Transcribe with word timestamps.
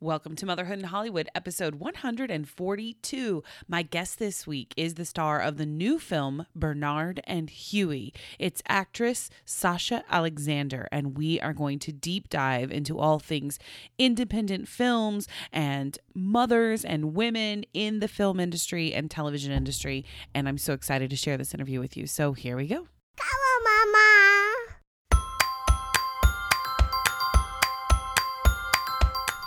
Welcome 0.00 0.36
to 0.36 0.46
Motherhood 0.46 0.78
in 0.78 0.84
Hollywood, 0.84 1.28
episode 1.34 1.74
142. 1.74 3.42
My 3.66 3.82
guest 3.82 4.20
this 4.20 4.46
week 4.46 4.72
is 4.76 4.94
the 4.94 5.04
star 5.04 5.40
of 5.40 5.56
the 5.56 5.66
new 5.66 5.98
film 5.98 6.46
Bernard 6.54 7.20
and 7.24 7.50
Huey. 7.50 8.14
It's 8.38 8.62
actress 8.68 9.28
Sasha 9.44 10.04
Alexander, 10.08 10.86
and 10.92 11.18
we 11.18 11.40
are 11.40 11.52
going 11.52 11.80
to 11.80 11.90
deep 11.90 12.28
dive 12.28 12.70
into 12.70 12.96
all 12.96 13.18
things 13.18 13.58
independent 13.98 14.68
films 14.68 15.26
and 15.52 15.98
mothers 16.14 16.84
and 16.84 17.16
women 17.16 17.64
in 17.74 17.98
the 17.98 18.06
film 18.06 18.38
industry 18.38 18.94
and 18.94 19.10
television 19.10 19.50
industry. 19.50 20.04
And 20.32 20.48
I'm 20.48 20.58
so 20.58 20.74
excited 20.74 21.10
to 21.10 21.16
share 21.16 21.36
this 21.36 21.54
interview 21.54 21.80
with 21.80 21.96
you. 21.96 22.06
So 22.06 22.34
here 22.34 22.56
we 22.56 22.68
go. 22.68 22.76
On, 22.76 23.64
Mama. 23.64 24.47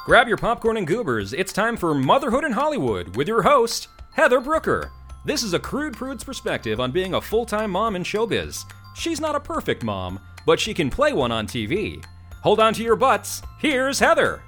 Grab 0.03 0.27
your 0.27 0.37
popcorn 0.37 0.77
and 0.77 0.87
goobers. 0.87 1.31
It's 1.31 1.53
time 1.53 1.77
for 1.77 1.93
Motherhood 1.93 2.43
in 2.43 2.53
Hollywood 2.53 3.15
with 3.15 3.27
your 3.27 3.43
host, 3.43 3.87
Heather 4.13 4.39
Brooker. 4.39 4.91
This 5.25 5.43
is 5.43 5.53
a 5.53 5.59
crude 5.59 5.93
prude's 5.93 6.23
perspective 6.23 6.79
on 6.79 6.91
being 6.91 7.13
a 7.13 7.21
full 7.21 7.45
time 7.45 7.69
mom 7.69 7.95
in 7.95 8.01
showbiz. 8.01 8.65
She's 8.95 9.21
not 9.21 9.35
a 9.35 9.39
perfect 9.39 9.83
mom, 9.83 10.19
but 10.43 10.59
she 10.59 10.73
can 10.73 10.89
play 10.89 11.13
one 11.13 11.31
on 11.31 11.45
TV. 11.45 12.03
Hold 12.41 12.59
on 12.59 12.73
to 12.73 12.83
your 12.83 12.95
butts. 12.95 13.43
Here's 13.59 13.99
Heather. 13.99 14.41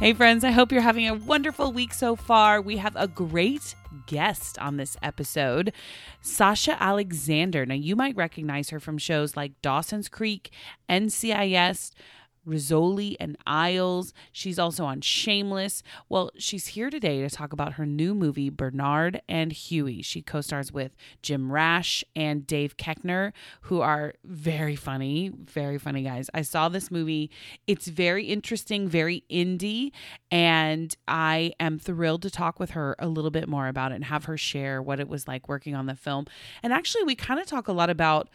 Hey, 0.00 0.12
friends, 0.12 0.42
I 0.42 0.50
hope 0.50 0.72
you're 0.72 0.80
having 0.82 1.06
a 1.06 1.14
wonderful 1.14 1.72
week 1.72 1.94
so 1.94 2.16
far. 2.16 2.60
We 2.60 2.78
have 2.78 2.96
a 2.96 3.06
great 3.06 3.76
guest 4.06 4.58
on 4.58 4.76
this 4.76 4.96
episode, 5.02 5.72
Sasha 6.20 6.80
Alexander. 6.82 7.64
Now, 7.66 7.74
you 7.74 7.96
might 7.96 8.16
recognize 8.16 8.70
her 8.70 8.80
from 8.80 8.98
shows 8.98 9.36
like 9.36 9.60
Dawson's 9.62 10.08
Creek, 10.08 10.50
NCIS. 10.88 11.92
Rizzoli 12.46 13.16
and 13.20 13.36
Isles. 13.46 14.12
She's 14.32 14.58
also 14.58 14.84
on 14.84 15.00
Shameless. 15.00 15.82
Well, 16.08 16.30
she's 16.36 16.68
here 16.68 16.90
today 16.90 17.20
to 17.22 17.30
talk 17.30 17.52
about 17.52 17.74
her 17.74 17.86
new 17.86 18.14
movie, 18.14 18.50
Bernard 18.50 19.20
and 19.28 19.52
Huey. 19.52 20.02
She 20.02 20.22
co 20.22 20.40
stars 20.40 20.72
with 20.72 20.96
Jim 21.22 21.50
Rash 21.50 22.04
and 22.14 22.46
Dave 22.46 22.76
Koechner, 22.76 23.32
who 23.62 23.80
are 23.80 24.14
very 24.24 24.76
funny, 24.76 25.32
very 25.34 25.78
funny 25.78 26.02
guys. 26.02 26.30
I 26.34 26.42
saw 26.42 26.68
this 26.68 26.90
movie. 26.90 27.30
It's 27.66 27.88
very 27.88 28.26
interesting, 28.26 28.88
very 28.88 29.24
indie, 29.30 29.92
and 30.30 30.94
I 31.08 31.52
am 31.60 31.78
thrilled 31.78 32.22
to 32.22 32.30
talk 32.30 32.58
with 32.60 32.70
her 32.70 32.96
a 32.98 33.08
little 33.08 33.30
bit 33.30 33.48
more 33.48 33.68
about 33.68 33.92
it 33.92 33.96
and 33.96 34.04
have 34.04 34.24
her 34.24 34.36
share 34.36 34.82
what 34.82 35.00
it 35.00 35.08
was 35.08 35.26
like 35.28 35.48
working 35.48 35.74
on 35.74 35.86
the 35.86 35.94
film. 35.94 36.26
And 36.62 36.72
actually, 36.72 37.04
we 37.04 37.14
kind 37.14 37.40
of 37.40 37.46
talk 37.46 37.68
a 37.68 37.72
lot 37.72 37.90
about 37.90 38.28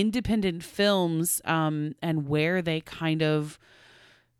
independent 0.00 0.62
films 0.62 1.40
um, 1.44 1.94
and 2.02 2.28
where 2.28 2.60
they 2.60 2.80
kind 2.80 3.22
of 3.22 3.58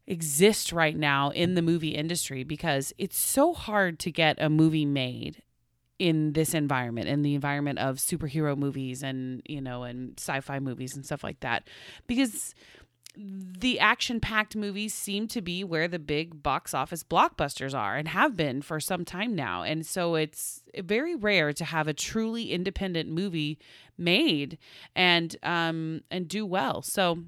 exist 0.07 0.71
right 0.71 0.97
now 0.97 1.31
in 1.31 1.55
the 1.55 1.63
movie 1.63 1.95
industry 1.95 2.45
because 2.45 2.93
it's 2.99 3.19
so 3.19 3.53
hard 3.53 3.99
to 3.99 4.11
get 4.11 4.41
a 4.41 4.49
movie 4.49 4.85
made 4.85 5.43
in 5.99 6.35
this 6.35 6.53
environment 6.53 7.09
in 7.09 7.23
the 7.23 7.35
environment 7.35 7.79
of 7.79 7.97
superhero 7.97 8.57
movies 8.57 9.03
and 9.03 9.41
you 9.47 9.63
know 9.63 9.83
and 9.83 10.13
sci-fi 10.19 10.59
movies 10.59 10.95
and 10.95 11.07
stuff 11.07 11.25
like 11.25 11.41
that. 11.41 11.67
Because 12.07 12.55
the 13.17 13.81
action 13.81 14.21
packed 14.21 14.55
movies 14.55 14.93
seem 14.93 15.27
to 15.29 15.41
be 15.41 15.65
where 15.65 15.89
the 15.89 15.99
big 15.99 16.43
box 16.43 16.75
office 16.75 17.03
blockbusters 17.03 17.75
are 17.75 17.97
and 17.97 18.09
have 18.09 18.37
been 18.37 18.61
for 18.61 18.79
some 18.79 19.05
time 19.05 19.35
now. 19.35 19.63
And 19.63 19.87
so 19.87 20.17
it's 20.17 20.63
very 20.79 21.15
rare 21.15 21.53
to 21.55 21.65
have 21.65 21.89
a 21.89 21.95
truly 21.95 22.53
independent 22.53 23.09
movie 23.09 23.59
made 23.97 24.59
and 24.95 25.35
um 25.43 26.03
and 26.11 26.29
do 26.29 26.45
well. 26.45 26.83
So 26.83 27.25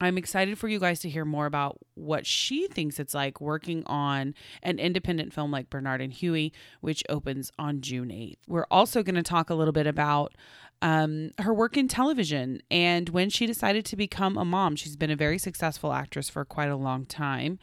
I'm 0.00 0.18
excited 0.18 0.58
for 0.58 0.68
you 0.68 0.80
guys 0.80 1.00
to 1.00 1.08
hear 1.08 1.24
more 1.24 1.46
about 1.46 1.78
what 1.94 2.26
she 2.26 2.66
thinks 2.66 2.98
it's 2.98 3.14
like 3.14 3.40
working 3.40 3.84
on 3.86 4.34
an 4.62 4.78
independent 4.78 5.32
film 5.32 5.52
like 5.52 5.70
Bernard 5.70 6.00
and 6.00 6.12
Huey, 6.12 6.52
which 6.80 7.04
opens 7.08 7.52
on 7.58 7.80
June 7.80 8.08
8th. 8.08 8.38
We're 8.48 8.66
also 8.70 9.04
going 9.04 9.14
to 9.14 9.22
talk 9.22 9.50
a 9.50 9.54
little 9.54 9.72
bit 9.72 9.86
about 9.86 10.34
um, 10.84 11.30
her 11.38 11.54
work 11.54 11.78
in 11.78 11.88
television 11.88 12.60
and 12.70 13.08
when 13.08 13.30
she 13.30 13.46
decided 13.46 13.86
to 13.86 13.96
become 13.96 14.36
a 14.36 14.44
mom. 14.44 14.76
She's 14.76 14.96
been 14.96 15.10
a 15.10 15.16
very 15.16 15.38
successful 15.38 15.94
actress 15.94 16.28
for 16.28 16.44
quite 16.44 16.68
a 16.68 16.76
long 16.76 17.06
time. 17.06 17.58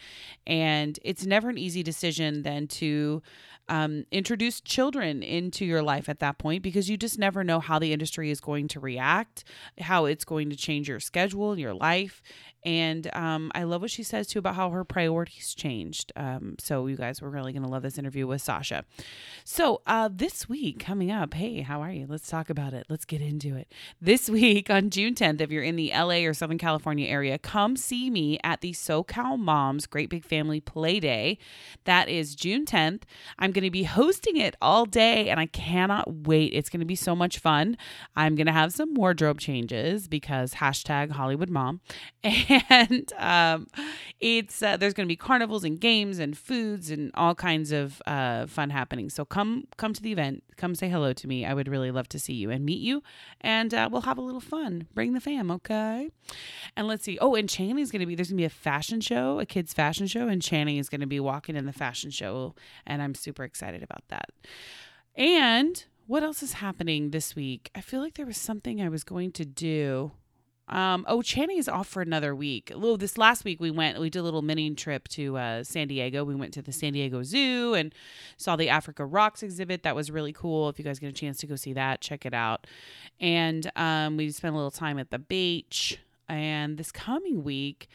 And 0.47 0.99
it's 1.03 1.23
never 1.23 1.47
an 1.49 1.57
easy 1.59 1.83
decision 1.83 2.41
then 2.41 2.67
to 2.67 3.21
um, 3.69 4.05
introduce 4.11 4.59
children 4.59 5.21
into 5.21 5.65
your 5.65 5.83
life 5.83 6.09
at 6.09 6.19
that 6.19 6.39
point 6.39 6.63
because 6.63 6.89
you 6.89 6.97
just 6.97 7.19
never 7.19 7.43
know 7.43 7.59
how 7.59 7.77
the 7.77 7.93
industry 7.93 8.31
is 8.31 8.41
going 8.41 8.67
to 8.69 8.79
react, 8.79 9.43
how 9.79 10.05
it's 10.05 10.25
going 10.25 10.49
to 10.49 10.55
change 10.55 10.89
your 10.89 10.99
schedule, 10.99 11.59
your 11.59 11.75
life. 11.75 12.23
And 12.63 13.09
um, 13.16 13.51
I 13.55 13.63
love 13.63 13.81
what 13.81 13.91
she 13.91 14.03
says 14.03 14.27
too 14.27 14.39
about 14.39 14.55
how 14.55 14.69
her 14.69 14.83
priorities 14.83 15.55
changed. 15.55 16.11
Um, 16.16 16.55
so, 16.59 16.85
you 16.88 16.95
guys, 16.95 17.22
we're 17.22 17.29
really 17.29 17.53
going 17.53 17.63
to 17.63 17.69
love 17.69 17.81
this 17.81 17.97
interview 17.97 18.27
with 18.27 18.41
Sasha. 18.41 18.85
So, 19.44 19.81
uh, 19.88 20.09
this 20.11 20.47
week 20.47 20.79
coming 20.79 21.11
up, 21.11 21.33
hey, 21.33 21.61
how 21.61 21.81
are 21.81 21.91
you? 21.91 22.05
Let's 22.07 22.29
talk 22.29 22.49
about 22.49 22.73
it. 22.73 22.85
Let's 22.89 23.05
get 23.05 23.22
into 23.22 23.55
it. 23.55 23.72
This 23.99 24.29
week 24.41 24.69
on 24.69 24.89
June 24.89 25.16
10th, 25.16 25.41
if 25.41 25.51
you're 25.51 25.63
in 25.63 25.75
the 25.75 25.91
LA 25.91 26.25
or 26.25 26.33
Southern 26.33 26.57
California 26.57 27.07
area, 27.07 27.39
come 27.39 27.75
see 27.75 28.09
me 28.09 28.39
at 28.44 28.61
the 28.61 28.73
SoCal 28.73 29.39
Moms 29.39 29.88
Great 29.88 30.09
Big 30.09 30.23
Family 30.23 30.59
Play 30.59 30.99
Day. 30.99 31.38
That 31.85 32.09
is 32.09 32.35
June 32.35 32.66
10th. 32.66 33.03
I'm 33.39 33.51
going 33.51 33.63
to 33.63 33.72
be 33.72 33.83
hosting 33.83 34.38
it 34.38 34.55
all 34.61 34.85
day 34.85 35.29
and 35.29 35.39
I 35.39 35.47
cannot 35.47 36.28
wait. 36.28 36.53
It's 36.53 36.69
going 36.69 36.79
to 36.79 36.85
be 36.85 36.95
so 36.95 37.16
much 37.16 37.39
fun. 37.39 37.75
I'm 38.16 38.35
going 38.35 38.47
to 38.47 38.53
have 38.53 38.72
some 38.73 38.93
wardrobe 38.93 39.39
changes 39.39 40.07
because 40.07 40.55
hashtag 40.55 41.11
Hollywood 41.11 41.49
Mom. 41.49 41.81
and 42.23 42.35
um, 43.17 43.67
it's 44.19 44.62
uh, 44.62 44.78
there's 44.78 44.94
going 44.94 45.06
to 45.06 45.12
be 45.12 45.16
carnivals 45.16 45.63
and 45.63 45.79
games 45.79 46.19
and 46.19 46.38
foods 46.38 46.91
and 46.91 47.12
all 47.13 47.35
kinds 47.35 47.72
of 47.72 48.01
uh, 48.06 48.45
fun 48.47 48.69
happening. 48.69 49.09
So 49.09 49.25
come 49.25 49.67
come 49.78 49.94
to 49.94 50.01
the 50.01 50.12
event, 50.12 50.44
come 50.57 50.75
say 50.75 50.90
hello 50.90 51.13
to 51.13 51.28
me. 51.28 51.45
I 51.45 51.53
would 51.53 51.67
really 51.67 51.91
love 51.91 52.09
to 52.09 52.19
see 52.19 52.34
you 52.34 52.50
and 52.50 52.66
meet 52.66 52.81
you, 52.81 53.03
and 53.41 53.73
uh, 53.73 53.90
we'll 53.91 54.01
have 54.01 54.17
a 54.17 54.22
little 54.22 54.41
fun. 54.41 54.88
Bring 54.94 55.13
the 55.13 55.19
fam, 55.19 55.51
okay? 55.51 56.09
And 56.75 56.88
let's 56.88 57.03
see. 57.03 57.17
Oh, 57.19 57.35
and 57.35 57.50
Channing's 57.50 57.91
going 57.91 58.01
to 58.01 58.06
be 58.06 58.16
there's 58.16 58.29
going 58.29 58.38
to 58.38 58.41
be 58.41 58.45
a 58.45 58.50
fashion 58.50 59.01
show, 59.01 59.40
a 59.40 59.45
kids 59.45 59.73
fashion 59.73 60.07
show, 60.07 60.28
and 60.28 60.41
Channing 60.41 60.78
is 60.78 60.90
going 60.90 61.01
to 61.01 61.07
be 61.07 61.19
walking 61.19 61.56
in 61.56 61.66
the 61.66 61.73
fashion 61.73 62.11
show, 62.11 62.56
and 62.85 63.01
I'm 63.01 63.16
super 63.16 63.44
excited 63.44 63.84
about 63.84 64.03
that. 64.09 64.29
And 65.16 65.84
what 66.07 66.23
else 66.23 66.44
is 66.44 66.53
happening 66.53 67.11
this 67.11 67.35
week? 67.35 67.69
I 67.75 67.81
feel 67.81 68.01
like 68.01 68.16
there 68.16 68.25
was 68.25 68.38
something 68.38 68.81
I 68.81 68.90
was 68.90 69.03
going 69.03 69.31
to 69.34 69.45
do. 69.45 70.11
Um, 70.71 71.05
oh, 71.07 71.21
is 71.21 71.67
off 71.67 71.87
for 71.87 72.01
another 72.01 72.33
week. 72.33 72.71
Well, 72.75 72.95
this 72.95 73.17
last 73.17 73.43
week 73.43 73.59
we 73.59 73.71
went, 73.71 73.99
we 73.99 74.09
did 74.09 74.19
a 74.19 74.23
little 74.23 74.41
mini 74.41 74.73
trip 74.73 75.07
to 75.09 75.37
uh, 75.37 75.63
San 75.63 75.87
Diego. 75.87 76.23
We 76.23 76.35
went 76.35 76.53
to 76.53 76.61
the 76.61 76.71
San 76.71 76.93
Diego 76.93 77.23
Zoo 77.23 77.73
and 77.73 77.93
saw 78.37 78.55
the 78.55 78.69
Africa 78.69 79.05
Rocks 79.05 79.43
exhibit. 79.43 79.83
That 79.83 79.95
was 79.95 80.09
really 80.09 80.31
cool. 80.31 80.69
If 80.69 80.79
you 80.79 80.85
guys 80.85 80.99
get 80.99 81.09
a 81.09 81.13
chance 81.13 81.37
to 81.39 81.47
go 81.47 81.55
see 81.55 81.73
that, 81.73 81.99
check 81.99 82.25
it 82.25 82.33
out. 82.33 82.67
And 83.19 83.69
um, 83.75 84.15
we 84.15 84.31
spent 84.31 84.53
a 84.53 84.57
little 84.57 84.71
time 84.71 84.97
at 84.97 85.11
the 85.11 85.19
beach. 85.19 85.99
And 86.29 86.77
this 86.77 86.93
coming 86.93 87.43
week, 87.43 87.89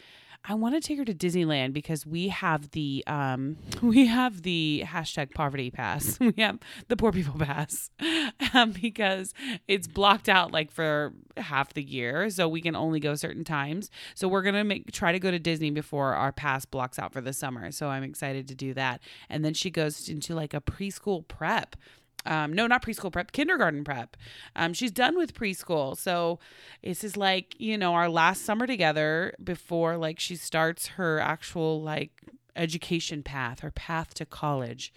I 0.49 0.55
want 0.55 0.75
to 0.77 0.81
take 0.81 0.99
her 0.99 1.05
to 1.05 1.15
Disneyland 1.15 1.73
because 1.73 2.07
we 2.07 2.29
have 2.29 2.71
the 2.71 3.03
um 3.07 3.57
we 3.83 4.07
have 4.07 4.43
the 4.43 4.84
hashtag 4.87 5.34
poverty 5.34 5.71
pass. 5.71 6.19
We 6.27 6.43
have 6.43 6.59
the 6.89 6.97
poor 6.97 7.12
people 7.12 7.39
pass 7.39 7.91
um, 8.55 8.73
because 8.73 9.33
it's 9.69 9.87
blocked 9.87 10.29
out 10.29 10.51
like 10.51 10.71
for 10.71 11.12
half 11.37 11.73
the 11.73 11.83
year, 11.83 12.29
so 12.31 12.49
we 12.49 12.61
can 12.61 12.75
only 12.75 13.01
go 13.01 13.15
certain 13.15 13.45
times. 13.45 13.91
So 14.15 14.29
we're 14.29 14.43
gonna 14.43 14.65
make 14.65 14.91
try 14.93 15.12
to 15.12 15.19
go 15.19 15.31
to 15.31 15.39
Disney 15.39 15.71
before 15.71 16.15
our 16.15 16.33
pass 16.33 16.65
blocks 16.65 16.99
out 16.99 17.13
for 17.13 17.21
the 17.21 17.33
summer. 17.33 17.71
So 17.71 17.89
I'm 17.89 18.03
excited 18.03 18.49
to 18.49 18.55
do 18.55 18.75
that. 18.75 19.01
And 19.28 19.45
then 19.45 19.55
she 19.55 19.71
goes 19.71 20.09
into 20.09 20.34
like 20.34 20.53
a 20.53 20.61
preschool 20.61 21.27
prep 21.27 21.77
um, 22.26 22.53
no, 22.53 22.66
not 22.66 22.82
preschool 22.84 23.12
prep, 23.12 23.32
kindergarten 23.32 23.84
prep. 23.84 24.16
Um, 24.54 24.72
she's 24.72 24.91
done 24.91 25.16
with 25.16 25.34
preschool. 25.34 25.97
So 25.97 26.38
this 26.82 27.04
is 27.04 27.16
like, 27.16 27.54
you 27.59 27.78
know, 27.78 27.94
our 27.94 28.09
last 28.09 28.42
summer 28.44 28.66
together 28.66 29.34
before 29.42 29.97
like 29.97 30.19
she 30.20 30.36
starts 30.36 30.86
her 30.89 31.18
actual 31.21 31.83
like 31.83 32.10
education 32.56 33.22
path, 33.22 33.60
her 33.60 33.70
path 33.70 34.14
to 34.14 34.26
college. 34.26 34.92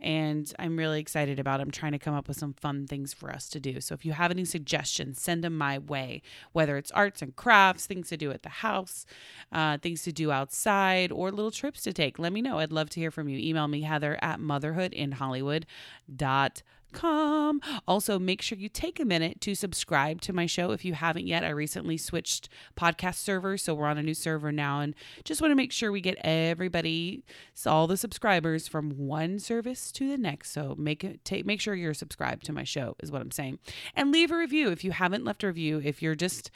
And 0.00 0.52
I'm 0.58 0.76
really 0.76 1.00
excited 1.00 1.38
about 1.38 1.60
it. 1.60 1.62
I'm 1.62 1.70
trying 1.70 1.92
to 1.92 1.98
come 1.98 2.14
up 2.14 2.28
with 2.28 2.36
some 2.36 2.52
fun 2.52 2.86
things 2.86 3.14
for 3.14 3.30
us 3.30 3.48
to 3.50 3.60
do. 3.60 3.80
So 3.80 3.94
if 3.94 4.04
you 4.04 4.12
have 4.12 4.30
any 4.30 4.44
suggestions, 4.44 5.20
send 5.20 5.42
them 5.42 5.56
my 5.56 5.78
way, 5.78 6.20
whether 6.52 6.76
it's 6.76 6.90
arts 6.90 7.22
and 7.22 7.34
crafts, 7.34 7.86
things 7.86 8.08
to 8.10 8.16
do 8.16 8.30
at 8.30 8.42
the 8.42 8.50
house, 8.50 9.06
uh, 9.52 9.78
things 9.78 10.02
to 10.02 10.12
do 10.12 10.30
outside, 10.30 11.10
or 11.10 11.30
little 11.30 11.50
trips 11.50 11.82
to 11.82 11.92
take. 11.92 12.18
Let 12.18 12.32
me 12.32 12.42
know. 12.42 12.58
I'd 12.58 12.72
love 12.72 12.90
to 12.90 13.00
hear 13.00 13.10
from 13.10 13.28
you. 13.28 13.38
Email 13.38 13.68
me, 13.68 13.82
Heather 13.82 14.18
at 14.20 14.40
motherhoodinhollywood.com 14.40 16.62
Also, 17.02 18.18
make 18.18 18.42
sure 18.42 18.58
you 18.58 18.68
take 18.68 19.00
a 19.00 19.04
minute 19.04 19.40
to 19.40 19.54
subscribe 19.54 20.20
to 20.22 20.32
my 20.32 20.46
show 20.46 20.70
if 20.70 20.84
you 20.84 20.94
haven't 20.94 21.26
yet. 21.26 21.44
I 21.44 21.50
recently 21.50 21.96
switched 21.96 22.48
podcast 22.76 23.16
servers, 23.16 23.62
so 23.62 23.74
we're 23.74 23.86
on 23.86 23.98
a 23.98 24.02
new 24.02 24.14
server 24.14 24.52
now, 24.52 24.80
and 24.80 24.94
just 25.24 25.40
want 25.40 25.50
to 25.50 25.56
make 25.56 25.72
sure 25.72 25.90
we 25.90 26.00
get 26.00 26.18
everybody, 26.22 27.22
all 27.66 27.86
the 27.86 27.96
subscribers 27.96 28.68
from 28.68 28.90
one 28.90 29.38
service 29.38 29.90
to 29.92 30.08
the 30.08 30.18
next. 30.18 30.52
So 30.52 30.74
make 30.78 31.04
it 31.04 31.24
take 31.24 31.44
make 31.46 31.60
sure 31.60 31.74
you're 31.74 31.94
subscribed 31.94 32.44
to 32.46 32.52
my 32.52 32.64
show 32.64 32.96
is 33.02 33.10
what 33.10 33.22
I'm 33.22 33.30
saying, 33.30 33.58
and 33.94 34.12
leave 34.12 34.30
a 34.30 34.36
review 34.36 34.70
if 34.70 34.84
you 34.84 34.92
haven't 34.92 35.24
left 35.24 35.44
a 35.44 35.48
review. 35.48 35.80
If 35.84 36.02
you're 36.02 36.14
just 36.14 36.50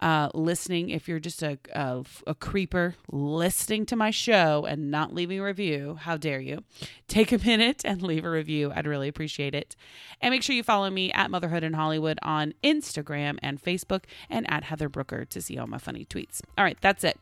uh, 0.00 0.30
listening. 0.34 0.90
If 0.90 1.08
you're 1.08 1.20
just 1.20 1.42
a, 1.42 1.58
a, 1.72 2.04
a 2.26 2.34
creeper 2.34 2.94
listening 3.10 3.86
to 3.86 3.96
my 3.96 4.10
show 4.10 4.64
and 4.64 4.90
not 4.90 5.14
leaving 5.14 5.40
a 5.40 5.44
review, 5.44 5.98
how 6.00 6.16
dare 6.16 6.40
you? 6.40 6.64
Take 7.08 7.32
a 7.32 7.38
minute 7.38 7.82
and 7.84 8.02
leave 8.02 8.24
a 8.24 8.30
review. 8.30 8.72
I'd 8.74 8.86
really 8.86 9.08
appreciate 9.08 9.54
it. 9.54 9.76
And 10.20 10.32
make 10.32 10.42
sure 10.42 10.56
you 10.56 10.62
follow 10.62 10.90
me 10.90 11.12
at 11.12 11.30
Motherhood 11.30 11.64
in 11.64 11.74
Hollywood 11.74 12.18
on 12.22 12.54
Instagram 12.62 13.38
and 13.42 13.62
Facebook 13.62 14.04
and 14.28 14.50
at 14.50 14.64
Heather 14.64 14.88
Brooker 14.88 15.24
to 15.26 15.42
see 15.42 15.58
all 15.58 15.66
my 15.66 15.78
funny 15.78 16.04
tweets. 16.04 16.40
All 16.56 16.64
right, 16.64 16.78
that's 16.80 17.04
it 17.04 17.18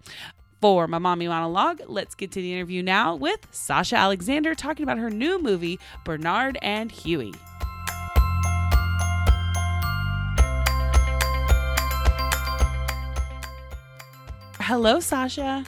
for 0.61 0.87
my 0.89 0.99
mommy 0.99 1.29
monologue. 1.29 1.83
Let's 1.87 2.15
get 2.15 2.33
to 2.33 2.43
the 2.43 2.53
interview 2.53 2.83
now 2.83 3.15
with 3.15 3.47
Sasha 3.51 3.97
Alexander 3.97 4.55
talking 4.55 4.83
about 4.83 4.99
her 4.99 5.11
new 5.11 5.41
movie, 5.41 5.79
Bernard 6.05 6.59
and 6.63 6.91
Huey. 6.91 7.33
Hello, 14.69 15.01
Sasha. 15.01 15.65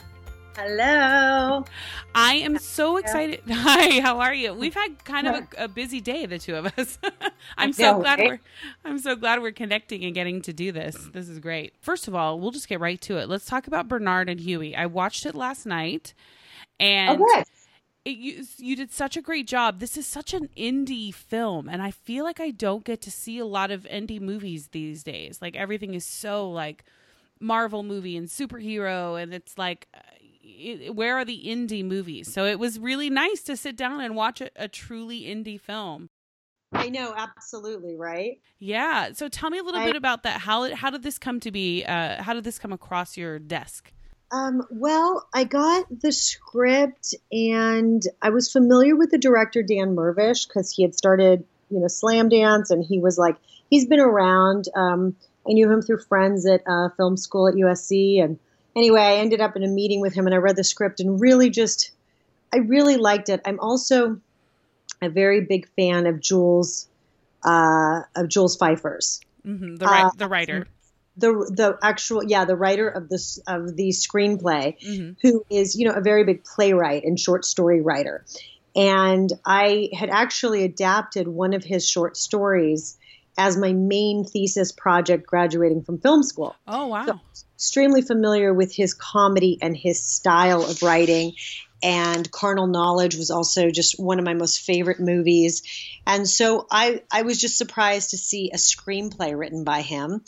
Hello. 0.55 1.65
I 2.13 2.35
am 2.35 2.59
so 2.59 2.97
excited. 2.97 3.41
Hi, 3.49 3.99
how 3.99 4.19
are 4.19 4.31
you? 4.31 4.53
We've 4.53 4.75
had 4.75 5.03
kind 5.05 5.25
of 5.27 5.35
a, 5.57 5.63
a 5.63 5.67
busy 5.67 5.99
day, 5.99 6.27
the 6.27 6.37
two 6.37 6.55
of 6.55 6.67
us. 6.77 6.99
I'm 7.57 7.73
so 7.73 7.99
glad 7.99 8.19
we're 8.19 8.39
I'm 8.85 8.99
so 8.99 9.15
glad 9.15 9.41
we're 9.41 9.53
connecting 9.53 10.05
and 10.05 10.13
getting 10.13 10.39
to 10.43 10.53
do 10.53 10.71
this. 10.71 11.09
This 11.13 11.29
is 11.29 11.39
great. 11.39 11.73
First 11.81 12.07
of 12.07 12.13
all, 12.13 12.39
we'll 12.39 12.51
just 12.51 12.69
get 12.69 12.79
right 12.79 13.01
to 13.01 13.17
it. 13.17 13.27
Let's 13.27 13.47
talk 13.47 13.65
about 13.65 13.87
Bernard 13.87 14.29
and 14.29 14.39
Huey. 14.39 14.75
I 14.75 14.85
watched 14.85 15.25
it 15.25 15.33
last 15.33 15.65
night, 15.65 16.13
oh, 16.79 16.85
and 16.85 17.21
okay. 17.23 17.43
it, 18.05 18.17
you 18.19 18.45
you 18.57 18.75
did 18.75 18.91
such 18.91 19.17
a 19.17 19.21
great 19.23 19.47
job. 19.47 19.79
This 19.79 19.97
is 19.97 20.05
such 20.05 20.31
an 20.35 20.47
indie 20.55 21.11
film, 21.11 21.67
and 21.67 21.81
I 21.81 21.89
feel 21.89 22.23
like 22.23 22.39
I 22.39 22.51
don't 22.51 22.85
get 22.85 23.01
to 23.01 23.09
see 23.09 23.39
a 23.39 23.47
lot 23.47 23.71
of 23.71 23.81
indie 23.85 24.21
movies 24.21 24.67
these 24.67 25.01
days. 25.01 25.41
Like 25.41 25.55
everything 25.55 25.95
is 25.95 26.05
so 26.05 26.47
like 26.47 26.85
Marvel 27.41 27.83
movie 27.83 28.15
and 28.15 28.27
superhero, 28.27 29.21
and 29.21 29.33
it's 29.33 29.57
like, 29.57 29.87
uh, 29.93 29.99
it, 30.43 30.95
where 30.95 31.17
are 31.17 31.25
the 31.25 31.43
indie 31.45 31.83
movies? 31.83 32.31
So 32.31 32.45
it 32.45 32.59
was 32.59 32.79
really 32.79 33.09
nice 33.09 33.41
to 33.43 33.57
sit 33.57 33.75
down 33.75 34.01
and 34.01 34.15
watch 34.15 34.41
a, 34.41 34.49
a 34.55 34.67
truly 34.67 35.23
indie 35.23 35.59
film. 35.59 36.09
I 36.73 36.89
know, 36.89 37.13
absolutely, 37.15 37.97
right? 37.97 38.39
Yeah. 38.59 39.11
So 39.13 39.27
tell 39.27 39.49
me 39.49 39.57
a 39.57 39.63
little 39.63 39.81
I, 39.81 39.85
bit 39.85 39.95
about 39.95 40.23
that. 40.23 40.39
How 40.39 40.73
how 40.73 40.89
did 40.89 41.03
this 41.03 41.17
come 41.17 41.39
to 41.41 41.51
be? 41.51 41.83
Uh, 41.83 42.23
how 42.23 42.33
did 42.33 42.43
this 42.43 42.59
come 42.59 42.71
across 42.71 43.17
your 43.17 43.39
desk? 43.39 43.91
Um, 44.31 44.63
well, 44.69 45.27
I 45.33 45.43
got 45.43 45.87
the 45.89 46.13
script, 46.13 47.13
and 47.31 48.01
I 48.21 48.29
was 48.29 48.51
familiar 48.51 48.95
with 48.95 49.11
the 49.11 49.17
director 49.17 49.61
Dan 49.61 49.93
Mirvish 49.95 50.47
because 50.47 50.71
he 50.73 50.83
had 50.83 50.95
started, 50.95 51.43
you 51.69 51.79
know, 51.81 51.87
Slamdance, 51.87 52.71
and 52.71 52.83
he 52.83 52.99
was 52.99 53.17
like, 53.17 53.35
he's 53.69 53.85
been 53.87 53.99
around. 53.99 54.69
Um, 54.73 55.17
I 55.47 55.53
knew 55.53 55.71
him 55.71 55.81
through 55.81 55.99
friends 55.99 56.45
at 56.45 56.61
uh, 56.67 56.89
film 56.97 57.17
school 57.17 57.47
at 57.47 57.55
USC. 57.55 58.23
And 58.23 58.39
anyway, 58.75 59.01
I 59.01 59.15
ended 59.15 59.41
up 59.41 59.55
in 59.55 59.63
a 59.63 59.67
meeting 59.67 60.01
with 60.01 60.13
him 60.13 60.25
and 60.25 60.35
I 60.35 60.37
read 60.37 60.55
the 60.55 60.63
script 60.63 60.99
and 60.99 61.19
really 61.19 61.49
just, 61.49 61.91
I 62.53 62.57
really 62.57 62.97
liked 62.97 63.29
it. 63.29 63.41
I'm 63.45 63.59
also 63.59 64.19
a 65.01 65.09
very 65.09 65.41
big 65.41 65.67
fan 65.75 66.05
of 66.05 66.19
Jules, 66.19 66.87
uh, 67.43 68.01
of 68.15 68.27
Jules 68.27 68.57
Feiffer's. 68.57 69.21
Mm-hmm. 69.45 69.75
The, 69.77 69.85
uh, 69.85 70.09
the 70.15 70.27
writer. 70.27 70.67
The, 71.17 71.31
the 71.53 71.77
actual 71.83 72.23
yeah 72.23 72.45
the 72.45 72.55
writer 72.55 72.87
of 72.87 73.09
this 73.09 73.37
of 73.45 73.75
the 73.75 73.89
screenplay 73.89 74.79
mm-hmm. 74.81 75.11
who 75.21 75.45
is 75.49 75.75
you 75.75 75.85
know 75.85 75.93
a 75.93 75.99
very 75.99 76.23
big 76.23 76.45
playwright 76.45 77.03
and 77.03 77.19
short 77.19 77.43
story 77.43 77.81
writer 77.81 78.23
and 78.75 79.31
I 79.45 79.89
had 79.93 80.09
actually 80.09 80.63
adapted 80.63 81.27
one 81.27 81.53
of 81.53 81.65
his 81.65 81.87
short 81.87 82.15
stories 82.15 82.97
as 83.41 83.57
my 83.57 83.73
main 83.73 84.23
thesis 84.23 84.71
project 84.71 85.25
graduating 85.25 85.81
from 85.81 85.99
film 85.99 86.21
school. 86.21 86.55
Oh, 86.67 86.87
wow. 86.87 87.05
So, 87.07 87.19
extremely 87.55 88.03
familiar 88.03 88.53
with 88.53 88.75
his 88.75 88.93
comedy 88.93 89.57
and 89.61 89.75
his 89.75 90.03
style 90.05 90.63
of 90.63 90.83
writing. 90.83 91.33
And 91.81 92.31
Carnal 92.31 92.67
Knowledge 92.67 93.15
was 93.15 93.31
also 93.31 93.71
just 93.71 93.99
one 93.99 94.19
of 94.19 94.25
my 94.25 94.35
most 94.35 94.61
favorite 94.61 94.99
movies. 94.99 95.63
And 96.05 96.29
so 96.29 96.67
I, 96.69 97.01
I 97.11 97.23
was 97.23 97.41
just 97.41 97.57
surprised 97.57 98.11
to 98.11 98.17
see 98.19 98.51
a 98.53 98.57
screenplay 98.57 99.35
written 99.35 99.63
by 99.63 99.81
him 99.81 100.21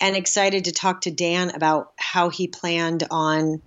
and 0.00 0.14
excited 0.14 0.66
to 0.66 0.72
talk 0.72 1.00
to 1.00 1.10
Dan 1.10 1.50
about 1.50 1.92
how 1.98 2.28
he 2.28 2.46
planned 2.46 3.02
on, 3.10 3.62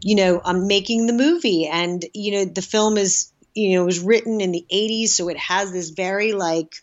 you 0.00 0.14
know, 0.14 0.40
on 0.44 0.68
making 0.68 1.06
the 1.06 1.12
movie. 1.12 1.66
And, 1.66 2.04
you 2.14 2.30
know, 2.32 2.44
the 2.44 2.62
film 2.62 2.96
is, 2.96 3.32
you 3.54 3.76
know, 3.76 3.84
was 3.84 3.98
written 3.98 4.40
in 4.40 4.52
the 4.52 4.64
80s. 4.72 5.08
So 5.08 5.28
it 5.28 5.38
has 5.38 5.72
this 5.72 5.90
very 5.90 6.32
like, 6.32 6.76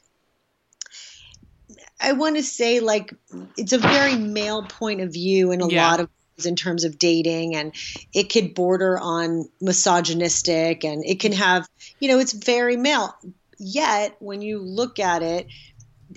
I 1.99 2.13
want 2.13 2.35
to 2.35 2.43
say 2.43 2.79
like 2.79 3.13
it's 3.57 3.73
a 3.73 3.77
very 3.77 4.15
male 4.15 4.63
point 4.63 5.01
of 5.01 5.13
view 5.13 5.51
in 5.51 5.61
a 5.61 5.67
yeah. 5.67 5.87
lot 5.87 5.99
of 6.01 6.09
ways 6.37 6.45
in 6.45 6.55
terms 6.55 6.83
of 6.83 6.99
dating 6.99 7.55
and 7.55 7.73
it 8.13 8.31
could 8.31 8.53
border 8.53 8.99
on 8.99 9.49
misogynistic 9.61 10.83
and 10.83 11.05
it 11.05 11.19
can 11.19 11.31
have 11.31 11.67
you 11.99 12.09
know 12.09 12.19
it's 12.19 12.33
very 12.33 12.75
male 12.75 13.15
yet 13.57 14.15
when 14.19 14.41
you 14.41 14.59
look 14.59 14.99
at 14.99 15.23
it 15.23 15.47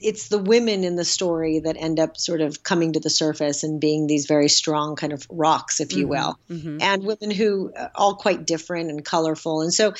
it's 0.00 0.28
the 0.28 0.38
women 0.38 0.84
in 0.84 0.96
the 0.96 1.04
story 1.04 1.60
that 1.60 1.76
end 1.78 1.98
up 1.98 2.16
sort 2.16 2.40
of 2.40 2.62
coming 2.62 2.92
to 2.92 3.00
the 3.00 3.10
surface 3.10 3.64
and 3.64 3.80
being 3.80 4.06
these 4.06 4.26
very 4.26 4.48
strong 4.48 4.96
kind 4.96 5.12
of 5.12 5.26
rocks 5.30 5.80
if 5.80 5.92
you 5.92 6.06
mm-hmm. 6.06 6.10
will 6.10 6.38
mm-hmm. 6.50 6.78
and 6.80 7.04
women 7.04 7.30
who 7.30 7.72
are 7.76 7.90
all 7.94 8.14
quite 8.16 8.44
different 8.44 8.90
and 8.90 9.04
colorful 9.04 9.62
and 9.62 9.72
so 9.72 9.94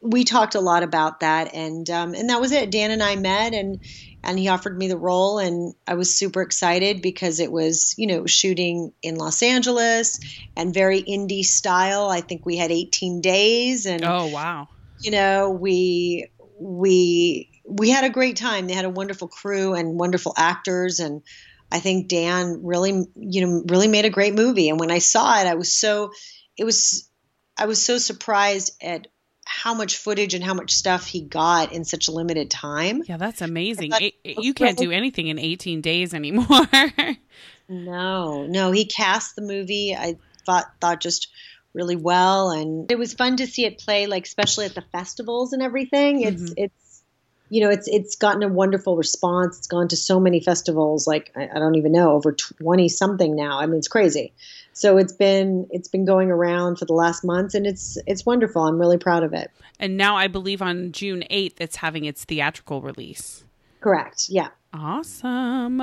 we 0.00 0.24
talked 0.24 0.54
a 0.54 0.60
lot 0.60 0.82
about 0.82 1.20
that 1.20 1.54
and 1.54 1.88
um, 1.90 2.14
and 2.14 2.30
that 2.30 2.40
was 2.40 2.52
it. 2.52 2.70
Dan 2.70 2.90
and 2.90 3.02
i 3.02 3.16
met 3.16 3.54
and 3.54 3.80
and 4.22 4.38
he 4.38 4.48
offered 4.48 4.76
me 4.76 4.88
the 4.88 4.96
role 4.96 5.38
and 5.38 5.74
i 5.86 5.94
was 5.94 6.16
super 6.16 6.42
excited 6.42 7.02
because 7.02 7.40
it 7.40 7.50
was 7.50 7.94
you 7.96 8.06
know 8.06 8.26
shooting 8.26 8.92
in 9.02 9.16
los 9.16 9.42
angeles 9.42 10.20
and 10.56 10.74
very 10.74 11.02
indie 11.02 11.44
style. 11.44 12.08
I 12.08 12.20
think 12.20 12.44
we 12.44 12.56
had 12.56 12.70
18 12.70 13.20
days 13.20 13.86
and 13.86 14.04
oh 14.04 14.26
wow. 14.26 14.68
you 15.00 15.10
know 15.10 15.50
we 15.50 16.28
we 16.58 17.48
we 17.64 17.90
had 17.90 18.04
a 18.04 18.10
great 18.10 18.36
time. 18.36 18.66
They 18.66 18.74
had 18.74 18.84
a 18.84 18.90
wonderful 18.90 19.28
crew 19.28 19.74
and 19.74 19.98
wonderful 19.98 20.34
actors 20.36 21.00
and 21.00 21.22
i 21.70 21.78
think 21.78 22.08
dan 22.08 22.60
really 22.64 23.06
you 23.16 23.46
know 23.46 23.64
really 23.68 23.88
made 23.88 24.04
a 24.04 24.10
great 24.10 24.34
movie. 24.34 24.68
And 24.68 24.78
when 24.78 24.90
i 24.90 24.98
saw 24.98 25.40
it 25.40 25.46
i 25.46 25.54
was 25.54 25.72
so 25.72 26.12
it 26.56 26.64
was 26.64 27.08
i 27.56 27.66
was 27.66 27.80
so 27.80 27.98
surprised 27.98 28.76
at 28.82 29.06
how 29.44 29.74
much 29.74 29.96
footage 29.96 30.34
and 30.34 30.42
how 30.42 30.54
much 30.54 30.72
stuff 30.72 31.06
he 31.06 31.20
got 31.20 31.72
in 31.72 31.84
such 31.84 32.08
a 32.08 32.12
limited 32.12 32.50
time. 32.50 33.02
Yeah, 33.06 33.16
that's 33.16 33.42
amazing. 33.42 33.92
It, 33.94 34.14
you 34.24 34.54
can't 34.54 34.78
do 34.78 34.90
anything 34.90 35.28
in 35.28 35.38
18 35.38 35.80
days 35.80 36.14
anymore. 36.14 36.66
no, 37.68 38.46
no, 38.46 38.70
he 38.70 38.84
cast 38.84 39.36
the 39.36 39.42
movie. 39.42 39.94
I 39.94 40.16
thought 40.44 40.66
thought 40.80 41.00
just 41.00 41.28
really 41.74 41.96
well 41.96 42.50
and 42.50 42.90
it 42.90 42.98
was 42.98 43.14
fun 43.14 43.36
to 43.36 43.46
see 43.46 43.64
it 43.64 43.78
play 43.78 44.06
like 44.06 44.26
especially 44.26 44.66
at 44.66 44.74
the 44.74 44.84
festivals 44.92 45.52
and 45.52 45.62
everything. 45.62 46.22
It's 46.22 46.42
mm-hmm. 46.42 46.54
it's 46.56 47.02
you 47.48 47.60
know, 47.60 47.70
it's 47.70 47.86
it's 47.88 48.16
gotten 48.16 48.42
a 48.42 48.48
wonderful 48.48 48.96
response. 48.96 49.58
It's 49.58 49.66
gone 49.66 49.88
to 49.88 49.96
so 49.96 50.18
many 50.18 50.40
festivals 50.40 51.06
like 51.06 51.32
I, 51.36 51.48
I 51.54 51.58
don't 51.58 51.74
even 51.74 51.92
know 51.92 52.12
over 52.12 52.32
20 52.32 52.88
something 52.88 53.36
now. 53.36 53.58
I 53.58 53.66
mean, 53.66 53.76
it's 53.76 53.88
crazy 53.88 54.32
so 54.72 54.96
it's 54.96 55.12
been 55.12 55.66
it's 55.70 55.88
been 55.88 56.04
going 56.04 56.30
around 56.30 56.78
for 56.78 56.84
the 56.84 56.92
last 56.92 57.24
months 57.24 57.54
and 57.54 57.66
it's 57.66 57.98
it's 58.06 58.24
wonderful. 58.24 58.62
I'm 58.62 58.78
really 58.78 58.98
proud 58.98 59.22
of 59.22 59.32
it. 59.32 59.50
And 59.78 59.96
now 59.96 60.16
i 60.16 60.28
believe 60.28 60.62
on 60.62 60.92
june 60.92 61.24
8th 61.30 61.54
it's 61.58 61.76
having 61.76 62.04
its 62.04 62.24
theatrical 62.24 62.80
release. 62.80 63.44
Correct. 63.80 64.26
Yeah. 64.28 64.48
Awesome. 64.72 65.80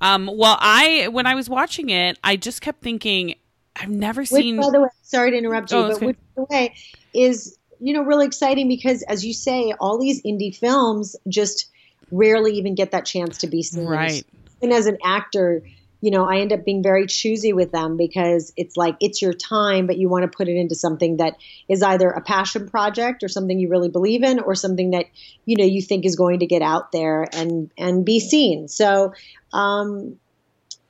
Um 0.00 0.30
well 0.32 0.58
i 0.60 1.08
when 1.08 1.26
i 1.26 1.34
was 1.34 1.48
watching 1.48 1.90
it 1.90 2.18
i 2.24 2.36
just 2.36 2.60
kept 2.60 2.82
thinking 2.82 3.34
i've 3.76 3.88
never 3.88 4.24
seen 4.24 4.56
which, 4.56 4.66
by 4.66 4.70
the 4.70 4.80
way 4.82 4.88
sorry 5.02 5.30
to 5.30 5.36
interrupt 5.36 5.70
you 5.70 5.78
oh, 5.78 5.88
but 5.90 6.02
which 6.02 6.16
by 6.36 6.42
the 6.42 6.46
way 6.50 6.74
is 7.14 7.56
you 7.80 7.92
know 7.92 8.02
really 8.02 8.26
exciting 8.26 8.68
because 8.68 9.02
as 9.04 9.24
you 9.24 9.32
say 9.32 9.72
all 9.80 9.98
these 9.98 10.22
indie 10.22 10.54
films 10.56 11.16
just 11.28 11.70
rarely 12.12 12.52
even 12.52 12.74
get 12.74 12.92
that 12.92 13.04
chance 13.04 13.38
to 13.38 13.46
be 13.48 13.62
seen. 13.62 13.86
Right. 13.86 14.24
And 14.60 14.72
as 14.72 14.86
an 14.86 14.98
actor 15.04 15.62
you 16.02 16.10
know, 16.10 16.28
I 16.28 16.40
end 16.40 16.52
up 16.52 16.64
being 16.64 16.82
very 16.82 17.06
choosy 17.06 17.52
with 17.52 17.70
them 17.70 17.96
because 17.96 18.52
it's 18.56 18.76
like 18.76 18.96
it's 19.00 19.22
your 19.22 19.32
time, 19.32 19.86
but 19.86 19.98
you 19.98 20.08
want 20.08 20.30
to 20.30 20.36
put 20.36 20.48
it 20.48 20.56
into 20.56 20.74
something 20.74 21.18
that 21.18 21.36
is 21.68 21.80
either 21.80 22.10
a 22.10 22.20
passion 22.20 22.68
project 22.68 23.22
or 23.22 23.28
something 23.28 23.56
you 23.56 23.68
really 23.68 23.88
believe 23.88 24.24
in 24.24 24.40
or 24.40 24.56
something 24.56 24.90
that, 24.90 25.06
you 25.46 25.56
know, 25.56 25.64
you 25.64 25.80
think 25.80 26.04
is 26.04 26.16
going 26.16 26.40
to 26.40 26.46
get 26.46 26.60
out 26.60 26.90
there 26.90 27.28
and 27.32 27.70
and 27.78 28.04
be 28.04 28.18
seen. 28.18 28.66
So 28.66 29.14
um 29.52 30.18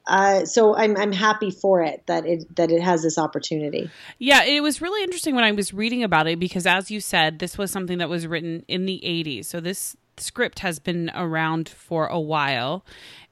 uh, 0.05 0.45
so 0.45 0.75
I'm 0.75 0.97
I'm 0.97 1.13
happy 1.13 1.53
for 1.53 1.83
it 1.83 2.03
that 2.07 2.27
it 2.27 2.57
that 2.57 2.73
it 2.73 2.83
has 2.83 3.03
this 3.03 3.19
opportunity. 3.19 3.89
Yeah, 4.19 4.43
it 4.43 4.61
was 4.61 4.81
really 4.83 5.03
interesting 5.05 5.37
when 5.37 5.45
I 5.45 5.53
was 5.53 5.73
reading 5.73 6.03
about 6.03 6.27
it 6.27 6.41
because, 6.41 6.67
as 6.67 6.91
you 6.91 7.01
said, 7.01 7.39
this 7.39 7.57
was 7.57 7.71
something 7.71 7.99
that 7.99 8.09
was 8.09 8.27
written 8.27 8.65
in 8.67 8.85
the 8.85 9.01
'80s. 9.05 9.45
So 9.45 9.61
this 9.61 9.97
script 10.19 10.61
has 10.61 10.79
been 10.79 11.11
around 11.15 11.69
for 11.69 12.07
a 12.07 12.21
while 12.21 12.85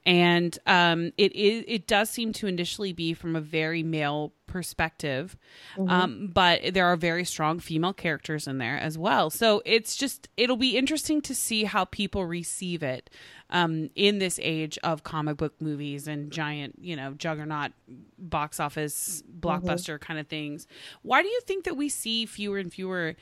and 0.06 0.58
um, 0.66 1.12
it 1.18 1.32
is 1.34 1.64
it 1.68 1.86
does 1.86 2.08
seem 2.08 2.32
to 2.32 2.46
initially 2.46 2.92
be 2.92 3.12
from 3.12 3.36
a 3.36 3.40
very 3.40 3.82
male 3.82 4.32
perspective 4.46 5.36
mm-hmm. 5.76 5.90
um, 5.90 6.30
but 6.32 6.74
there 6.74 6.86
are 6.86 6.96
very 6.96 7.24
strong 7.24 7.60
female 7.60 7.92
characters 7.92 8.48
in 8.48 8.58
there 8.58 8.76
as 8.76 8.96
well 8.96 9.30
so 9.30 9.62
it's 9.64 9.96
just 9.96 10.28
it'll 10.36 10.56
be 10.56 10.76
interesting 10.76 11.20
to 11.20 11.34
see 11.34 11.64
how 11.64 11.84
people 11.84 12.24
receive 12.24 12.82
it 12.82 13.10
um, 13.50 13.90
in 13.94 14.18
this 14.18 14.40
age 14.42 14.78
of 14.82 15.02
comic 15.02 15.36
book 15.36 15.54
movies 15.60 16.08
and 16.08 16.32
giant 16.32 16.76
you 16.80 16.96
know 16.96 17.12
juggernaut 17.12 17.72
box 18.18 18.58
office 18.58 19.22
mm-hmm. 19.22 19.38
blockbuster 19.40 19.94
mm-hmm. 19.94 20.04
kind 20.04 20.18
of 20.18 20.26
things 20.26 20.66
why 21.02 21.22
do 21.22 21.28
you 21.28 21.40
think 21.46 21.64
that 21.64 21.76
we 21.76 21.88
see 21.88 22.26
fewer 22.26 22.58
and 22.58 22.72
fewer 22.72 23.14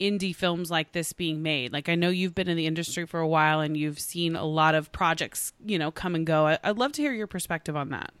indie 0.00 0.34
films 0.34 0.70
like 0.70 0.92
this 0.92 1.12
being 1.12 1.42
made? 1.42 1.72
Like 1.72 1.88
I 1.88 1.94
know 1.94 2.08
you've 2.08 2.34
been 2.34 2.48
in 2.48 2.56
the 2.56 2.66
industry 2.66 3.06
for 3.06 3.20
a 3.20 3.28
while 3.28 3.60
and 3.60 3.76
you've 3.76 3.98
seen 3.98 4.36
a 4.36 4.44
lot 4.44 4.74
of 4.74 4.92
projects, 4.92 5.52
you 5.64 5.78
know, 5.78 5.90
come 5.90 6.14
and 6.14 6.26
go. 6.26 6.56
I'd 6.62 6.78
love 6.78 6.92
to 6.92 7.02
hear 7.02 7.12
your 7.12 7.26
perspective 7.26 7.76
on 7.76 7.90
that. 7.90 8.12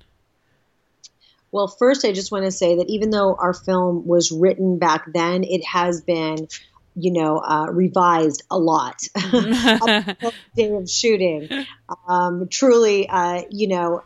Well, 1.50 1.68
first 1.68 2.04
I 2.04 2.12
just 2.12 2.32
want 2.32 2.44
to 2.44 2.50
say 2.50 2.76
that 2.76 2.88
even 2.88 3.10
though 3.10 3.36
our 3.36 3.54
film 3.54 4.06
was 4.06 4.32
written 4.32 4.78
back 4.78 5.04
then, 5.12 5.44
it 5.44 5.64
has 5.64 6.00
been 6.00 6.48
you 6.96 7.12
know, 7.12 7.38
uh, 7.38 7.66
revised 7.70 8.44
a 8.50 8.58
lot. 8.58 9.02
Day 10.56 10.72
of 10.72 10.88
shooting, 10.88 11.48
um, 12.08 12.48
truly, 12.48 13.08
uh, 13.08 13.42
you 13.50 13.68
know, 13.68 14.04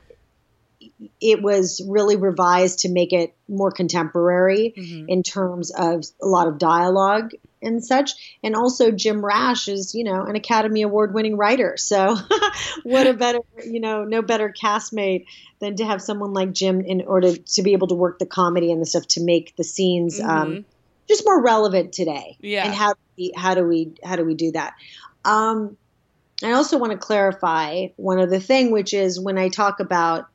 it 1.20 1.42
was 1.42 1.82
really 1.86 2.16
revised 2.16 2.80
to 2.80 2.88
make 2.88 3.12
it 3.12 3.34
more 3.48 3.70
contemporary 3.70 4.74
mm-hmm. 4.76 5.08
in 5.08 5.22
terms 5.22 5.70
of 5.70 6.04
a 6.20 6.26
lot 6.26 6.48
of 6.48 6.58
dialogue 6.58 7.32
and 7.62 7.84
such. 7.84 8.38
And 8.42 8.54
also, 8.54 8.90
Jim 8.90 9.24
Rash 9.24 9.68
is, 9.68 9.94
you 9.94 10.04
know, 10.04 10.22
an 10.24 10.36
Academy 10.36 10.82
Award 10.82 11.14
winning 11.14 11.36
writer. 11.36 11.76
So, 11.76 12.16
what 12.82 13.06
a 13.06 13.14
better, 13.14 13.40
you 13.64 13.80
know, 13.80 14.04
no 14.04 14.22
better 14.22 14.52
castmate 14.52 15.26
than 15.60 15.76
to 15.76 15.84
have 15.84 16.00
someone 16.02 16.32
like 16.32 16.52
Jim 16.52 16.80
in 16.80 17.02
order 17.02 17.36
to 17.36 17.62
be 17.62 17.72
able 17.72 17.88
to 17.88 17.94
work 17.94 18.18
the 18.18 18.26
comedy 18.26 18.72
and 18.72 18.80
the 18.80 18.86
stuff 18.86 19.06
to 19.08 19.22
make 19.22 19.56
the 19.56 19.64
scenes 19.64 20.20
um, 20.20 20.28
mm-hmm. 20.28 20.40
um, 20.40 20.64
just 21.08 21.24
more 21.24 21.42
relevant 21.42 21.92
today. 21.92 22.36
Yeah. 22.40 22.64
And 22.64 22.74
how 22.74 22.92
do 22.92 22.98
we, 23.16 23.32
how 23.36 23.54
do 23.54 23.64
we 23.64 23.92
how 24.04 24.16
do 24.16 24.24
we 24.24 24.34
do 24.34 24.52
that? 24.52 24.74
Um, 25.24 25.76
I 26.42 26.52
also 26.52 26.78
want 26.78 26.92
to 26.92 26.98
clarify 26.98 27.88
one 27.96 28.20
other 28.20 28.38
thing, 28.38 28.70
which 28.70 28.94
is 28.94 29.18
when 29.18 29.38
I 29.38 29.48
talk 29.48 29.80
about 29.80 30.28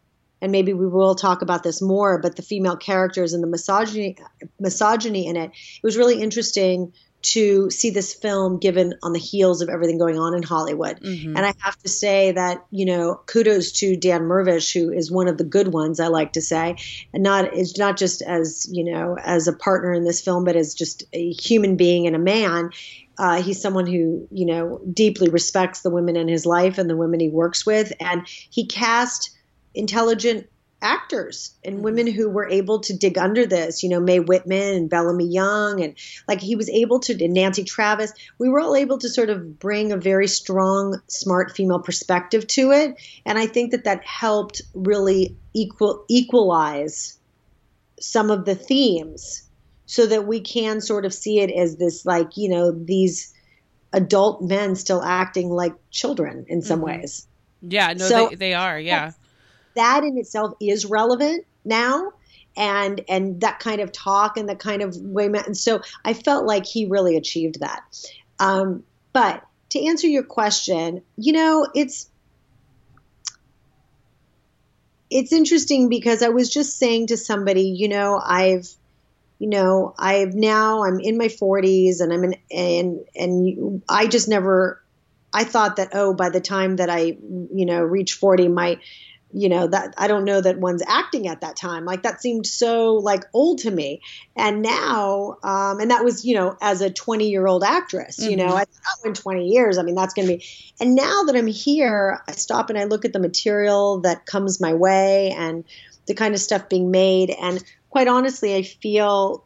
and 0.44 0.52
maybe 0.52 0.74
we 0.74 0.88
will 0.88 1.16
talk 1.16 1.42
about 1.42 1.64
this 1.64 1.82
more, 1.82 2.20
but 2.20 2.36
the 2.36 2.42
female 2.42 2.76
characters 2.76 3.32
and 3.32 3.42
the 3.42 3.48
misogyny 3.48 4.18
misogyny 4.60 5.26
in 5.26 5.38
it. 5.38 5.52
It 5.52 5.84
was 5.84 5.96
really 5.96 6.22
interesting 6.22 6.92
to 7.24 7.70
see 7.70 7.90
this 7.90 8.14
film 8.14 8.60
given 8.60 8.94
on 9.02 9.14
the 9.14 9.20
heels 9.20 9.62
of 9.62 9.70
everything 9.70 9.98
going 9.98 10.20
on 10.20 10.36
in 10.36 10.44
Hollywood. 10.44 11.00
Mm-hmm. 11.00 11.36
And 11.36 11.46
I 11.46 11.54
have 11.60 11.78
to 11.80 11.90
say 11.90 12.32
that, 12.34 12.66
you 12.70 12.86
know, 12.86 13.22
kudos 13.26 13.72
to 13.80 13.96
Dan 13.96 14.24
Mirvish, 14.24 14.74
who 14.74 14.92
is 14.92 15.10
one 15.12 15.28
of 15.28 15.38
the 15.38 15.44
good 15.44 15.70
ones, 15.70 16.00
I 16.00 16.08
like 16.08 16.34
to 16.34 16.42
say. 16.42 16.76
And 17.14 17.24
not 17.24 17.46
it's 17.54 17.78
not 17.78 17.98
just 17.98 18.22
as, 18.22 18.68
you 18.72 18.84
know, 18.84 19.18
as 19.24 19.48
a 19.48 19.54
partner 19.54 19.94
in 19.94 20.04
this 20.04 20.22
film, 20.22 20.44
but 20.44 20.56
as 20.56 20.74
just 20.74 21.04
a 21.14 21.32
human 21.32 21.78
being 21.78 22.08
and 22.08 22.16
a 22.16 22.20
man. 22.20 22.72
Uh, 23.18 23.42
he's 23.42 23.62
someone 23.62 23.86
who, 23.86 24.28
you 24.32 24.46
know, 24.46 24.82
deeply 24.92 25.30
respects 25.30 25.82
the 25.82 25.90
women 25.90 26.16
in 26.16 26.28
his 26.28 26.46
life 26.46 26.78
and 26.78 26.90
the 26.90 26.98
women 26.98 27.20
he 27.20 27.30
works 27.30 27.66
with. 27.66 27.94
And 28.00 28.28
he 28.28 28.66
cast 28.66 29.30
intelligent 29.76 30.48
actors 30.84 31.56
and 31.64 31.76
mm-hmm. 31.76 31.84
women 31.84 32.08
who 32.08 32.30
were 32.30 32.48
able 32.48 32.80
to 32.82 32.96
dig 32.96 33.18
under 33.18 33.46
this, 33.46 33.82
you 33.82 33.90
know, 33.90 34.00
Mae 34.00 34.20
Whitman 34.20 34.76
and 34.76 34.90
Bellamy 34.90 35.28
Young, 35.28 35.82
and 35.82 35.96
like 36.28 36.42
he 36.42 36.56
was 36.56 36.70
able 36.70 37.00
to, 37.02 37.24
and 37.24 37.34
Nancy 37.34 37.64
Travis, 37.64 38.14
we 38.38 38.50
were 38.50 38.60
all 38.60 38.76
able 38.76 38.98
to 39.00 39.10
sort 39.10 39.30
of 39.30 39.60
bring 39.60 39.92
a 39.92 39.98
very 39.98 40.28
strong, 40.28 41.02
smart 41.08 41.56
female 41.56 41.80
perspective 41.80 42.46
to 42.48 42.72
it. 42.72 42.96
And 43.26 43.40
I 43.40 43.48
think 43.48 43.72
that 43.72 43.86
that 43.86 44.06
helped 44.06 44.62
really 44.74 45.36
equal, 45.54 46.06
equalize 46.10 47.18
some 48.00 48.30
of 48.30 48.46
the 48.46 48.56
themes 48.56 49.50
so 49.86 50.06
that 50.06 50.28
we 50.28 50.42
can 50.42 50.82
sort 50.82 51.06
of 51.06 51.14
see 51.14 51.40
it 51.40 51.52
as 51.52 51.78
this, 51.78 52.06
like, 52.06 52.36
you 52.38 52.50
know, 52.50 52.72
these 52.72 53.34
adult 53.94 54.42
men 54.42 54.76
still 54.76 55.04
acting 55.04 55.50
like 55.50 55.74
children 55.92 56.46
in 56.48 56.62
some 56.62 56.80
mm-hmm. 56.80 57.00
ways. 57.00 57.28
Yeah, 57.62 57.94
no, 57.94 58.06
so, 58.08 58.30
they, 58.30 58.36
they 58.36 58.54
are. 58.54 58.78
Yeah 58.78 59.14
that 59.76 60.04
in 60.04 60.18
itself 60.18 60.54
is 60.62 60.86
relevant 60.86 61.46
now 61.66 62.12
and 62.56 63.02
and 63.10 63.42
that 63.42 63.60
kind 63.60 63.82
of 63.82 63.92
talk 63.92 64.38
and 64.38 64.48
the 64.48 64.56
kind 64.56 64.82
of 64.82 64.96
way 64.98 65.26
and 65.26 65.58
so 65.58 65.82
i 66.06 66.14
felt 66.14 66.46
like 66.46 66.66
he 66.66 66.86
really 66.86 67.18
achieved 67.18 67.60
that. 67.60 67.82
Um, 68.40 68.84
but 69.12 69.44
to 69.70 69.86
answer 69.86 70.08
your 70.08 70.24
question 70.24 71.02
you 71.18 71.34
know 71.34 71.68
it's 71.74 72.10
it's 75.10 75.32
interesting 75.32 75.90
because 75.90 76.22
i 76.22 76.30
was 76.30 76.52
just 76.52 76.78
saying 76.78 77.08
to 77.08 77.18
somebody 77.18 77.70
you 77.70 77.88
know 77.88 78.20
i've 78.24 78.68
you 79.40 79.50
know 79.50 79.94
i've 79.98 80.34
now 80.34 80.84
i'm 80.84 81.00
in 81.00 81.18
my 81.18 81.28
40s 81.28 82.02
and 82.02 82.14
i'm 82.14 82.24
in 82.24 82.36
and 82.52 83.00
and 83.16 83.84
i 83.90 84.06
just 84.08 84.28
never 84.28 84.82
i 85.34 85.44
thought 85.44 85.78
that 85.78 85.90
oh 85.94 86.14
by 86.14 86.30
the 86.30 86.42
time 86.42 86.76
that 86.76 86.90
i 86.90 87.00
you 87.00 87.66
know 87.66 87.82
reach 87.82 88.14
40 88.14 88.48
my 88.50 88.80
you 89.34 89.50
know 89.50 89.68
that 89.68 89.94
i 89.98 90.08
don't 90.08 90.26
know 90.26 90.40
that 90.40 90.60
one's 90.60 90.84
acting 90.88 91.28
at 91.28 91.42
that 91.42 91.56
time. 91.56 91.86
Like 91.86 92.04
that 92.04 92.22
seemed 92.22 92.46
so 92.46 92.96
like 92.96 93.24
old 93.34 93.60
to 93.60 93.72
me. 93.72 94.02
And 94.36 94.62
now 94.62 95.38
um, 95.44 95.80
and 95.80 95.92
that 95.92 96.04
was 96.04 96.24
you 96.26 96.36
know 96.36 96.56
as 96.62 96.82
a 96.82 96.90
20 96.90 97.30
year 97.30 97.48
old 97.48 97.64
actress 97.64 98.20
you 98.20 98.38
mm-hmm. 98.38 98.48
know 98.48 98.56
i 98.56 98.66
thought 98.66 99.00
oh, 99.06 99.08
in 99.08 99.14
20 99.14 99.48
years 99.48 99.78
i 99.78 99.84
mean 99.84 99.96
that's 99.96 100.14
going 100.14 100.28
to 100.28 100.38
be 100.38 100.46
and 100.80 100.96
now 100.96 101.24
that 101.24 101.36
i'm 101.36 101.48
here 101.48 102.22
i 102.28 102.32
stop 102.32 102.70
and 102.70 102.80
i 102.80 102.86
look 102.86 103.06
at 103.06 103.14
the 103.14 103.20
material 103.20 104.00
that 104.02 104.26
comes 104.26 104.62
my 104.62 104.74
way 104.74 105.32
and 105.32 105.64
the 106.06 106.14
kind 106.14 106.34
of 106.34 106.42
stuff 106.42 106.68
being 106.68 106.92
made. 106.92 107.30
And 107.30 107.64
quite 107.90 108.08
honestly 108.08 108.56
i 108.56 108.64
feel 108.64 109.46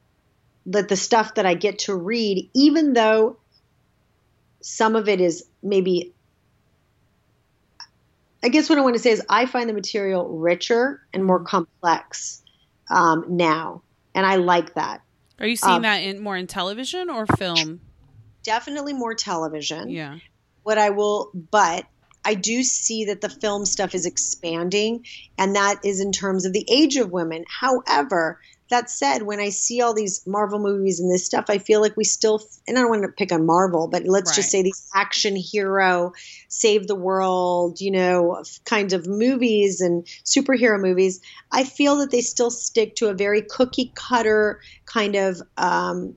that 0.67 0.89
the 0.89 0.97
stuff 0.97 1.35
that 1.35 1.45
i 1.45 1.53
get 1.53 1.79
to 1.79 1.95
read 1.95 2.49
even 2.53 2.93
though 2.93 3.37
some 4.61 4.95
of 4.95 5.07
it 5.07 5.21
is 5.21 5.45
maybe 5.63 6.13
I 8.43 8.49
guess 8.49 8.69
what 8.69 8.77
I 8.77 8.81
want 8.81 8.95
to 8.95 9.01
say 9.01 9.11
is 9.11 9.21
I 9.29 9.45
find 9.45 9.69
the 9.69 9.73
material 9.73 10.27
richer 10.29 11.01
and 11.13 11.25
more 11.25 11.43
complex 11.43 12.43
um, 12.89 13.25
now, 13.29 13.81
and 14.13 14.25
I 14.25 14.35
like 14.35 14.75
that. 14.75 15.01
Are 15.39 15.47
you 15.47 15.55
seeing 15.55 15.75
um, 15.75 15.81
that 15.83 15.97
in 15.97 16.19
more 16.19 16.37
in 16.37 16.47
television 16.47 17.09
or 17.09 17.25
film? 17.25 17.81
Definitely 18.43 18.93
more 18.93 19.13
television. 19.13 19.89
Yeah. 19.89 20.17
What 20.63 20.77
I 20.77 20.89
will, 20.91 21.31
but 21.51 21.85
I 22.25 22.33
do 22.33 22.63
see 22.63 23.05
that 23.05 23.21
the 23.21 23.29
film 23.29 23.65
stuff 23.65 23.95
is 23.95 24.05
expanding, 24.05 25.05
and 25.37 25.55
that 25.55 25.79
is 25.83 25.99
in 25.99 26.11
terms 26.11 26.45
of 26.45 26.53
the 26.53 26.65
age 26.69 26.97
of 26.97 27.11
women. 27.11 27.45
However, 27.47 28.39
that 28.69 28.89
said, 28.89 29.23
when 29.23 29.39
I 29.39 29.49
see 29.49 29.81
all 29.81 29.93
these 29.93 30.25
Marvel 30.27 30.59
movies 30.59 30.99
and 30.99 31.09
this 31.11 31.25
stuff, 31.25 31.45
I 31.47 31.57
feel 31.57 31.81
like 31.81 31.95
we 31.95 32.03
still, 32.03 32.41
and 32.67 32.77
I 32.77 32.81
don't 32.81 32.89
want 32.89 33.03
to 33.03 33.09
pick 33.09 33.31
on 33.31 33.45
Marvel, 33.45 33.87
but 33.87 34.03
let's 34.05 34.31
right. 34.31 34.35
just 34.35 34.51
say 34.51 34.61
these 34.61 34.89
action 34.93 35.35
hero, 35.35 36.11
save 36.49 36.87
the 36.87 36.95
world, 36.95 37.79
you 37.79 37.91
know, 37.91 38.43
kinds 38.65 38.91
of 38.91 39.07
movies 39.07 39.79
and 39.79 40.05
superhero 40.25 40.79
movies, 40.79 41.21
I 41.51 41.63
feel 41.63 41.97
that 41.97 42.11
they 42.11 42.21
still 42.21 42.51
stick 42.51 42.95
to 42.97 43.07
a 43.07 43.13
very 43.13 43.41
cookie 43.41 43.91
cutter 43.95 44.59
kind 44.85 45.15
of 45.15 45.41
um, 45.57 46.15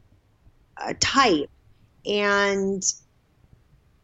type. 0.98 1.50
And, 2.04 2.82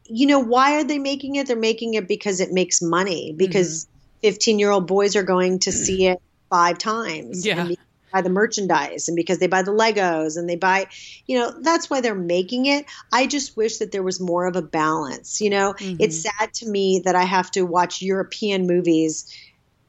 you 0.04 0.26
know, 0.28 0.38
why 0.38 0.78
are 0.78 0.84
they 0.84 0.98
making 0.98 1.34
it? 1.34 1.48
They're 1.48 1.56
making 1.56 1.94
it 1.94 2.06
because 2.06 2.38
it 2.38 2.52
makes 2.52 2.80
money, 2.80 3.34
because 3.36 3.88
15 4.22 4.52
mm-hmm. 4.54 4.58
year 4.60 4.70
old 4.70 4.86
boys 4.86 5.16
are 5.16 5.24
going 5.24 5.58
to 5.60 5.72
see 5.72 6.06
it 6.06 6.22
five 6.48 6.78
times. 6.78 7.44
Yeah 7.44 7.70
buy 8.16 8.22
the 8.22 8.30
merchandise 8.30 9.08
and 9.08 9.16
because 9.16 9.38
they 9.38 9.46
buy 9.46 9.62
the 9.62 9.72
Legos 9.72 10.38
and 10.38 10.48
they 10.48 10.56
buy, 10.56 10.86
you 11.26 11.38
know, 11.38 11.52
that's 11.60 11.90
why 11.90 12.00
they're 12.00 12.14
making 12.14 12.66
it. 12.66 12.86
I 13.12 13.26
just 13.26 13.56
wish 13.56 13.78
that 13.78 13.92
there 13.92 14.02
was 14.02 14.20
more 14.20 14.46
of 14.46 14.56
a 14.56 14.62
balance. 14.62 15.40
You 15.40 15.50
know, 15.50 15.74
mm-hmm. 15.74 15.96
it's 16.00 16.22
sad 16.22 16.54
to 16.54 16.68
me 16.68 17.02
that 17.04 17.14
I 17.14 17.24
have 17.24 17.50
to 17.52 17.62
watch 17.62 18.00
European 18.00 18.66
movies 18.66 19.30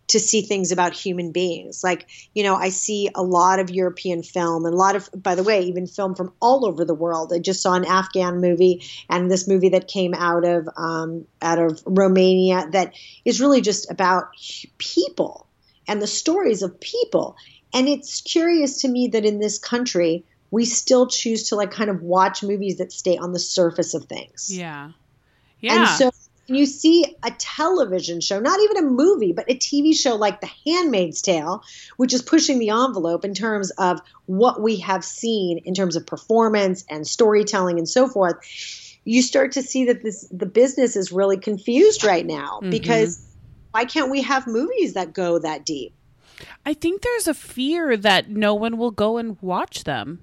to 0.07 0.19
see 0.19 0.41
things 0.41 0.72
about 0.72 0.93
human 0.93 1.31
beings. 1.31 1.84
Like, 1.84 2.07
you 2.34 2.43
know, 2.43 2.55
I 2.55 2.69
see 2.69 3.10
a 3.13 3.24
lot 3.24 3.60
of 3.60 3.69
European 3.69 4.24
film 4.24 4.65
and 4.65 4.74
a 4.74 4.77
lot 4.77 4.96
of, 4.96 5.10
by 5.15 5.36
the 5.36 5.43
way, 5.43 5.63
even 5.63 5.86
film 5.86 6.15
from 6.15 6.34
all 6.41 6.65
over 6.65 6.86
the 6.86 6.93
world. 6.93 7.31
I 7.34 7.39
just 7.39 7.62
saw 7.62 7.74
an 7.74 7.86
Afghan 7.86 8.39
movie 8.39 8.84
and 9.10 9.29
this 9.29 9.48
movie 9.48 9.69
that 9.69 9.88
came 9.88 10.13
out 10.13 10.46
of 10.46 10.69
um, 10.77 11.27
out 11.41 11.60
of 11.60 11.81
Romania 11.86 12.67
that 12.72 12.93
is 13.25 13.41
really 13.41 13.62
just 13.62 13.91
about 13.91 14.29
people 14.77 15.48
and 15.88 16.01
the 16.01 16.07
stories 16.07 16.62
of 16.62 16.79
people. 16.79 17.38
And 17.74 17.88
it's 17.88 18.21
curious 18.21 18.81
to 18.81 18.88
me 18.88 19.09
that 19.09 19.25
in 19.25 19.39
this 19.39 19.59
country, 19.59 20.24
we 20.51 20.65
still 20.65 21.07
choose 21.07 21.50
to 21.50 21.55
like 21.55 21.71
kind 21.71 21.89
of 21.89 22.01
watch 22.01 22.43
movies 22.43 22.77
that 22.77 22.91
stay 22.91 23.17
on 23.17 23.33
the 23.33 23.39
surface 23.39 23.93
of 23.93 24.05
things. 24.05 24.55
Yeah. 24.55 24.91
Yeah. 25.59 25.79
And 25.79 25.88
so 25.89 26.12
you 26.47 26.65
see 26.65 27.03
a 27.24 27.31
television 27.31 28.21
show, 28.21 28.39
not 28.39 28.59
even 28.62 28.77
a 28.77 28.81
movie, 28.89 29.33
but 29.33 29.50
a 29.50 29.55
TV 29.55 29.95
show 29.95 30.15
like 30.15 30.39
The 30.39 30.50
Handmaid's 30.65 31.21
Tale, 31.21 31.63
which 31.97 32.13
is 32.13 32.21
pushing 32.21 32.59
the 32.59 32.69
envelope 32.69 33.25
in 33.25 33.33
terms 33.33 33.71
of 33.71 34.00
what 34.25 34.62
we 34.62 34.77
have 34.77 35.03
seen 35.03 35.59
in 35.59 35.74
terms 35.74 35.95
of 35.95 36.05
performance 36.05 36.86
and 36.89 37.05
storytelling 37.05 37.77
and 37.77 37.89
so 37.89 38.07
forth. 38.07 38.38
you 39.03 39.21
start 39.21 39.53
to 39.53 39.62
see 39.62 39.86
that 39.86 40.03
this 40.03 40.27
the 40.31 40.45
business 40.45 40.95
is 40.95 41.12
really 41.12 41.38
confused 41.38 42.03
right 42.03 42.25
now 42.25 42.59
mm-hmm. 42.62 42.69
because 42.69 43.25
why 43.71 43.86
can't 43.86 44.09
we 44.09 44.21
have 44.21 44.47
movies 44.47 44.93
that 44.93 45.13
go 45.13 45.39
that 45.39 45.65
deep? 45.65 45.93
I 46.65 46.74
think 46.74 47.01
there's 47.01 47.27
a 47.27 47.34
fear 47.34 47.98
that 47.98 48.29
no 48.29 48.53
one 48.53 48.77
will 48.77 48.91
go 48.91 49.17
and 49.17 49.38
watch 49.41 49.84
them. 49.84 50.22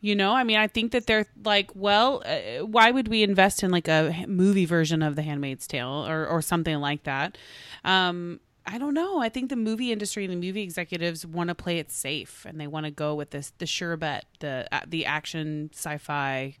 You 0.00 0.14
know, 0.14 0.32
I 0.32 0.44
mean, 0.44 0.58
I 0.58 0.68
think 0.68 0.92
that 0.92 1.06
they're 1.06 1.26
like, 1.44 1.72
well, 1.74 2.22
uh, 2.24 2.64
why 2.64 2.92
would 2.92 3.08
we 3.08 3.24
invest 3.24 3.64
in 3.64 3.72
like 3.72 3.88
a 3.88 4.24
movie 4.28 4.64
version 4.64 5.02
of 5.02 5.16
The 5.16 5.22
Handmaid's 5.22 5.66
Tale 5.66 6.06
or 6.06 6.24
or 6.24 6.40
something 6.40 6.76
like 6.78 7.02
that? 7.02 7.36
Um, 7.84 8.38
I 8.64 8.78
don't 8.78 8.94
know. 8.94 9.20
I 9.20 9.28
think 9.28 9.48
the 9.48 9.56
movie 9.56 9.90
industry 9.90 10.24
and 10.24 10.32
the 10.32 10.36
movie 10.36 10.62
executives 10.62 11.26
want 11.26 11.48
to 11.48 11.54
play 11.54 11.78
it 11.78 11.90
safe, 11.90 12.44
and 12.46 12.60
they 12.60 12.66
want 12.66 12.84
to 12.84 12.92
go 12.92 13.14
with 13.14 13.30
this 13.30 13.52
the 13.58 13.66
sure 13.66 13.96
bet, 13.96 14.26
the 14.40 14.68
uh, 14.70 14.80
the 14.86 15.06
action 15.06 15.70
sci-fi, 15.72 16.54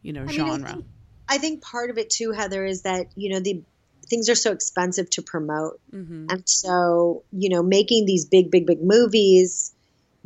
you 0.00 0.12
know, 0.12 0.22
I 0.22 0.32
genre. 0.32 0.56
Mean, 0.56 0.64
I, 0.64 0.72
think, 0.72 0.84
I, 1.28 1.38
think, 1.38 1.62
part 1.62 1.90
of 1.90 1.98
it 1.98 2.08
too, 2.10 2.30
Heather, 2.30 2.64
is 2.64 2.82
that 2.82 3.08
you 3.16 3.30
know 3.30 3.40
the 3.40 3.62
things 4.08 4.28
are 4.28 4.34
so 4.34 4.52
expensive 4.52 5.10
to 5.10 5.22
promote, 5.22 5.80
mm-hmm. 5.92 6.26
and 6.30 6.48
so 6.48 7.22
you 7.32 7.50
know, 7.50 7.62
making 7.62 8.06
these 8.06 8.24
big, 8.24 8.50
big, 8.50 8.66
big 8.66 8.82
movies 8.82 9.72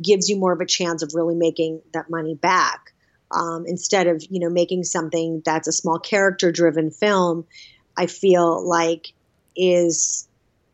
gives 0.01 0.29
you 0.29 0.37
more 0.37 0.51
of 0.51 0.61
a 0.61 0.65
chance 0.65 1.03
of 1.03 1.11
really 1.13 1.35
making 1.35 1.81
that 1.93 2.09
money 2.09 2.35
back 2.35 2.93
um, 3.33 3.65
instead 3.65 4.07
of 4.07 4.23
you 4.29 4.39
know 4.39 4.49
making 4.49 4.83
something 4.83 5.41
that's 5.43 5.67
a 5.67 5.71
small 5.71 5.99
character 5.99 6.51
driven 6.51 6.91
film 6.91 7.45
i 7.97 8.05
feel 8.05 8.67
like 8.67 9.13
is 9.55 10.27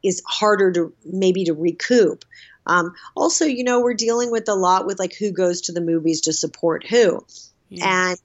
is 0.04 0.22
harder 0.26 0.72
to 0.72 0.94
maybe 1.06 1.46
to 1.46 1.54
recoup 1.54 2.26
um, 2.66 2.94
also 3.16 3.46
you 3.46 3.64
know 3.64 3.82
we're 3.82 3.94
dealing 3.94 4.32
with 4.32 4.48
a 4.50 4.54
lot 4.54 4.86
with 4.86 5.00
like 5.00 5.14
who 5.16 5.32
goes 5.32 5.62
to 5.62 5.72
the 5.72 5.82
movies 5.82 6.22
to 6.22 6.34
support 6.34 6.86
who 6.86 7.26
yeah. 7.70 8.10
and 8.12 8.20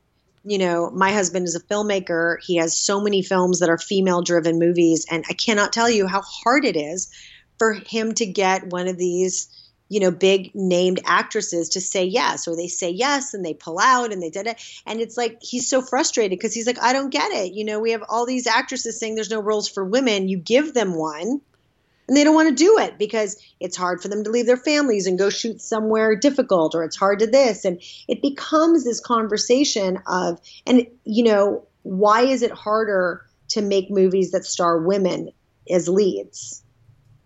you 0.44 0.58
know 0.58 0.90
my 0.90 1.12
husband 1.12 1.46
is 1.46 1.54
a 1.54 1.60
filmmaker 1.60 2.36
he 2.42 2.56
has 2.56 2.78
so 2.78 3.00
many 3.00 3.22
films 3.22 3.60
that 3.60 3.68
are 3.68 3.78
female 3.78 4.22
driven 4.22 4.58
movies 4.58 5.06
and 5.10 5.24
i 5.28 5.32
cannot 5.32 5.72
tell 5.72 5.90
you 5.90 6.06
how 6.06 6.22
hard 6.22 6.64
it 6.64 6.76
is 6.76 7.10
for 7.58 7.72
him 7.72 8.12
to 8.14 8.26
get 8.26 8.70
one 8.70 8.88
of 8.88 8.98
these 8.98 9.48
you 9.88 10.00
know, 10.00 10.10
big 10.10 10.50
named 10.54 11.00
actresses 11.04 11.68
to 11.70 11.80
say 11.80 12.04
yes, 12.04 12.48
or 12.48 12.56
they 12.56 12.68
say 12.68 12.90
yes 12.90 13.34
and 13.34 13.44
they 13.44 13.54
pull 13.54 13.78
out 13.78 14.12
and 14.12 14.22
they 14.22 14.30
did 14.30 14.46
it. 14.46 14.60
And 14.86 15.00
it's 15.00 15.16
like 15.16 15.38
he's 15.42 15.68
so 15.68 15.82
frustrated 15.82 16.36
because 16.36 16.54
he's 16.54 16.66
like, 16.66 16.82
I 16.82 16.92
don't 16.92 17.10
get 17.10 17.30
it. 17.32 17.52
You 17.52 17.64
know, 17.64 17.80
we 17.80 17.92
have 17.92 18.02
all 18.08 18.26
these 18.26 18.46
actresses 18.46 18.98
saying 18.98 19.14
there's 19.14 19.30
no 19.30 19.40
roles 19.40 19.68
for 19.68 19.84
women. 19.84 20.28
You 20.28 20.38
give 20.38 20.74
them 20.74 20.94
one 20.94 21.42
and 22.06 22.16
they 22.16 22.24
don't 22.24 22.34
want 22.34 22.48
to 22.48 22.54
do 22.54 22.78
it 22.78 22.98
because 22.98 23.42
it's 23.60 23.76
hard 23.76 24.00
for 24.00 24.08
them 24.08 24.24
to 24.24 24.30
leave 24.30 24.46
their 24.46 24.56
families 24.56 25.06
and 25.06 25.18
go 25.18 25.30
shoot 25.30 25.60
somewhere 25.60 26.16
difficult 26.16 26.74
or 26.74 26.84
it's 26.84 26.96
hard 26.96 27.18
to 27.20 27.26
this. 27.26 27.64
And 27.64 27.80
it 28.08 28.20
becomes 28.20 28.84
this 28.84 29.00
conversation 29.00 29.98
of, 30.06 30.40
and, 30.66 30.86
you 31.04 31.24
know, 31.24 31.66
why 31.82 32.22
is 32.22 32.42
it 32.42 32.50
harder 32.50 33.24
to 33.48 33.62
make 33.62 33.90
movies 33.90 34.32
that 34.32 34.44
star 34.44 34.78
women 34.78 35.30
as 35.70 35.88
leads? 35.88 36.64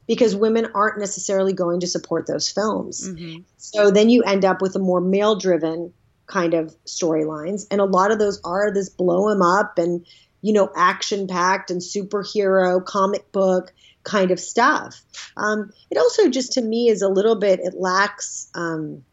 because 0.09 0.35
women 0.35 0.67
aren't 0.75 0.99
necessarily 0.99 1.53
going 1.53 1.81
to 1.81 1.87
support 1.87 2.27
those 2.27 2.49
films. 2.49 3.09
Mm-hmm. 3.09 3.43
So 3.59 3.91
then 3.91 4.09
you 4.09 4.23
end 4.23 4.45
up 4.45 4.61
with 4.61 4.75
a 4.75 4.79
more 4.81 5.03
male 5.03 5.37
driven 5.37 5.93
kind 6.27 6.55
of 6.55 6.75
storylines. 6.87 7.67
And 7.71 7.81
a 7.81 7.85
lot 7.85 8.11
of 8.11 8.19
those 8.19 8.41
are 8.43 8.73
this 8.73 8.89
blow 8.89 9.29
him 9.29 9.43
up 9.43 9.79
and, 9.79 10.05
you 10.41 10.55
know, 10.55 10.71
action 10.75 11.29
packed 11.29 11.71
and 11.71 11.81
superhero 11.81 12.83
comic 12.85 13.31
book 13.33 13.73
kind 14.09 14.31
of 14.31 14.41
stuff. 14.41 15.00
Um, 15.37 15.71
it 15.91 15.99
also 15.99 16.29
just 16.31 16.53
to 16.53 16.62
me 16.62 16.88
is 16.88 17.03
a 17.03 17.09
little 17.09 17.37
bit, 17.37 17.61
it 17.61 17.75
lacks. 17.75 18.49
Um, 18.55 19.05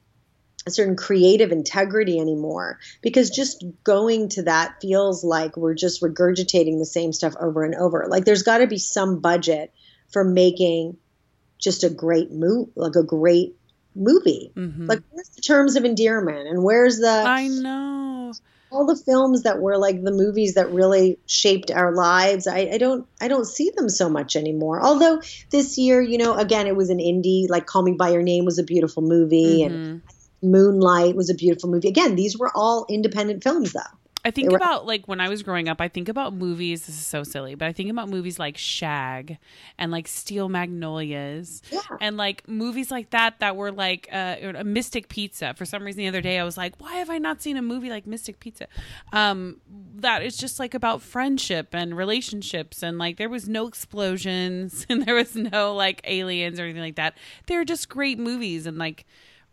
a 0.68 0.72
certain 0.72 0.96
creative 0.96 1.52
integrity 1.52 2.20
anymore 2.20 2.80
because 3.04 3.30
just 3.30 3.64
going 3.84 4.30
to 4.30 4.42
that 4.42 4.82
feels 4.82 5.24
like 5.24 5.56
we're 5.56 5.76
just 5.76 6.02
regurgitating 6.02 6.80
the 6.80 6.86
same 6.86 7.14
stuff 7.14 7.36
over 7.40 7.64
and 7.64 7.76
over. 7.76 8.08
Like 8.10 8.26
there's 8.26 8.42
got 8.42 8.58
to 8.58 8.66
be 8.66 8.80
some 8.80 9.20
budget 9.20 9.72
for 10.12 10.24
making 10.24 10.98
just 11.60 11.84
a 11.84 11.90
great 11.92 12.32
move, 12.32 12.70
like 12.76 12.96
a 12.96 13.04
great 13.04 13.56
movie. 13.96 14.52
Mm-hmm. 14.56 14.88
Like 14.88 15.04
where's 15.12 15.30
the 15.30 15.44
terms 15.44 15.76
of 15.76 15.86
endearment 15.86 16.48
and 16.48 16.64
where's 16.64 16.98
the 16.98 17.12
I 17.12 17.48
know 17.48 18.15
all 18.76 18.86
the 18.86 18.96
films 18.96 19.44
that 19.44 19.60
were 19.60 19.78
like 19.78 20.04
the 20.04 20.12
movies 20.12 20.56
that 20.56 20.72
really 20.72 21.18
shaped 21.26 21.72
our 21.72 21.94
lives. 21.94 22.48
I, 22.48 22.70
I 22.74 22.78
don't 22.78 23.08
I 23.22 23.28
don't 23.28 23.46
see 23.46 23.72
them 23.76 23.90
so 23.90 24.10
much 24.10 24.36
anymore. 24.36 24.82
Although 24.84 25.22
this 25.50 25.78
year, 25.78 26.02
you 26.02 26.18
know, 26.18 26.36
again 26.36 26.68
it 26.68 26.76
was 26.76 26.90
an 26.90 27.00
indie, 27.00 27.50
like 27.50 27.66
Call 27.66 27.84
Me 27.84 27.94
by 27.94 28.10
Your 28.10 28.24
Name 28.24 28.46
was 28.46 28.60
a 28.60 28.64
beautiful 28.64 29.02
movie 29.02 29.62
mm-hmm. 29.62 29.74
and 29.74 30.02
Moonlight 30.42 31.16
was 31.16 31.30
a 31.30 31.36
beautiful 31.36 31.70
movie. 31.70 31.88
Again, 31.88 32.16
these 32.16 32.38
were 32.38 32.52
all 32.54 32.86
independent 32.90 33.44
films 33.44 33.74
though. 33.74 33.82
I 34.26 34.32
think 34.32 34.50
were- 34.50 34.58
about 34.58 34.88
like 34.88 35.08
when 35.08 35.22
I 35.22 35.30
was 35.30 35.44
growing 35.44 35.70
up, 35.70 35.80
I 35.80 35.88
think 35.88 36.10
about 36.10 36.34
movies. 36.34 36.88
This 36.88 36.98
is 36.98 37.06
so 37.06 37.22
silly, 37.24 37.54
but 37.54 37.68
I 37.68 37.74
think 37.74 37.92
about 37.92 38.10
movies 38.10 38.40
like 38.40 38.58
Shag 38.58 39.38
and 39.78 39.92
like 39.92 40.08
Steel 40.08 40.50
Magnolias 40.50 41.62
yeah. 41.72 41.82
and 42.02 42.18
like 42.18 42.48
movies 42.48 42.90
like 42.90 43.12
that 43.12 43.40
that 43.40 43.56
were 43.56 43.72
like 43.72 44.10
uh, 44.12 44.38
a 44.42 44.64
Mystic 44.64 45.10
Pizza. 45.10 45.54
For 45.54 45.64
some 45.64 45.84
reason, 45.84 46.00
the 46.00 46.08
other 46.08 46.22
day 46.22 46.40
I 46.40 46.44
was 46.44 46.58
like, 46.58 46.74
why 46.82 46.96
have 46.96 47.12
I 47.12 47.20
not 47.20 47.44
seen 47.44 47.56
a 47.56 47.62
movie 47.62 47.92
like 47.92 48.08
Mystic 48.08 48.40
Pizza? 48.40 48.68
Um, 49.14 49.62
that 49.98 50.24
is 50.24 50.36
just 50.36 50.60
like 50.60 50.74
about 50.74 51.04
friendship 51.04 51.70
and 51.74 51.96
relationships, 51.96 52.82
and 52.82 52.98
like 52.98 53.18
there 53.18 53.30
was 53.30 53.48
no 53.48 53.68
explosions 53.68 54.88
and 54.90 55.06
there 55.06 55.16
was 55.16 55.36
no 55.36 55.76
like 55.76 56.02
aliens 56.04 56.60
or 56.60 56.64
anything 56.64 56.82
like 56.82 56.96
that. 56.96 57.16
They 57.46 57.56
were 57.58 57.66
just 57.66 57.90
great 57.90 58.18
movies 58.18 58.66
and 58.66 58.80
like 58.80 59.06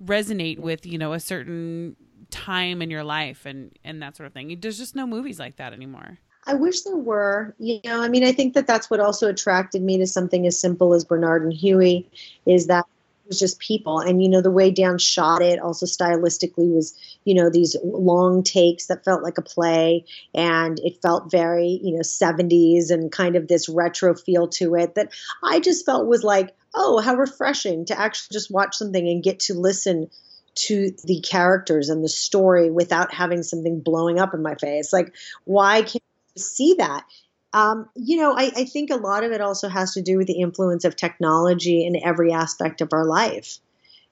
resonate 0.03 0.59
with 0.59 0.85
you 0.85 0.99
know 0.99 1.13
a 1.13 1.21
certain 1.21 1.95
time 2.33 2.83
in 2.83 2.91
your 2.91 3.05
life 3.05 3.47
and 3.47 3.71
and 3.85 4.03
that 4.03 4.17
sort 4.17 4.27
of 4.27 4.33
thing. 4.33 4.59
There's 4.61 4.79
just 4.79 4.97
no 4.97 5.07
movies 5.07 5.39
like 5.39 5.57
that 5.57 5.73
anymore. 5.73 6.19
I 6.45 6.55
wish 6.55 6.81
there 6.81 6.97
were. 6.97 7.55
You 7.59 7.81
know, 7.85 8.03
I 8.03 8.09
mean, 8.09 8.25
I 8.25 8.33
think 8.33 8.55
that 8.55 8.67
that's 8.67 8.91
what 8.91 8.99
also 8.99 9.29
attracted 9.29 9.83
me 9.83 9.99
to 9.99 10.07
something 10.07 10.47
as 10.47 10.59
simple 10.59 10.95
as 10.95 11.05
Bernard 11.05 11.45
and 11.45 11.53
Huey 11.53 12.11
is 12.47 12.67
that 12.67 12.85
it 13.25 13.29
was 13.29 13.39
just 13.39 13.61
people. 13.61 14.01
And, 14.01 14.21
you 14.21 14.29
know, 14.29 14.41
the 14.41 14.51
way 14.51 14.73
Dan 14.73 14.99
shot 14.99 15.43
it 15.43 15.61
also 15.61 15.87
stylistically 15.87 16.75
was, 16.75 16.99
you 17.25 17.35
know, 17.35 17.49
these 17.49 17.77
long 17.85 18.43
takes 18.43 18.87
that 18.87 19.05
felt 19.05 19.23
like 19.23 19.39
a 19.39 19.43
play 19.43 20.05
and 20.35 20.81
it 20.81 21.01
felt 21.01 21.31
very, 21.31 21.79
you 21.81 21.93
know, 21.93 22.01
70s 22.01 22.91
and 22.91 23.13
kind 23.13 23.37
of 23.37 23.47
this 23.47 23.69
retro 23.69 24.15
feel 24.15 24.49
to 24.49 24.75
it 24.75 24.97
that 24.97 25.13
I 25.45 25.61
just 25.61 25.87
felt 25.87 26.09
was 26.09 26.25
like, 26.25 26.57
oh, 26.75 27.01
how 27.01 27.15
refreshing 27.15 27.85
to 27.85 27.99
actually 27.99 28.33
just 28.33 28.51
watch 28.51 28.75
something 28.75 29.07
and 29.07 29.23
get 29.23 29.39
to 29.41 29.55
listen 29.55 30.11
to 30.55 30.91
the 31.05 31.21
characters 31.21 31.89
and 31.89 32.05
the 32.05 32.09
story 32.09 32.71
without 32.71 33.13
having 33.13 33.43
something 33.43 33.81
blowing 33.81 34.19
up 34.19 34.35
in 34.35 34.43
my 34.43 34.55
face. 34.55 34.93
Like, 34.93 35.15
why 35.45 35.83
can't 35.83 36.05
you 36.35 36.43
see 36.43 36.75
that? 36.79 37.05
Um, 37.53 37.89
you 37.95 38.17
know, 38.17 38.33
I, 38.37 38.51
I 38.57 38.65
think 38.65 38.91
a 38.91 38.97
lot 38.97 39.25
of 39.25 39.33
it 39.33 39.41
also 39.41 39.69
has 39.69 39.95
to 39.95 40.03
do 40.03 40.17
with 40.17 40.27
the 40.27 40.41
influence 40.41 40.85
of 40.85 40.97
technology 40.97 41.85
in 41.85 42.03
every 42.03 42.33
aspect 42.33 42.81
of 42.81 42.93
our 42.93 43.05
life. 43.05 43.59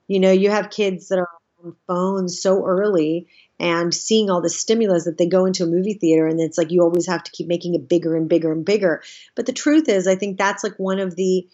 You 0.08 0.20
know, 0.20 0.32
you 0.32 0.50
have 0.50 0.70
kids 0.70 1.08
that 1.08 1.18
are 1.18 1.28
on 1.64 1.76
phones 1.86 2.40
so 2.40 2.64
early 2.64 3.28
and 3.58 3.94
seeing 3.94 4.30
all 4.30 4.40
the 4.40 4.50
stimulus 4.50 5.04
that 5.04 5.18
they 5.18 5.26
go 5.26 5.44
into 5.44 5.64
a 5.64 5.66
movie 5.66 5.94
theater 5.94 6.26
and 6.26 6.40
it's 6.40 6.58
like 6.58 6.70
you 6.70 6.82
always 6.82 7.06
have 7.06 7.22
to 7.22 7.30
keep 7.30 7.46
making 7.46 7.74
it 7.74 7.88
bigger 7.88 8.16
and 8.16 8.28
bigger 8.28 8.52
and 8.52 8.64
bigger. 8.64 9.02
But 9.34 9.46
the 9.46 9.52
truth 9.52 9.88
is, 9.88 10.06
I 10.06 10.16
think 10.16 10.38
that's 10.38 10.64
like 10.64 10.78
one 10.78 10.98
of 10.98 11.16
the 11.16 11.46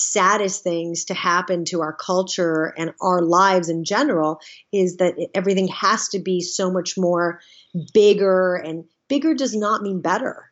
saddest 0.00 0.62
things 0.62 1.04
to 1.06 1.14
happen 1.14 1.64
to 1.66 1.80
our 1.80 1.92
culture 1.92 2.72
and 2.76 2.94
our 3.00 3.22
lives 3.22 3.68
in 3.68 3.84
general 3.84 4.40
is 4.72 4.96
that 4.96 5.14
everything 5.34 5.68
has 5.68 6.08
to 6.08 6.18
be 6.18 6.40
so 6.40 6.70
much 6.70 6.96
more 6.96 7.40
bigger 7.92 8.54
and 8.54 8.84
bigger 9.08 9.34
does 9.34 9.54
not 9.54 9.82
mean 9.82 10.00
better. 10.00 10.50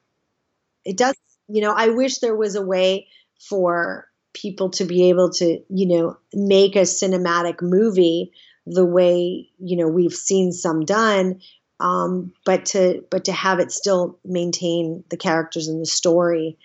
It 0.84 0.96
does 0.96 1.14
you 1.48 1.62
know 1.62 1.72
i 1.72 1.88
wish 1.88 2.18
there 2.18 2.36
was 2.36 2.54
a 2.54 2.62
way 2.62 3.08
for 3.40 4.06
people 4.34 4.70
to 4.70 4.84
be 4.84 5.08
able 5.08 5.30
to 5.30 5.60
you 5.68 5.88
know 5.88 6.16
make 6.32 6.76
a 6.76 6.80
cinematic 6.80 7.60
movie 7.62 8.32
the 8.66 8.84
way 8.84 9.48
you 9.58 9.76
know 9.76 9.88
we've 9.88 10.14
seen 10.14 10.52
some 10.52 10.84
done 10.84 11.40
um, 11.80 12.32
but 12.44 12.66
to 12.66 13.04
but 13.08 13.26
to 13.26 13.32
have 13.32 13.60
it 13.60 13.70
still 13.70 14.18
maintain 14.24 15.04
the 15.10 15.16
characters 15.16 15.68
and 15.68 15.80
the 15.80 15.86
story 15.86 16.58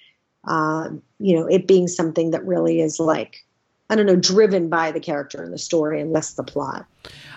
uh, 0.45 0.89
you 1.19 1.35
know, 1.35 1.47
it 1.47 1.67
being 1.67 1.87
something 1.87 2.31
that 2.31 2.45
really 2.45 2.81
is 2.81 2.99
like, 2.99 3.45
I 3.89 3.95
don't 3.95 4.05
know, 4.05 4.15
driven 4.15 4.69
by 4.69 4.91
the 4.91 4.99
character 4.99 5.41
and 5.41 5.53
the 5.53 5.57
story 5.57 6.01
and 6.01 6.11
less 6.11 6.33
the 6.33 6.43
plot. 6.43 6.85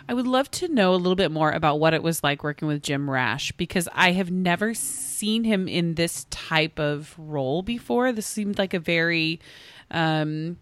I 0.09 0.15
would 0.15 0.27
love 0.27 0.51
to 0.53 0.69
know 0.69 0.95
a 0.95 0.97
little 0.97 1.17
bit 1.17 1.33
more 1.33 1.51
about 1.51 1.81
what 1.81 1.95
it 1.95 2.03
was 2.03 2.23
like 2.23 2.45
working 2.45 2.69
with 2.69 2.83
Jim 2.83 3.11
Rash 3.11 3.53
because 3.53 3.89
I 3.93 4.13
have 4.13 4.31
never 4.31 4.73
seen 4.73 5.45
him 5.45 5.67
in 5.67 5.95
this 5.95 6.27
type 6.31 6.79
of 6.79 7.15
role 7.19 7.63
before. 7.63 8.13
This 8.13 8.27
seemed 8.27 8.59
like 8.59 8.73
a 8.73 8.79
very, 8.79 9.41
um, 9.91 10.59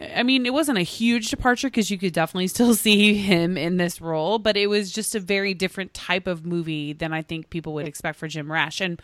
I 0.00 0.24
mean, 0.24 0.44
it 0.44 0.52
wasn't 0.52 0.78
a 0.78 0.82
huge 0.82 1.30
departure 1.30 1.68
because 1.68 1.90
you 1.90 1.98
could 1.98 2.12
definitely 2.12 2.48
still 2.48 2.74
see 2.74 3.14
him 3.14 3.56
in 3.56 3.76
this 3.76 4.00
role, 4.00 4.40
but 4.40 4.56
it 4.56 4.66
was 4.66 4.90
just 4.90 5.14
a 5.14 5.20
very 5.20 5.54
different 5.54 5.94
type 5.94 6.26
of 6.26 6.44
movie 6.44 6.92
than 6.92 7.12
I 7.12 7.22
think 7.22 7.50
people 7.50 7.74
would 7.74 7.86
expect 7.86 8.18
for 8.18 8.26
Jim 8.26 8.50
Rash. 8.50 8.80
And 8.80 9.00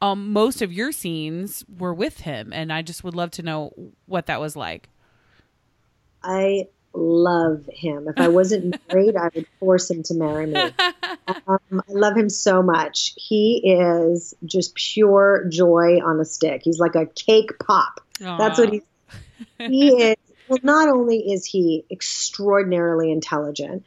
um, 0.00 0.32
most 0.32 0.62
of 0.62 0.72
your 0.72 0.92
scenes 0.92 1.64
were 1.78 1.94
with 1.94 2.20
him, 2.20 2.52
and 2.52 2.72
I 2.72 2.82
just 2.82 3.04
would 3.04 3.14
love 3.14 3.30
to 3.32 3.42
know 3.42 3.72
what 4.06 4.26
that 4.26 4.40
was 4.40 4.56
like. 4.56 4.88
I 6.22 6.68
love 6.94 7.68
him. 7.72 8.08
If 8.08 8.18
I 8.18 8.28
wasn't 8.28 8.76
married, 8.92 9.16
I 9.16 9.30
would 9.34 9.46
force 9.60 9.90
him 9.90 10.02
to 10.04 10.14
marry 10.14 10.46
me. 10.46 10.60
um, 11.46 11.58
I 11.72 11.92
love 11.92 12.16
him 12.16 12.30
so 12.30 12.62
much. 12.62 13.14
He 13.16 13.62
is 13.64 14.34
just 14.44 14.74
pure 14.74 15.46
joy 15.50 16.00
on 16.04 16.20
a 16.20 16.24
stick. 16.24 16.62
He's 16.64 16.78
like 16.78 16.94
a 16.94 17.06
cake 17.06 17.58
pop. 17.58 18.00
Aww. 18.20 18.38
That's 18.38 18.58
what 18.58 18.72
he's. 18.72 18.82
He 19.58 19.88
is. 19.88 20.16
Well, 20.48 20.58
not 20.62 20.88
only 20.88 21.32
is 21.32 21.46
he 21.46 21.84
extraordinarily 21.90 23.10
intelligent, 23.10 23.84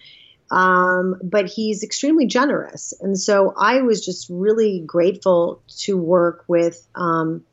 um, 0.50 1.20
but 1.24 1.48
he's 1.48 1.84
extremely 1.84 2.26
generous. 2.26 2.94
And 3.02 3.20
so 3.20 3.54
I 3.58 3.82
was 3.82 4.06
just 4.06 4.28
really 4.30 4.84
grateful 4.86 5.62
to 5.80 5.98
work 5.98 6.46
with 6.48 6.88
um, 6.96 7.44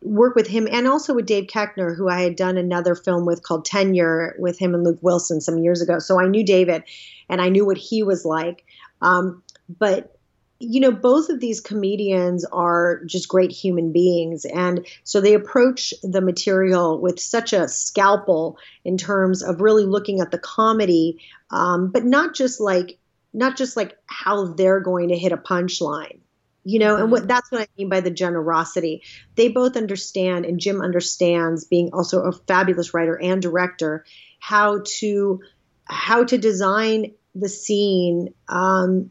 work 0.00 0.36
with 0.36 0.46
him 0.46 0.68
and 0.70 0.86
also 0.86 1.14
with 1.14 1.26
Dave 1.26 1.48
Koechner, 1.48 1.96
who 1.96 2.08
I 2.08 2.20
had 2.20 2.36
done 2.36 2.56
another 2.56 2.94
film 2.94 3.26
with 3.26 3.42
called 3.42 3.64
Tenure 3.64 4.36
with 4.38 4.58
him 4.58 4.74
and 4.74 4.84
Luke 4.84 5.00
Wilson 5.02 5.40
some 5.40 5.58
years 5.58 5.82
ago. 5.82 5.98
So 5.98 6.20
I 6.20 6.28
knew 6.28 6.44
David 6.44 6.84
and 7.28 7.40
I 7.40 7.48
knew 7.48 7.66
what 7.66 7.78
he 7.78 8.02
was 8.02 8.24
like. 8.24 8.64
Um, 9.02 9.42
but 9.68 10.17
you 10.60 10.80
know, 10.80 10.90
both 10.90 11.28
of 11.28 11.38
these 11.38 11.60
comedians 11.60 12.44
are 12.44 13.02
just 13.04 13.28
great 13.28 13.52
human 13.52 13.92
beings. 13.92 14.44
And 14.44 14.86
so 15.04 15.20
they 15.20 15.34
approach 15.34 15.94
the 16.02 16.20
material 16.20 17.00
with 17.00 17.20
such 17.20 17.52
a 17.52 17.68
scalpel 17.68 18.58
in 18.84 18.98
terms 18.98 19.42
of 19.42 19.60
really 19.60 19.84
looking 19.84 20.20
at 20.20 20.32
the 20.32 20.38
comedy, 20.38 21.20
um, 21.50 21.90
but 21.92 22.04
not 22.04 22.34
just 22.34 22.60
like, 22.60 22.98
not 23.32 23.56
just 23.56 23.76
like 23.76 23.96
how 24.06 24.46
they're 24.46 24.80
going 24.80 25.10
to 25.10 25.16
hit 25.16 25.30
a 25.30 25.36
punchline, 25.36 26.18
you 26.64 26.80
know, 26.80 26.96
and 26.96 27.12
what 27.12 27.20
mm-hmm. 27.20 27.28
that's 27.28 27.52
what 27.52 27.60
I 27.60 27.68
mean 27.78 27.88
by 27.88 28.00
the 28.00 28.10
generosity. 28.10 29.02
They 29.36 29.48
both 29.48 29.76
understand, 29.76 30.44
and 30.44 30.58
Jim 30.58 30.80
understands, 30.80 31.66
being 31.66 31.90
also 31.92 32.22
a 32.22 32.32
fabulous 32.32 32.92
writer 32.94 33.14
and 33.20 33.40
director, 33.40 34.04
how 34.40 34.82
to 34.98 35.40
how 35.84 36.24
to 36.24 36.36
design 36.36 37.12
the 37.34 37.48
scene 37.48 38.34
um, 38.48 39.10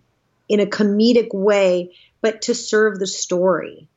in 0.50 0.60
a 0.60 0.66
comedic 0.66 1.34
way, 1.34 1.94
but 2.22 2.44
to 2.44 2.56
serve 2.56 3.00
the 3.00 3.08
story 3.08 3.88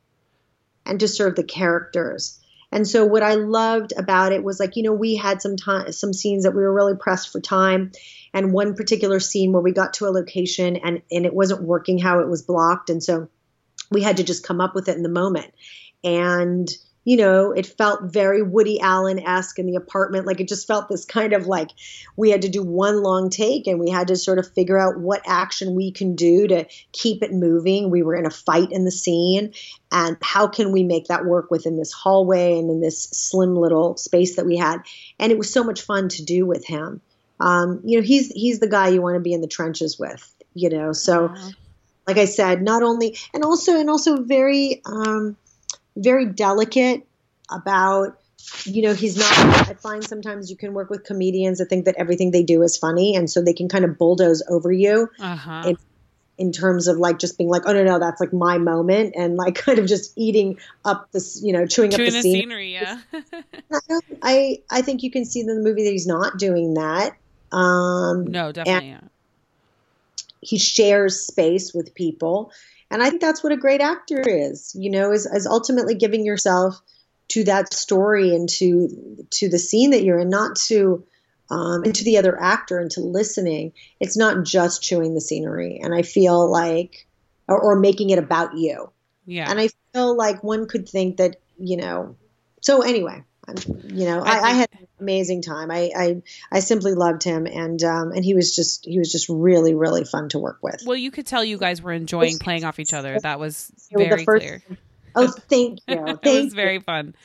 and 0.85 0.99
to 0.99 1.07
serve 1.07 1.35
the 1.35 1.43
characters. 1.43 2.39
And 2.71 2.87
so 2.87 3.05
what 3.05 3.23
I 3.23 3.35
loved 3.35 3.93
about 3.97 4.31
it 4.31 4.43
was 4.43 4.59
like, 4.59 4.77
you 4.77 4.83
know, 4.83 4.93
we 4.93 5.15
had 5.15 5.41
some 5.41 5.57
time, 5.57 5.91
some 5.91 6.13
scenes 6.13 6.43
that 6.43 6.55
we 6.55 6.61
were 6.61 6.73
really 6.73 6.95
pressed 6.95 7.31
for 7.31 7.41
time. 7.41 7.91
And 8.33 8.53
one 8.53 8.75
particular 8.75 9.19
scene 9.19 9.51
where 9.51 9.61
we 9.61 9.73
got 9.73 9.95
to 9.95 10.05
a 10.05 10.09
location 10.09 10.77
and, 10.77 11.01
and 11.11 11.25
it 11.25 11.33
wasn't 11.33 11.63
working 11.63 11.97
how 11.97 12.19
it 12.19 12.29
was 12.29 12.43
blocked. 12.43 12.89
And 12.89 13.03
so 13.03 13.27
we 13.89 14.01
had 14.01 14.17
to 14.17 14.23
just 14.23 14.45
come 14.47 14.61
up 14.61 14.73
with 14.73 14.87
it 14.87 14.95
in 14.95 15.03
the 15.03 15.09
moment. 15.09 15.53
And 16.01 16.69
you 17.03 17.17
know, 17.17 17.51
it 17.51 17.65
felt 17.65 18.03
very 18.03 18.43
Woody 18.43 18.79
Allen 18.79 19.19
esque 19.19 19.57
in 19.57 19.65
the 19.65 19.75
apartment. 19.75 20.27
Like 20.27 20.39
it 20.39 20.47
just 20.47 20.67
felt 20.67 20.87
this 20.87 21.03
kind 21.03 21.33
of 21.33 21.47
like 21.47 21.71
we 22.15 22.29
had 22.29 22.43
to 22.43 22.49
do 22.49 22.61
one 22.61 23.01
long 23.01 23.29
take 23.29 23.65
and 23.65 23.79
we 23.79 23.89
had 23.89 24.09
to 24.09 24.15
sort 24.15 24.37
of 24.37 24.51
figure 24.53 24.77
out 24.77 24.99
what 24.99 25.21
action 25.25 25.73
we 25.73 25.91
can 25.91 26.15
do 26.15 26.47
to 26.47 26.67
keep 26.91 27.23
it 27.23 27.33
moving. 27.33 27.89
We 27.89 28.03
were 28.03 28.15
in 28.15 28.27
a 28.27 28.31
fight 28.31 28.71
in 28.71 28.85
the 28.85 28.91
scene 28.91 29.53
and 29.91 30.15
how 30.21 30.47
can 30.47 30.71
we 30.71 30.83
make 30.83 31.07
that 31.07 31.25
work 31.25 31.49
within 31.49 31.75
this 31.75 31.91
hallway 31.91 32.59
and 32.59 32.69
in 32.69 32.81
this 32.81 33.03
slim 33.03 33.55
little 33.55 33.97
space 33.97 34.35
that 34.35 34.45
we 34.45 34.57
had. 34.57 34.81
And 35.17 35.31
it 35.31 35.39
was 35.39 35.51
so 35.51 35.63
much 35.63 35.81
fun 35.81 36.09
to 36.09 36.23
do 36.23 36.45
with 36.45 36.65
him. 36.65 37.01
Um, 37.39 37.81
you 37.83 37.97
know, 37.97 38.03
he's 38.03 38.27
he's 38.27 38.59
the 38.59 38.69
guy 38.69 38.89
you 38.89 39.01
want 39.01 39.15
to 39.15 39.21
be 39.21 39.33
in 39.33 39.41
the 39.41 39.47
trenches 39.47 39.97
with, 39.97 40.31
you 40.53 40.69
know. 40.69 40.93
So 40.93 41.33
like 42.05 42.17
I 42.17 42.25
said, 42.25 42.61
not 42.61 42.83
only 42.83 43.17
and 43.33 43.43
also 43.43 43.79
and 43.79 43.89
also 43.89 44.21
very 44.21 44.81
um, 44.85 45.37
very 45.95 46.25
delicate 46.25 47.05
about 47.49 48.17
you 48.65 48.81
know 48.81 48.93
he's 48.93 49.17
not 49.17 49.31
i 49.69 49.73
find 49.75 50.03
sometimes 50.03 50.49
you 50.49 50.57
can 50.57 50.73
work 50.73 50.89
with 50.89 51.03
comedians 51.03 51.59
that 51.59 51.65
think 51.65 51.85
that 51.85 51.95
everything 51.97 52.31
they 52.31 52.43
do 52.43 52.61
is 52.63 52.77
funny 52.77 53.15
and 53.15 53.29
so 53.29 53.41
they 53.41 53.53
can 53.53 53.69
kind 53.69 53.85
of 53.85 53.97
bulldoze 53.97 54.41
over 54.49 54.71
you 54.71 55.09
uh-huh. 55.19 55.63
in, 55.67 55.77
in 56.37 56.51
terms 56.51 56.87
of 56.87 56.97
like 56.97 57.19
just 57.19 57.37
being 57.37 57.49
like 57.49 57.63
oh 57.65 57.73
no 57.73 57.83
no 57.83 57.99
that's 57.99 58.19
like 58.19 58.33
my 58.33 58.57
moment 58.57 59.13
and 59.15 59.35
like 59.35 59.55
kind 59.65 59.79
of 59.79 59.85
just 59.85 60.13
eating 60.15 60.57
up 60.85 61.11
this 61.11 61.41
you 61.43 61.53
know 61.53 61.65
chewing, 61.65 61.91
chewing 61.91 62.09
up 62.09 62.13
the, 62.13 62.21
scene. 62.21 62.41
scenery 62.41 62.73
yeah 62.73 62.99
I, 64.23 64.61
I 64.69 64.81
think 64.81 65.03
you 65.03 65.11
can 65.11 65.25
see 65.25 65.41
in 65.41 65.47
the 65.47 65.55
movie 65.55 65.83
that 65.83 65.91
he's 65.91 66.07
not 66.07 66.37
doing 66.37 66.75
that 66.75 67.15
um 67.51 68.25
no 68.25 68.51
definitely 68.51 68.89
yeah. 68.89 69.01
he 70.41 70.57
shares 70.57 71.19
space 71.19 71.73
with 71.73 71.93
people 71.93 72.51
and 72.91 73.01
I 73.01 73.09
think 73.09 73.21
that's 73.21 73.43
what 73.43 73.53
a 73.53 73.57
great 73.57 73.81
actor 73.81 74.21
is, 74.21 74.75
you 74.77 74.91
know, 74.91 75.11
is, 75.11 75.25
is 75.25 75.47
ultimately 75.47 75.95
giving 75.95 76.25
yourself 76.25 76.79
to 77.29 77.45
that 77.45 77.73
story 77.73 78.35
and 78.35 78.49
to 78.49 79.25
to 79.31 79.49
the 79.49 79.57
scene 79.57 79.91
that 79.91 80.03
you're 80.03 80.19
in, 80.19 80.29
not 80.29 80.57
to 80.67 81.05
um, 81.49 81.83
and 81.83 81.93
to 81.95 82.03
the 82.03 82.17
other 82.17 82.39
actor 82.39 82.79
and 82.79 82.89
to 82.91 83.01
listening. 83.01 83.73
It's 83.99 84.17
not 84.17 84.45
just 84.45 84.81
chewing 84.81 85.13
the 85.13 85.21
scenery. 85.21 85.79
And 85.83 85.93
I 85.93 86.01
feel 86.01 86.49
like 86.49 87.07
or, 87.47 87.59
or 87.59 87.79
making 87.79 88.09
it 88.09 88.19
about 88.19 88.57
you. 88.57 88.91
Yeah. 89.25 89.49
And 89.49 89.59
I 89.59 89.69
feel 89.93 90.15
like 90.15 90.43
one 90.43 90.67
could 90.67 90.87
think 90.87 91.17
that, 91.17 91.37
you 91.59 91.77
know, 91.77 92.15
so 92.61 92.81
anyway, 92.81 93.23
you 93.83 94.05
know, 94.05 94.21
I, 94.21 94.37
I, 94.37 94.41
I, 94.41 94.51
had 94.51 94.80
amazing 95.01 95.41
time. 95.41 95.71
I, 95.71 95.91
I, 95.95 96.21
I 96.51 96.59
simply 96.59 96.93
loved 96.93 97.23
him, 97.23 97.47
and 97.47 97.81
um, 97.83 98.11
and 98.11 98.23
he 98.23 98.33
was 98.33 98.55
just 98.55 98.85
he 98.85 98.99
was 98.99 99.11
just 99.11 99.27
really 99.29 99.73
really 99.73 100.05
fun 100.05 100.29
to 100.29 100.39
work 100.39 100.59
with. 100.61 100.83
Well, 100.85 100.97
you 100.97 101.11
could 101.11 101.25
tell 101.25 101.43
you 101.43 101.57
guys 101.57 101.81
were 101.81 101.91
enjoying 101.93 102.37
playing 102.39 102.63
off 102.63 102.79
each 102.79 102.93
other. 102.93 103.19
That 103.19 103.39
was 103.39 103.71
very 103.91 104.25
clear. 104.25 104.61
Oh, 105.15 105.27
thank 105.27 105.79
you. 105.87 105.95
Thank 105.95 106.25
it 106.25 106.43
was 106.43 106.53
very 106.53 106.79
fun. 106.79 107.15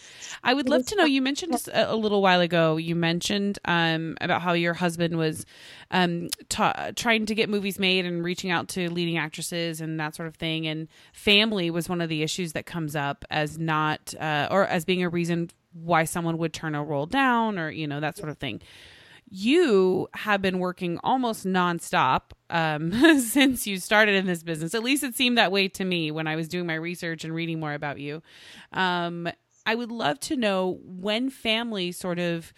I 0.43 0.55
would 0.55 0.69
love 0.69 0.87
to 0.87 0.97
know. 0.97 1.05
You 1.05 1.23
mentioned 1.23 1.55
a, 1.73 1.93
a 1.93 1.97
little 1.97 2.23
while 2.23 2.41
ago. 2.41 2.77
You 2.77 2.95
mentioned 2.95 3.59
um, 3.65 4.17
about 4.21 4.43
how 4.43 4.53
your 4.53 4.75
husband 4.75 5.17
was 5.17 5.47
um, 5.91 6.29
ta- 6.49 6.91
trying 6.95 7.27
to 7.27 7.35
get 7.35 7.49
movies 7.49 7.79
made 7.79 8.07
and 8.07 8.25
reaching 8.25 8.51
out 8.51 8.69
to 8.69 8.91
leading 8.91 9.19
actresses 9.19 9.81
and 9.81 9.99
that 10.01 10.15
sort 10.15 10.29
of 10.29 10.37
thing. 10.37 10.67
And 10.67 10.89
family 11.13 11.71
was 11.71 11.89
one 11.89 12.01
of 12.01 12.09
the 12.09 12.23
issues 12.23 12.53
that 12.53 12.67
comes 12.67 12.97
up 12.97 13.25
as 13.31 13.59
not 13.59 14.15
uh, 14.19 14.49
or 14.51 14.67
as 14.67 14.85
being 14.85 15.03
a 15.03 15.09
reason 15.09 15.51
why 15.83 16.05
someone 16.05 16.39
would 16.39 16.53
turn 16.53 16.75
a 16.75 16.83
role 16.83 17.07
down 17.07 17.59
or 17.59 17.71
you 17.71 17.87
know 17.87 18.01
that 18.01 18.17
sort 18.17 18.29
of 18.29 18.39
thing 18.39 18.61
you 19.29 20.09
have 20.15 20.41
been 20.41 20.59
working 20.59 20.99
almost 21.03 21.45
nonstop 21.45 22.33
um, 22.51 22.93
since 23.21 23.67
you 23.67 23.79
started 23.79 24.15
in 24.15 24.27
this 24.27 24.43
business. 24.43 24.75
At 24.75 24.85
least 24.85 25.03
it 25.03 25.17
seemed 25.17 25.37
that 25.39 25.51
way 25.51 25.69
to 25.69 25.85
me 25.85 26.11
when 26.11 26.27
I 26.27 26.37
was 26.37 26.49
doing 26.49 26.67
my 26.67 26.75
research 26.75 27.25
and 27.25 27.35
reading 27.35 27.59
more 27.59 27.75
about 27.75 27.99
you. 27.99 28.23
Um, 28.73 29.29
I 29.65 29.75
would 29.75 29.91
love 29.91 30.21
to 30.21 30.37
know 30.37 30.79
when 30.85 31.29
family 31.29 31.91
sort 31.91 32.21
of 32.21 32.53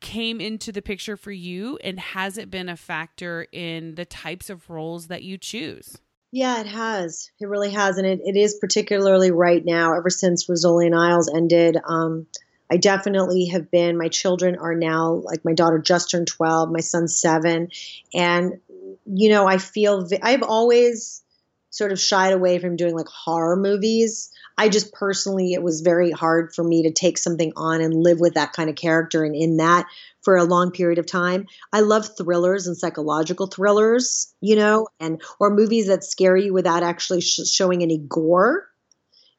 came 0.00 0.40
into 0.40 0.72
the 0.72 0.82
picture 0.82 1.16
for 1.16 1.30
you 1.30 1.78
and 1.84 2.00
has 2.00 2.38
it 2.38 2.50
been 2.50 2.68
a 2.68 2.76
factor 2.76 3.46
in 3.52 3.94
the 3.94 4.04
types 4.04 4.48
of 4.48 4.68
roles 4.70 5.08
that 5.08 5.22
you 5.22 5.36
choose? 5.36 5.98
Yeah, 6.32 6.60
it 6.60 6.66
has. 6.66 7.30
It 7.38 7.46
really 7.46 7.70
has. 7.72 7.98
And 7.98 8.06
it, 8.06 8.20
it 8.24 8.36
is 8.36 8.54
particularly 8.54 9.30
right 9.30 9.62
now, 9.64 9.94
ever 9.94 10.08
since 10.08 10.48
Rizzoli 10.48 10.86
and 10.86 10.94
Isles 10.94 11.30
ended. 11.32 11.76
Um, 11.86 12.26
I 12.70 12.78
definitely 12.78 13.46
have 13.48 13.70
been, 13.70 13.98
my 13.98 14.08
children 14.08 14.56
are 14.56 14.74
now, 14.74 15.12
like 15.24 15.44
my 15.44 15.52
daughter 15.52 15.78
just 15.78 16.10
turned 16.10 16.26
12, 16.26 16.72
my 16.72 16.80
son's 16.80 17.14
seven. 17.18 17.68
And, 18.14 18.60
you 19.04 19.28
know, 19.28 19.46
I 19.46 19.58
feel, 19.58 20.08
I've 20.22 20.42
always 20.42 21.22
sort 21.68 21.92
of 21.92 22.00
shied 22.00 22.32
away 22.32 22.58
from 22.58 22.76
doing 22.76 22.96
like 22.96 23.08
horror 23.08 23.56
movies. 23.56 24.30
I 24.56 24.68
just 24.68 24.92
personally, 24.92 25.52
it 25.52 25.62
was 25.62 25.80
very 25.80 26.10
hard 26.10 26.54
for 26.54 26.62
me 26.62 26.84
to 26.84 26.92
take 26.92 27.18
something 27.18 27.52
on 27.56 27.80
and 27.80 28.02
live 28.02 28.20
with 28.20 28.34
that 28.34 28.52
kind 28.52 28.70
of 28.70 28.76
character 28.76 29.24
and 29.24 29.34
in 29.34 29.56
that 29.58 29.86
for 30.22 30.36
a 30.36 30.44
long 30.44 30.70
period 30.70 30.98
of 30.98 31.06
time. 31.06 31.46
I 31.72 31.80
love 31.80 32.16
thrillers 32.16 32.66
and 32.66 32.76
psychological 32.76 33.46
thrillers, 33.46 34.32
you 34.40 34.56
know, 34.56 34.88
and 35.00 35.20
or 35.40 35.50
movies 35.50 35.88
that 35.88 36.04
scare 36.04 36.36
you 36.36 36.52
without 36.52 36.82
actually 36.82 37.20
sh- 37.20 37.48
showing 37.50 37.82
any 37.82 37.98
gore. 37.98 38.68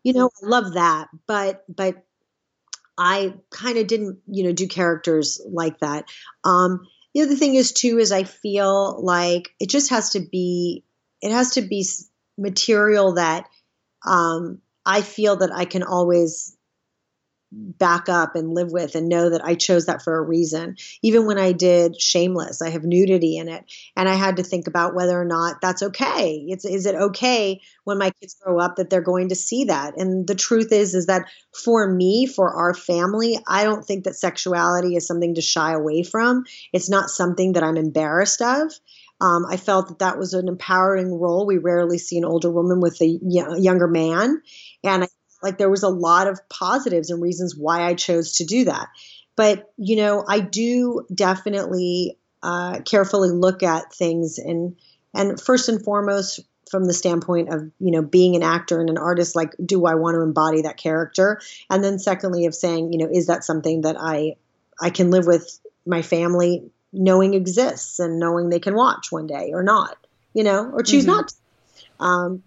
You 0.04 0.14
know, 0.14 0.30
I 0.44 0.46
love 0.48 0.74
that, 0.74 1.08
but 1.28 1.64
but 1.74 2.04
I 2.98 3.36
kind 3.50 3.78
of 3.78 3.88
didn't, 3.88 4.20
you 4.28 4.44
know, 4.44 4.52
do 4.52 4.68
characters 4.68 5.42
like 5.50 5.80
that. 5.80 6.06
Um, 6.44 6.86
the 7.14 7.22
other 7.22 7.36
thing 7.36 7.56
is 7.56 7.72
too 7.72 8.00
is 8.00 8.12
I 8.12 8.24
feel 8.24 9.02
like 9.04 9.50
it 9.60 9.70
just 9.70 9.90
has 9.92 10.12
to 10.12 10.20
be 10.20 10.84
it 11.22 11.32
has 11.32 11.52
to 11.52 11.62
be 11.62 11.86
material 12.38 13.14
that 13.14 13.48
um, 14.06 14.60
I 14.86 15.02
feel 15.02 15.38
that 15.38 15.52
I 15.54 15.66
can 15.66 15.84
always 15.84 16.56
back 17.54 18.10
up 18.10 18.36
and 18.36 18.54
live 18.54 18.72
with 18.72 18.96
and 18.96 19.08
know 19.08 19.30
that 19.30 19.44
I 19.46 19.56
chose 19.56 19.86
that 19.86 20.02
for 20.02 20.18
a 20.18 20.22
reason. 20.22 20.76
Even 21.02 21.26
when 21.26 21.38
I 21.38 21.52
did 21.52 22.00
Shameless, 22.02 22.62
I 22.62 22.70
have 22.70 22.84
nudity 22.84 23.38
in 23.38 23.48
it 23.48 23.64
and 23.96 24.10
I 24.10 24.16
had 24.16 24.38
to 24.38 24.44
think 24.44 24.68
about 24.68 24.96
whether 24.96 25.20
or 25.20 25.26
not 25.26 25.62
that's 25.62 25.84
okay. 25.84 26.46
It's 26.48 26.66
is 26.66 26.86
it 26.86 26.96
okay 26.96 27.62
when 27.84 27.98
my 27.98 28.12
kids 28.20 28.36
grow 28.42 28.60
up 28.60 28.78
that 28.78 28.90
they're 28.90 29.02
going 29.02 29.30
to 29.30 29.36
see 29.36 29.66
that? 29.66 29.94
And 29.98 30.26
the 30.28 30.36
truth 30.36 30.72
is 30.72 30.96
is 30.96 31.06
that 31.06 31.30
for 31.64 31.88
me, 31.88 32.26
for 32.26 32.52
our 32.54 32.74
family, 32.74 33.38
I 33.48 33.64
don't 33.64 33.86
think 33.86 34.06
that 34.06 34.16
sexuality 34.16 34.96
is 34.96 35.06
something 35.06 35.36
to 35.36 35.42
shy 35.42 35.74
away 35.74 36.04
from. 36.04 36.46
It's 36.72 36.90
not 36.90 37.10
something 37.10 37.54
that 37.54 37.64
I'm 37.64 37.78
embarrassed 37.78 38.42
of. 38.42 38.74
Um, 39.24 39.46
I 39.50 39.56
felt 39.56 39.88
that 39.88 40.00
that 40.00 40.18
was 40.18 40.34
an 40.34 40.50
empowering 40.50 41.18
role. 41.18 41.46
We 41.46 41.58
rarely 41.58 41.98
see 41.98 42.18
an 42.18 42.26
older 42.26 42.52
woman 42.52 42.82
with 42.82 43.02
a 43.02 43.06
younger 43.08 43.88
man. 43.88 44.42
And 44.84 45.06
I 45.06 45.08
like 45.42 45.58
there 45.58 45.70
was 45.70 45.84
a 45.84 45.90
lot 45.90 46.28
of 46.28 46.42
positives 46.50 47.10
and 47.10 47.22
reasons 47.22 47.56
why 47.56 47.84
I 47.84 47.94
chose 47.94 48.34
to 48.38 48.46
do 48.46 48.66
that. 48.66 48.90
But, 49.38 49.72
you 49.78 49.96
know, 49.96 50.26
I 50.28 50.42
do 50.42 51.06
definitely 51.14 52.18
uh, 52.44 52.82
carefully 52.82 53.30
look 53.30 53.64
at 53.64 53.94
things 53.94 54.40
and 54.40 54.76
and 55.14 55.40
first 55.40 55.70
and 55.70 55.82
foremost 55.82 56.42
from 56.70 56.86
the 56.86 56.94
standpoint 56.94 57.54
of 57.54 57.62
you 57.80 57.92
know 57.92 58.02
being 58.02 58.36
an 58.36 58.44
actor 58.44 58.82
and 58.82 58.90
an 58.90 58.98
artist 58.98 59.36
like 59.36 59.54
do 59.64 59.86
i 59.86 59.94
want 59.94 60.16
to 60.16 60.22
embody 60.22 60.64
that 60.64 60.76
character 60.76 61.40
and 61.70 61.84
then 61.84 62.00
secondly 62.00 62.46
of 62.48 62.56
saying 62.56 62.92
you 62.92 62.98
know 63.00 63.08
is 63.14 63.28
that 63.28 63.44
something 63.44 63.82
that 63.82 63.96
i 64.00 64.36
i 64.82 64.90
can 64.90 65.12
live 65.12 65.28
with 65.28 65.60
my 65.86 66.02
family 66.02 66.64
knowing 66.94 67.34
exists 67.34 68.00
and 68.00 68.20
knowing 68.20 68.50
they 68.50 68.60
can 68.60 68.76
watch 68.76 69.12
one 69.12 69.28
day 69.28 69.52
or 69.54 69.64
not 69.64 69.98
you 70.34 70.44
know 70.44 70.70
or 70.72 70.84
choose 70.84 71.04
mm-hmm. 71.06 71.16
not 71.16 71.28
to. 71.28 71.36
um 72.04 72.44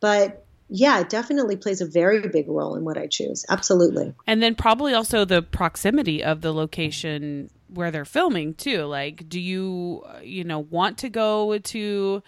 but 0.00 0.44
yeah, 0.74 1.00
it 1.00 1.10
definitely 1.10 1.56
plays 1.56 1.82
a 1.82 1.86
very 1.86 2.26
big 2.28 2.48
role 2.48 2.74
in 2.76 2.84
what 2.84 2.96
I 2.96 3.06
choose. 3.06 3.44
Absolutely. 3.50 4.14
And 4.26 4.42
then 4.42 4.54
probably 4.54 4.94
also 4.94 5.26
the 5.26 5.42
proximity 5.42 6.24
of 6.24 6.40
the 6.40 6.52
location 6.52 7.50
where 7.68 7.90
they're 7.90 8.06
filming 8.06 8.54
too. 8.54 8.84
Like, 8.84 9.28
do 9.28 9.38
you, 9.38 10.02
you 10.22 10.44
know, 10.44 10.60
want 10.60 10.96
to 10.98 11.10
go 11.10 11.58
to 11.58 12.22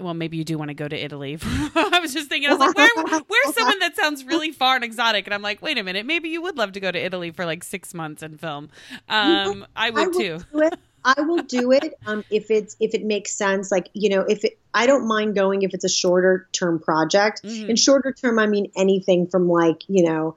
well, 0.00 0.14
maybe 0.14 0.36
you 0.36 0.44
do 0.44 0.58
want 0.58 0.68
to 0.68 0.74
go 0.74 0.88
to 0.88 0.96
Italy. 0.96 1.38
I 1.42 1.98
was 2.00 2.12
just 2.12 2.28
thinking, 2.28 2.50
I 2.50 2.54
was 2.54 2.60
like, 2.60 2.76
where, 2.76 3.20
where's 3.26 3.54
someone 3.54 3.78
that 3.80 3.96
sounds 3.96 4.24
really 4.24 4.52
far 4.52 4.76
and 4.76 4.84
exotic? 4.84 5.26
And 5.26 5.34
I'm 5.34 5.42
like, 5.42 5.62
wait 5.62 5.78
a 5.78 5.82
minute, 5.82 6.06
maybe 6.06 6.28
you 6.28 6.42
would 6.42 6.56
love 6.56 6.72
to 6.72 6.80
go 6.80 6.90
to 6.90 6.98
Italy 6.98 7.30
for 7.30 7.44
like 7.44 7.64
six 7.64 7.94
months 7.94 8.22
and 8.22 8.40
film. 8.40 8.70
Um, 9.08 9.66
I 9.74 9.90
would 9.90 10.16
I 10.16 10.18
too. 10.18 10.40
I 11.06 11.20
will 11.20 11.42
do 11.42 11.70
it 11.70 11.94
um, 12.06 12.24
if 12.30 12.50
it's 12.50 12.76
if 12.80 12.92
it 12.92 13.04
makes 13.04 13.32
sense. 13.32 13.70
Like 13.70 13.88
you 13.92 14.08
know, 14.08 14.22
if 14.22 14.44
it, 14.44 14.58
I 14.74 14.86
don't 14.86 15.06
mind 15.06 15.36
going 15.36 15.62
if 15.62 15.72
it's 15.72 15.84
a 15.84 15.88
shorter 15.88 16.48
term 16.52 16.80
project. 16.80 17.42
Mm-hmm. 17.44 17.70
And 17.70 17.78
shorter 17.78 18.12
term, 18.12 18.40
I 18.40 18.46
mean 18.46 18.72
anything 18.76 19.28
from 19.28 19.48
like 19.48 19.82
you 19.86 20.04
know, 20.04 20.36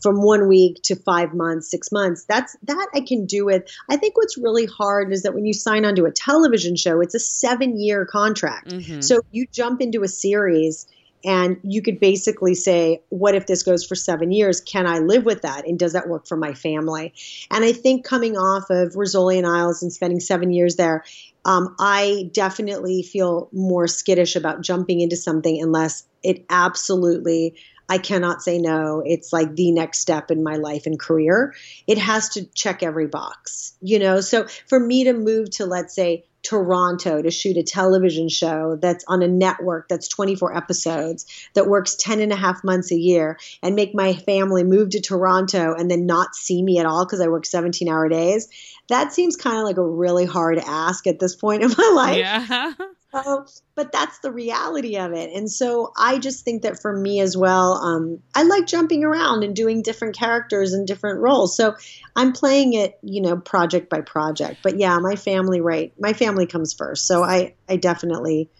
from 0.00 0.22
one 0.22 0.48
week 0.48 0.82
to 0.84 0.96
five 0.96 1.34
months, 1.34 1.70
six 1.70 1.90
months. 1.90 2.24
That's 2.24 2.56
that 2.64 2.88
I 2.94 3.00
can 3.00 3.26
do 3.26 3.48
it. 3.48 3.70
I 3.88 3.96
think 3.96 4.16
what's 4.16 4.38
really 4.38 4.66
hard 4.66 5.12
is 5.12 5.22
that 5.22 5.34
when 5.34 5.46
you 5.46 5.52
sign 5.52 5.84
onto 5.84 6.04
a 6.04 6.10
television 6.10 6.76
show, 6.76 7.00
it's 7.00 7.14
a 7.14 7.20
seven 7.20 7.80
year 7.80 8.04
contract. 8.04 8.68
Mm-hmm. 8.68 9.00
So 9.00 9.20
you 9.30 9.46
jump 9.50 9.80
into 9.80 10.02
a 10.02 10.08
series 10.08 10.86
and 11.24 11.58
you 11.64 11.82
could 11.82 11.98
basically 11.98 12.54
say, 12.54 13.02
what 13.08 13.34
if 13.34 13.46
this 13.46 13.62
goes 13.64 13.84
for 13.84 13.94
seven 13.94 14.30
years? 14.30 14.60
Can 14.60 14.86
I 14.86 14.98
live 15.00 15.24
with 15.24 15.42
that? 15.42 15.66
And 15.66 15.78
does 15.78 15.94
that 15.94 16.08
work 16.08 16.28
for 16.28 16.36
my 16.36 16.54
family? 16.54 17.12
And 17.50 17.64
I 17.64 17.72
think 17.72 18.04
coming 18.04 18.36
off 18.36 18.70
of 18.70 18.92
Rizzoli 18.92 19.38
and 19.38 19.46
Isles 19.46 19.82
and 19.82 19.92
spending 19.92 20.20
seven 20.20 20.52
years 20.52 20.76
there, 20.76 21.04
um, 21.44 21.74
I 21.80 22.30
definitely 22.32 23.02
feel 23.02 23.48
more 23.52 23.88
skittish 23.88 24.36
about 24.36 24.60
jumping 24.60 25.00
into 25.00 25.16
something 25.16 25.60
unless 25.60 26.04
it 26.22 26.44
absolutely 26.50 27.56
I 27.88 27.98
cannot 27.98 28.42
say 28.42 28.58
no. 28.58 29.02
It's 29.04 29.32
like 29.32 29.54
the 29.54 29.72
next 29.72 30.00
step 30.00 30.30
in 30.30 30.42
my 30.42 30.56
life 30.56 30.86
and 30.86 30.98
career. 30.98 31.54
It 31.86 31.98
has 31.98 32.30
to 32.30 32.44
check 32.44 32.82
every 32.82 33.06
box, 33.06 33.74
you 33.80 33.98
know? 33.98 34.20
So 34.20 34.46
for 34.66 34.78
me 34.78 35.04
to 35.04 35.12
move 35.14 35.50
to, 35.52 35.66
let's 35.66 35.94
say, 35.94 36.24
Toronto 36.42 37.20
to 37.20 37.30
shoot 37.30 37.56
a 37.56 37.62
television 37.62 38.28
show 38.28 38.78
that's 38.80 39.04
on 39.08 39.22
a 39.22 39.28
network 39.28 39.88
that's 39.88 40.08
24 40.08 40.56
episodes 40.56 41.26
that 41.54 41.66
works 41.66 41.96
10 41.96 42.20
and 42.20 42.32
a 42.32 42.36
half 42.36 42.62
months 42.62 42.92
a 42.92 42.96
year 42.96 43.38
and 43.62 43.74
make 43.74 43.94
my 43.94 44.14
family 44.14 44.64
move 44.64 44.90
to 44.90 45.00
Toronto 45.00 45.74
and 45.74 45.90
then 45.90 46.06
not 46.06 46.34
see 46.34 46.62
me 46.62 46.78
at 46.78 46.86
all 46.86 47.04
because 47.04 47.20
I 47.20 47.28
work 47.28 47.44
17 47.44 47.88
hour 47.88 48.08
days. 48.08 48.48
That 48.88 49.12
seems 49.12 49.36
kind 49.36 49.58
of 49.58 49.64
like 49.64 49.78
a 49.78 49.86
really 49.86 50.26
hard 50.26 50.58
ask 50.58 51.06
at 51.06 51.18
this 51.18 51.34
point 51.34 51.62
in 51.62 51.70
my 51.76 51.92
life. 51.94 52.18
Yeah. 52.18 52.72
So, 53.10 53.46
but 53.74 53.90
that's 53.90 54.18
the 54.18 54.30
reality 54.30 54.98
of 54.98 55.12
it. 55.12 55.32
And 55.34 55.50
so 55.50 55.92
I 55.96 56.18
just 56.18 56.44
think 56.44 56.62
that 56.62 56.82
for 56.82 56.94
me 56.94 57.20
as 57.20 57.36
well, 57.36 57.74
um, 57.74 58.22
I 58.34 58.42
like 58.42 58.66
jumping 58.66 59.02
around 59.02 59.44
and 59.44 59.56
doing 59.56 59.80
different 59.80 60.14
characters 60.14 60.74
and 60.74 60.86
different 60.86 61.20
roles. 61.20 61.56
So 61.56 61.74
I'm 62.14 62.32
playing 62.32 62.74
it, 62.74 62.98
you 63.02 63.22
know, 63.22 63.38
project 63.38 63.88
by 63.88 64.02
project. 64.02 64.58
But 64.62 64.78
yeah, 64.78 64.98
my 64.98 65.16
family, 65.16 65.62
right? 65.62 65.92
My 65.98 66.12
family 66.12 66.46
comes 66.46 66.74
first. 66.74 67.06
So 67.06 67.22
I, 67.22 67.54
I 67.66 67.76
definitely, 67.76 68.50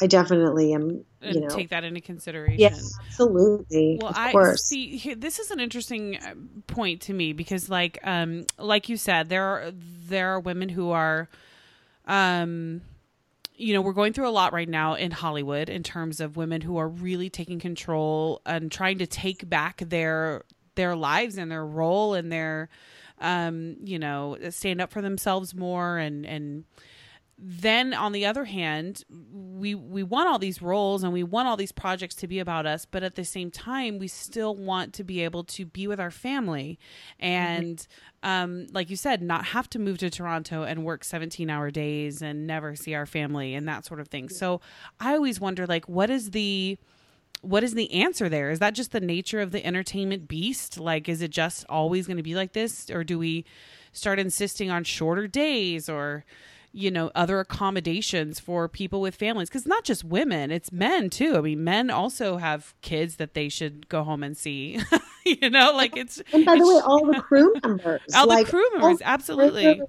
I 0.00 0.06
definitely 0.06 0.72
am. 0.72 1.04
You 1.20 1.40
know, 1.42 1.48
take 1.48 1.68
that 1.68 1.84
into 1.84 2.00
consideration. 2.00 2.58
Yes, 2.58 2.98
absolutely. 3.06 3.98
Well, 4.02 4.12
I 4.12 4.32
course. 4.32 4.64
see. 4.64 5.14
This 5.14 5.38
is 5.38 5.52
an 5.52 5.60
interesting 5.60 6.16
uh, 6.16 6.34
point 6.66 7.02
to 7.02 7.12
me 7.12 7.32
because, 7.32 7.68
like, 7.68 8.00
um, 8.02 8.46
like 8.58 8.88
you 8.88 8.96
said, 8.96 9.28
there 9.28 9.44
are 9.44 9.72
there 10.08 10.30
are 10.30 10.40
women 10.40 10.68
who 10.68 10.90
are, 10.90 11.28
um, 12.08 12.80
you 13.62 13.74
know, 13.74 13.80
we're 13.80 13.92
going 13.92 14.12
through 14.12 14.28
a 14.28 14.30
lot 14.30 14.52
right 14.52 14.68
now 14.68 14.94
in 14.94 15.12
Hollywood 15.12 15.68
in 15.68 15.82
terms 15.82 16.20
of 16.20 16.36
women 16.36 16.60
who 16.60 16.78
are 16.78 16.88
really 16.88 17.30
taking 17.30 17.60
control 17.60 18.42
and 18.44 18.72
trying 18.72 18.98
to 18.98 19.06
take 19.06 19.48
back 19.48 19.82
their 19.86 20.42
their 20.74 20.96
lives 20.96 21.38
and 21.38 21.50
their 21.50 21.64
role 21.64 22.14
and 22.14 22.32
their 22.32 22.68
um, 23.20 23.76
you 23.84 24.00
know, 24.00 24.36
stand 24.50 24.80
up 24.80 24.90
for 24.90 25.00
themselves 25.00 25.54
more 25.54 25.96
and 25.96 26.26
and 26.26 26.64
then 27.44 27.92
on 27.92 28.12
the 28.12 28.24
other 28.24 28.44
hand, 28.44 29.02
we 29.10 29.74
we 29.74 30.04
want 30.04 30.28
all 30.28 30.38
these 30.38 30.62
roles 30.62 31.02
and 31.02 31.12
we 31.12 31.24
want 31.24 31.48
all 31.48 31.56
these 31.56 31.72
projects 31.72 32.14
to 32.16 32.28
be 32.28 32.38
about 32.38 32.66
us, 32.66 32.84
but 32.84 33.02
at 33.02 33.16
the 33.16 33.24
same 33.24 33.50
time, 33.50 33.98
we 33.98 34.06
still 34.06 34.54
want 34.54 34.94
to 34.94 35.02
be 35.02 35.24
able 35.24 35.42
to 35.44 35.66
be 35.66 35.88
with 35.88 35.98
our 35.98 36.12
family 36.12 36.78
and 37.18 37.78
mm-hmm. 38.22 38.28
um, 38.28 38.66
like 38.72 38.90
you 38.90 38.96
said, 38.96 39.22
not 39.22 39.46
have 39.46 39.68
to 39.70 39.80
move 39.80 39.98
to 39.98 40.08
Toronto 40.08 40.62
and 40.62 40.84
work 40.84 41.02
17 41.02 41.50
hour 41.50 41.72
days 41.72 42.22
and 42.22 42.46
never 42.46 42.76
see 42.76 42.94
our 42.94 43.06
family 43.06 43.56
and 43.56 43.66
that 43.66 43.84
sort 43.84 43.98
of 43.98 44.06
thing. 44.06 44.28
So 44.28 44.60
I 45.00 45.14
always 45.14 45.40
wonder 45.40 45.66
like 45.66 45.88
what 45.88 46.10
is 46.10 46.30
the 46.30 46.78
what 47.40 47.64
is 47.64 47.74
the 47.74 47.92
answer 47.92 48.28
there? 48.28 48.52
Is 48.52 48.60
that 48.60 48.72
just 48.72 48.92
the 48.92 49.00
nature 49.00 49.40
of 49.40 49.50
the 49.50 49.66
entertainment 49.66 50.28
beast? 50.28 50.78
Like 50.78 51.08
is 51.08 51.20
it 51.20 51.32
just 51.32 51.66
always 51.68 52.06
going 52.06 52.18
to 52.18 52.22
be 52.22 52.36
like 52.36 52.52
this 52.52 52.88
or 52.88 53.02
do 53.02 53.18
we 53.18 53.44
start 53.92 54.20
insisting 54.20 54.70
on 54.70 54.84
shorter 54.84 55.26
days 55.26 55.88
or 55.88 56.24
you 56.72 56.90
know 56.90 57.10
other 57.14 57.40
accommodations 57.40 58.40
for 58.40 58.68
people 58.68 59.00
with 59.00 59.14
families 59.14 59.48
because 59.48 59.66
not 59.66 59.84
just 59.84 60.04
women 60.04 60.50
it's 60.50 60.72
men 60.72 61.10
too. 61.10 61.36
I 61.36 61.40
mean 61.40 61.64
men 61.64 61.90
also 61.90 62.38
have 62.38 62.74
kids 62.80 63.16
that 63.16 63.34
they 63.34 63.48
should 63.48 63.88
go 63.88 64.02
home 64.02 64.22
and 64.22 64.36
see. 64.36 64.80
You 65.24 65.50
know 65.50 65.72
like 65.76 65.96
it's 65.96 66.20
and 66.32 66.44
by 66.44 66.56
the 66.56 66.66
way 66.66 66.80
all 66.84 67.06
the 67.06 67.20
crew 67.20 67.54
members 67.62 68.00
all 68.16 68.26
like, 68.26 68.46
the 68.46 68.50
crew 68.50 68.68
members 68.72 69.00
absolutely 69.04 69.80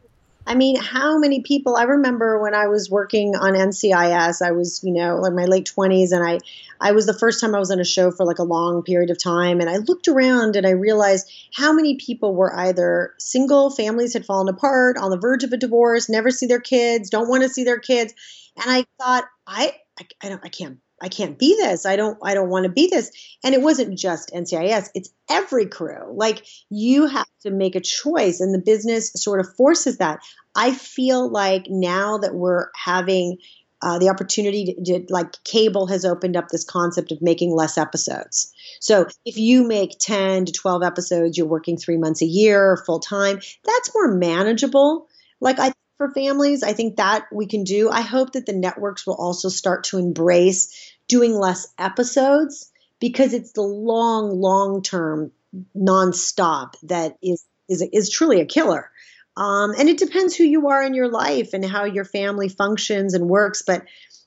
I 0.46 0.56
mean, 0.56 0.76
how 0.76 1.18
many 1.18 1.42
people? 1.42 1.76
I 1.76 1.84
remember 1.84 2.42
when 2.42 2.54
I 2.54 2.68
was 2.68 2.90
working 2.90 3.36
on 3.36 3.54
NCIS, 3.54 4.42
I 4.42 4.52
was, 4.52 4.84
you 4.84 4.92
know, 4.92 5.18
like 5.18 5.34
my 5.34 5.46
late 5.46 5.72
20s, 5.74 6.12
and 6.12 6.24
I, 6.24 6.40
I 6.82 6.92
was 6.92 7.06
the 7.06 7.14
first 7.14 7.40
time 7.40 7.56
I 7.56 7.60
was 7.60 7.72
on 7.72 7.80
a 7.80 7.86
show 7.86 8.12
for 8.12 8.26
like 8.26 8.40
a 8.40 8.44
long 8.44 8.84
period 8.84 9.10
of 9.10 9.22
time. 9.22 9.62
And 9.62 9.70
I 9.70 9.78
looked 9.78 10.10
around 10.10 10.58
and 10.58 10.68
I 10.68 10.72
realized 10.72 11.32
how 11.54 11.72
many 11.72 11.96
people 11.96 12.36
were 12.36 12.54
either 12.54 13.14
single, 13.20 13.70
families 13.70 14.14
had 14.14 14.26
fallen 14.26 14.50
apart, 14.50 14.98
on 14.98 15.12
the 15.12 15.18
verge 15.18 15.46
of 15.46 15.54
a 15.54 15.58
divorce, 15.58 16.10
never 16.10 16.30
see 16.30 16.46
their 16.46 16.60
kids, 16.60 17.10
don't 17.10 17.30
want 17.30 17.44
to 17.44 17.50
see 17.50 17.64
their 17.64 17.80
kids. 17.80 18.14
And 18.58 18.66
I 18.68 18.86
thought, 19.00 19.26
I, 19.48 19.76
I, 19.98 20.08
I 20.22 20.30
don't, 20.30 20.42
I 20.44 20.50
can't 20.50 20.80
I 21.04 21.10
can't 21.10 21.38
be 21.38 21.56
this. 21.56 21.86
I 21.86 21.98
don't 21.98 22.18
I 22.24 22.34
don't 22.34 22.50
want 22.50 22.64
to 22.64 22.72
be 22.72 22.88
this. 22.88 23.12
And 23.44 23.54
it 23.54 23.62
wasn't 23.62 23.98
just 24.00 24.32
NCIS, 24.32 24.90
it's 24.96 25.10
every 25.30 25.66
crew. 25.66 26.14
Like 26.14 26.46
you 26.70 27.08
have 27.08 27.28
to 27.42 27.52
make 27.52 27.76
a 27.76 27.82
choice 27.82 28.40
and 28.40 28.54
the 28.54 28.60
business 28.60 29.12
sort 29.14 29.42
of 29.42 29.54
forces 29.56 29.98
that. 29.98 30.20
I 30.56 30.72
feel 30.72 31.30
like 31.30 31.66
now 31.68 32.20
that 32.20 32.36
we're 32.36 32.68
having 32.76 33.38
uh, 33.82 34.00
the 34.00 34.08
opportunity 34.10 34.66
to, 34.66 35.00
to, 35.00 35.06
like 35.10 35.44
cable 35.44 35.88
has 35.88 36.06
opened 36.06 36.38
up 36.38 36.48
this 36.48 36.64
concept 36.64 37.12
of 37.12 37.22
making 37.22 37.54
less 37.54 37.78
episodes. 37.78 38.54
So 38.80 39.08
if 39.26 39.38
you 39.38 39.68
make 39.68 39.98
10 40.00 40.46
to 40.46 40.52
12 40.54 40.84
episodes, 40.84 41.38
you're 41.38 41.48
working 41.48 41.76
three 41.76 41.98
months 41.98 42.22
a 42.22 42.26
year 42.26 42.82
full 42.86 43.00
time, 43.00 43.40
that's 43.66 43.94
more 43.94 44.16
manageable. 44.16 45.10
Like 45.42 45.60
I 45.60 45.74
for 45.98 46.12
families, 46.12 46.64
I 46.64 46.74
think 46.74 46.98
that 46.98 47.26
we 47.32 47.46
can 47.46 47.64
do. 47.64 47.90
I 47.90 48.02
hope 48.02 48.34
that 48.34 48.46
the 48.46 48.54
networks 48.54 49.06
will 49.06 49.16
also 49.16 49.50
start 49.50 49.86
to 49.86 49.98
embrace 49.98 50.93
doing 51.08 51.34
less 51.34 51.68
episodes 51.78 52.72
because 53.00 53.34
it's 53.34 53.52
the 53.54 53.62
long, 53.62 54.40
long 54.40 54.82
term 54.82 55.32
nonstop 55.78 56.74
that 56.84 57.18
is 57.22 57.46
is 57.70 57.82
is 57.94 58.10
truly 58.10 58.42
a 58.42 58.46
killer. 58.46 58.90
Um, 59.36 59.74
and 59.78 59.90
it 59.90 59.98
depends 59.98 60.36
who 60.36 60.44
you 60.44 60.68
are 60.70 60.84
in 60.84 60.94
your 60.94 61.10
life 61.10 61.54
and 61.54 61.66
how 61.66 61.86
your 61.86 62.06
family 62.06 62.50
functions 62.50 63.14
and 63.14 63.28
works. 63.28 63.64
But 63.66 63.84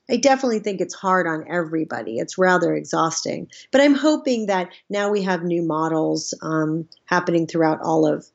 I 0.09 0.17
definitely 0.17 0.59
think 0.59 0.81
it's 0.81 0.93
hard 0.93 1.27
on 1.27 1.45
everybody. 1.49 2.17
It's 2.17 2.37
rather 2.37 2.75
exhausting. 2.75 3.49
But 3.71 3.81
I'm 3.81 3.95
hoping 3.95 4.47
that 4.47 4.69
now 4.89 5.09
we 5.09 5.23
have 5.23 5.43
new 5.43 5.61
models 5.61 6.33
um, 6.41 6.87
happening 7.05 7.47
throughout 7.47 7.79
all 7.81 8.05
of 8.05 8.25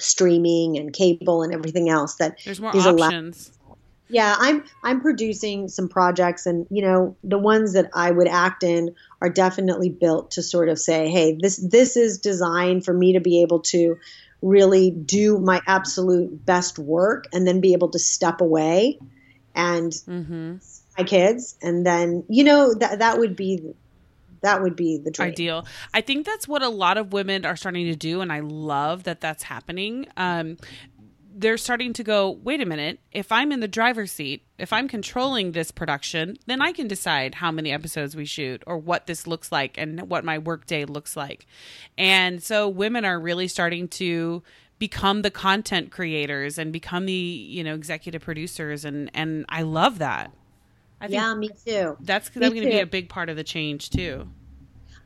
streaming 0.00 0.76
and 0.76 0.92
cable 0.92 1.42
and 1.42 1.54
everything 1.54 1.88
else 1.88 2.16
that 2.16 2.38
there's 2.44 2.60
more 2.60 2.72
options 2.76 3.52
yeah 4.08 4.34
i'm 4.38 4.64
i'm 4.82 5.00
producing 5.00 5.68
some 5.68 5.88
projects 5.88 6.46
and 6.46 6.66
you 6.70 6.82
know 6.82 7.16
the 7.24 7.38
ones 7.38 7.72
that 7.72 7.90
i 7.94 8.10
would 8.10 8.28
act 8.28 8.62
in 8.62 8.94
are 9.20 9.30
definitely 9.30 9.88
built 9.88 10.32
to 10.32 10.42
sort 10.42 10.68
of 10.68 10.78
say 10.78 11.08
hey 11.08 11.36
this 11.40 11.56
this 11.56 11.96
is 11.96 12.18
designed 12.18 12.84
for 12.84 12.92
me 12.92 13.14
to 13.14 13.20
be 13.20 13.42
able 13.42 13.60
to 13.60 13.96
really 14.42 14.90
do 14.90 15.38
my 15.38 15.60
absolute 15.66 16.44
best 16.44 16.78
work 16.78 17.24
and 17.32 17.46
then 17.46 17.60
be 17.60 17.72
able 17.72 17.88
to 17.88 17.98
step 17.98 18.42
away 18.42 18.98
and 19.54 19.92
mm-hmm. 19.92 20.56
my 20.98 21.04
kids 21.04 21.56
and 21.62 21.86
then 21.86 22.24
you 22.28 22.44
know 22.44 22.74
that 22.74 22.98
that 22.98 23.18
would 23.18 23.34
be 23.34 23.74
that 24.42 24.60
would 24.60 24.76
be 24.76 24.98
the 24.98 25.10
dream. 25.10 25.28
ideal 25.28 25.66
i 25.94 26.02
think 26.02 26.26
that's 26.26 26.46
what 26.46 26.62
a 26.62 26.68
lot 26.68 26.98
of 26.98 27.12
women 27.12 27.46
are 27.46 27.56
starting 27.56 27.86
to 27.86 27.96
do 27.96 28.20
and 28.20 28.30
i 28.30 28.40
love 28.40 29.04
that 29.04 29.20
that's 29.20 29.44
happening 29.44 30.06
um, 30.18 30.58
they're 31.36 31.58
starting 31.58 31.92
to 31.94 32.04
go, 32.04 32.30
wait 32.30 32.60
a 32.60 32.66
minute, 32.66 33.00
if 33.10 33.32
I'm 33.32 33.50
in 33.50 33.58
the 33.58 33.68
driver's 33.68 34.12
seat, 34.12 34.44
if 34.56 34.72
I'm 34.72 34.86
controlling 34.86 35.52
this 35.52 35.72
production, 35.72 36.36
then 36.46 36.62
I 36.62 36.72
can 36.72 36.86
decide 36.86 37.34
how 37.34 37.50
many 37.50 37.72
episodes 37.72 38.14
we 38.14 38.24
shoot 38.24 38.62
or 38.66 38.78
what 38.78 39.06
this 39.06 39.26
looks 39.26 39.50
like 39.50 39.76
and 39.76 40.08
what 40.08 40.24
my 40.24 40.38
workday 40.38 40.84
looks 40.84 41.16
like. 41.16 41.46
And 41.98 42.40
so 42.42 42.68
women 42.68 43.04
are 43.04 43.18
really 43.18 43.48
starting 43.48 43.88
to 43.88 44.44
become 44.78 45.22
the 45.22 45.30
content 45.30 45.90
creators 45.90 46.56
and 46.56 46.72
become 46.72 47.06
the, 47.06 47.12
you 47.12 47.64
know, 47.64 47.74
executive 47.74 48.22
producers 48.22 48.84
and 48.84 49.10
and 49.12 49.44
I 49.48 49.62
love 49.62 49.98
that. 49.98 50.32
I 51.00 51.06
yeah, 51.06 51.34
me 51.34 51.48
too. 51.48 51.96
That's 52.00 52.28
that's 52.28 52.30
going 52.30 52.54
to 52.54 52.60
be 52.60 52.78
a 52.78 52.86
big 52.86 53.08
part 53.08 53.28
of 53.28 53.36
the 53.36 53.44
change 53.44 53.90
too. 53.90 54.28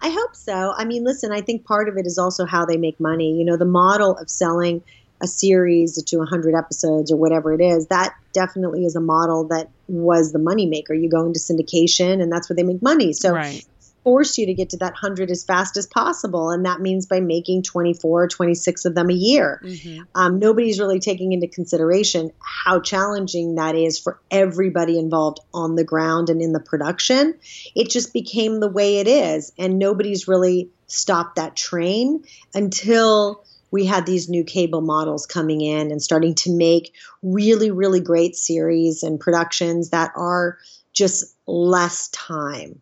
I 0.00 0.10
hope 0.10 0.36
so. 0.36 0.74
I 0.76 0.84
mean, 0.84 1.04
listen, 1.04 1.32
I 1.32 1.40
think 1.40 1.64
part 1.64 1.88
of 1.88 1.96
it 1.96 2.06
is 2.06 2.18
also 2.18 2.44
how 2.44 2.64
they 2.64 2.76
make 2.76 3.00
money. 3.00 3.32
You 3.36 3.44
know, 3.44 3.56
the 3.56 3.64
model 3.64 4.16
of 4.16 4.30
selling 4.30 4.82
a 5.20 5.26
series 5.26 6.02
to 6.02 6.18
100 6.18 6.54
episodes 6.54 7.12
or 7.12 7.16
whatever 7.16 7.52
it 7.52 7.60
is, 7.60 7.86
that 7.88 8.14
definitely 8.32 8.84
is 8.84 8.96
a 8.96 9.00
model 9.00 9.48
that 9.48 9.68
was 9.88 10.32
the 10.32 10.38
moneymaker. 10.38 11.00
You 11.00 11.08
go 11.08 11.26
into 11.26 11.40
syndication 11.40 12.22
and 12.22 12.30
that's 12.30 12.48
where 12.48 12.56
they 12.56 12.62
make 12.62 12.82
money. 12.82 13.12
So 13.12 13.32
right 13.32 13.64
force 14.08 14.38
you 14.38 14.46
to 14.46 14.54
get 14.54 14.70
to 14.70 14.78
that 14.78 14.92
100 14.92 15.30
as 15.30 15.44
fast 15.44 15.76
as 15.76 15.86
possible. 15.86 16.50
And 16.50 16.64
that 16.64 16.80
means 16.80 17.04
by 17.04 17.20
making 17.20 17.62
24, 17.62 18.28
26 18.28 18.86
of 18.86 18.94
them 18.94 19.10
a 19.10 19.12
year. 19.12 19.60
Mm-hmm. 19.62 20.02
Um, 20.14 20.38
nobody's 20.38 20.80
really 20.80 20.98
taking 20.98 21.32
into 21.32 21.46
consideration 21.46 22.30
how 22.40 22.80
challenging 22.80 23.56
that 23.56 23.74
is 23.74 23.98
for 23.98 24.18
everybody 24.30 24.98
involved 24.98 25.40
on 25.52 25.74
the 25.74 25.84
ground 25.84 26.30
and 26.30 26.40
in 26.40 26.54
the 26.54 26.60
production. 26.60 27.34
It 27.74 27.90
just 27.90 28.14
became 28.14 28.60
the 28.60 28.70
way 28.70 28.96
it 28.98 29.08
is. 29.08 29.52
And 29.58 29.78
nobody's 29.78 30.26
really 30.26 30.70
stopped 30.86 31.36
that 31.36 31.54
train 31.54 32.24
until 32.54 33.44
we 33.70 33.84
had 33.84 34.06
these 34.06 34.28
new 34.28 34.44
cable 34.44 34.80
models 34.80 35.26
coming 35.26 35.60
in 35.60 35.90
and 35.90 36.02
starting 36.02 36.34
to 36.36 36.52
make 36.54 36.94
really, 37.22 37.70
really 37.70 38.00
great 38.00 38.36
series 38.36 39.02
and 39.02 39.20
productions 39.20 39.90
that 39.90 40.12
are 40.16 40.58
just 40.92 41.34
less 41.46 42.08
time 42.08 42.80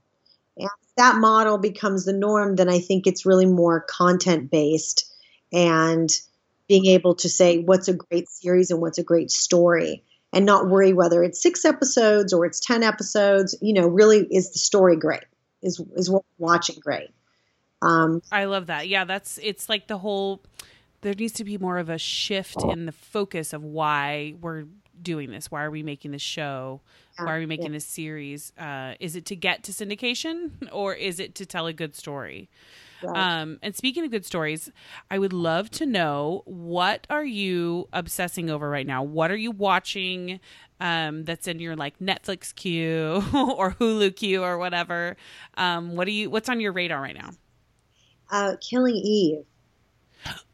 And 0.57 0.69
that 0.97 1.17
model 1.17 1.59
becomes 1.59 2.05
the 2.05 2.13
norm, 2.13 2.57
then 2.57 2.69
I 2.69 2.79
think 2.79 3.07
it's 3.07 3.27
really 3.27 3.47
more 3.47 3.81
content 3.81 4.51
based 4.51 5.13
and 5.53 6.11
being 6.69 6.87
able 6.87 7.15
to 7.17 7.29
say 7.29 7.59
what's 7.59 7.89
a 7.89 7.95
great 7.95 8.29
series 8.29 8.71
and 8.71 8.81
what's 8.81 8.99
a 8.99 9.05
great 9.05 9.31
story 9.31 10.03
and 10.33 10.45
not 10.45 10.69
worry 10.69 10.93
whether 10.93 11.23
it's 11.23 11.41
six 11.41 11.65
episodes 11.65 12.33
or 12.33 12.45
it's 12.45 12.61
10 12.61 12.83
episodes. 12.83 13.55
You 13.61 13.75
know, 13.75 13.87
really, 13.87 14.27
is 14.31 14.53
the 14.53 14.59
story 14.59 14.97
great? 14.97 15.25
Is, 15.63 15.81
is 15.95 16.11
what 16.11 16.25
watching 16.39 16.77
great? 16.81 17.11
Um, 17.83 18.23
I 18.33 18.45
love 18.45 18.67
that. 18.67 18.89
Yeah, 18.89 19.05
that's 19.05 19.39
it's 19.43 19.69
like 19.69 19.87
the 19.87 19.99
whole. 19.99 20.43
There 21.07 21.15
needs 21.15 21.35
to 21.35 21.45
be 21.45 21.57
more 21.57 21.79
of 21.79 21.89
a 21.89 21.99
shift 21.99 22.65
in 22.65 22.87
the 22.87 22.91
focus 22.91 23.53
of 23.53 23.63
why 23.63 24.35
we're 24.41 24.65
doing 25.01 25.31
this. 25.31 25.53
Why 25.53 25.63
are 25.63 25.71
we 25.71 25.85
making 25.85 26.11
this 26.11 26.21
show? 26.21 26.81
Why 27.17 27.37
are 27.37 27.39
we 27.39 27.47
making 27.47 27.71
this 27.71 27.85
series? 27.85 28.53
Uh, 28.59 28.95
is 28.99 29.15
it 29.15 29.25
to 29.27 29.37
get 29.37 29.63
to 29.63 29.73
syndication 29.73 30.51
or 30.73 30.95
is 30.95 31.21
it 31.21 31.37
to 31.37 31.47
tell 31.47 31.69
a 31.69 31.73
good 31.73 31.95
story? 31.95 32.51
Right. 33.05 33.17
Um, 33.41 33.61
and 33.63 33.77
speaking 33.77 34.05
of 34.05 34.11
good 34.11 34.25
stories, 34.25 34.69
I 35.09 35.21
would 35.21 35.33
love 35.33 35.71
to 35.73 35.87
know 35.87 36.43
what 36.45 37.07
are 37.09 37.25
you 37.25 37.89
obsessing 37.93 38.51
over 38.51 38.69
right 38.69 38.85
now? 38.85 39.05
What 39.05 39.31
are 39.31 39.37
you 39.37 39.53
watching 39.53 40.41
um, 40.81 41.23
that's 41.23 41.47
in 41.47 41.61
your 41.61 41.77
like 41.77 42.01
Netflix 42.01 42.53
queue 42.57 43.23
or 43.33 43.77
Hulu 43.79 44.17
queue 44.17 44.43
or 44.43 44.59
whatever? 44.59 45.17
Um, 45.57 45.95
what 45.95 46.09
are 46.09 46.11
you? 46.11 46.31
What's 46.31 46.49
on 46.49 46.59
your 46.59 46.73
radar 46.73 47.01
right 47.01 47.15
now? 47.15 47.31
Uh, 48.29 48.57
Killing 48.61 48.97
Eve. 48.97 49.45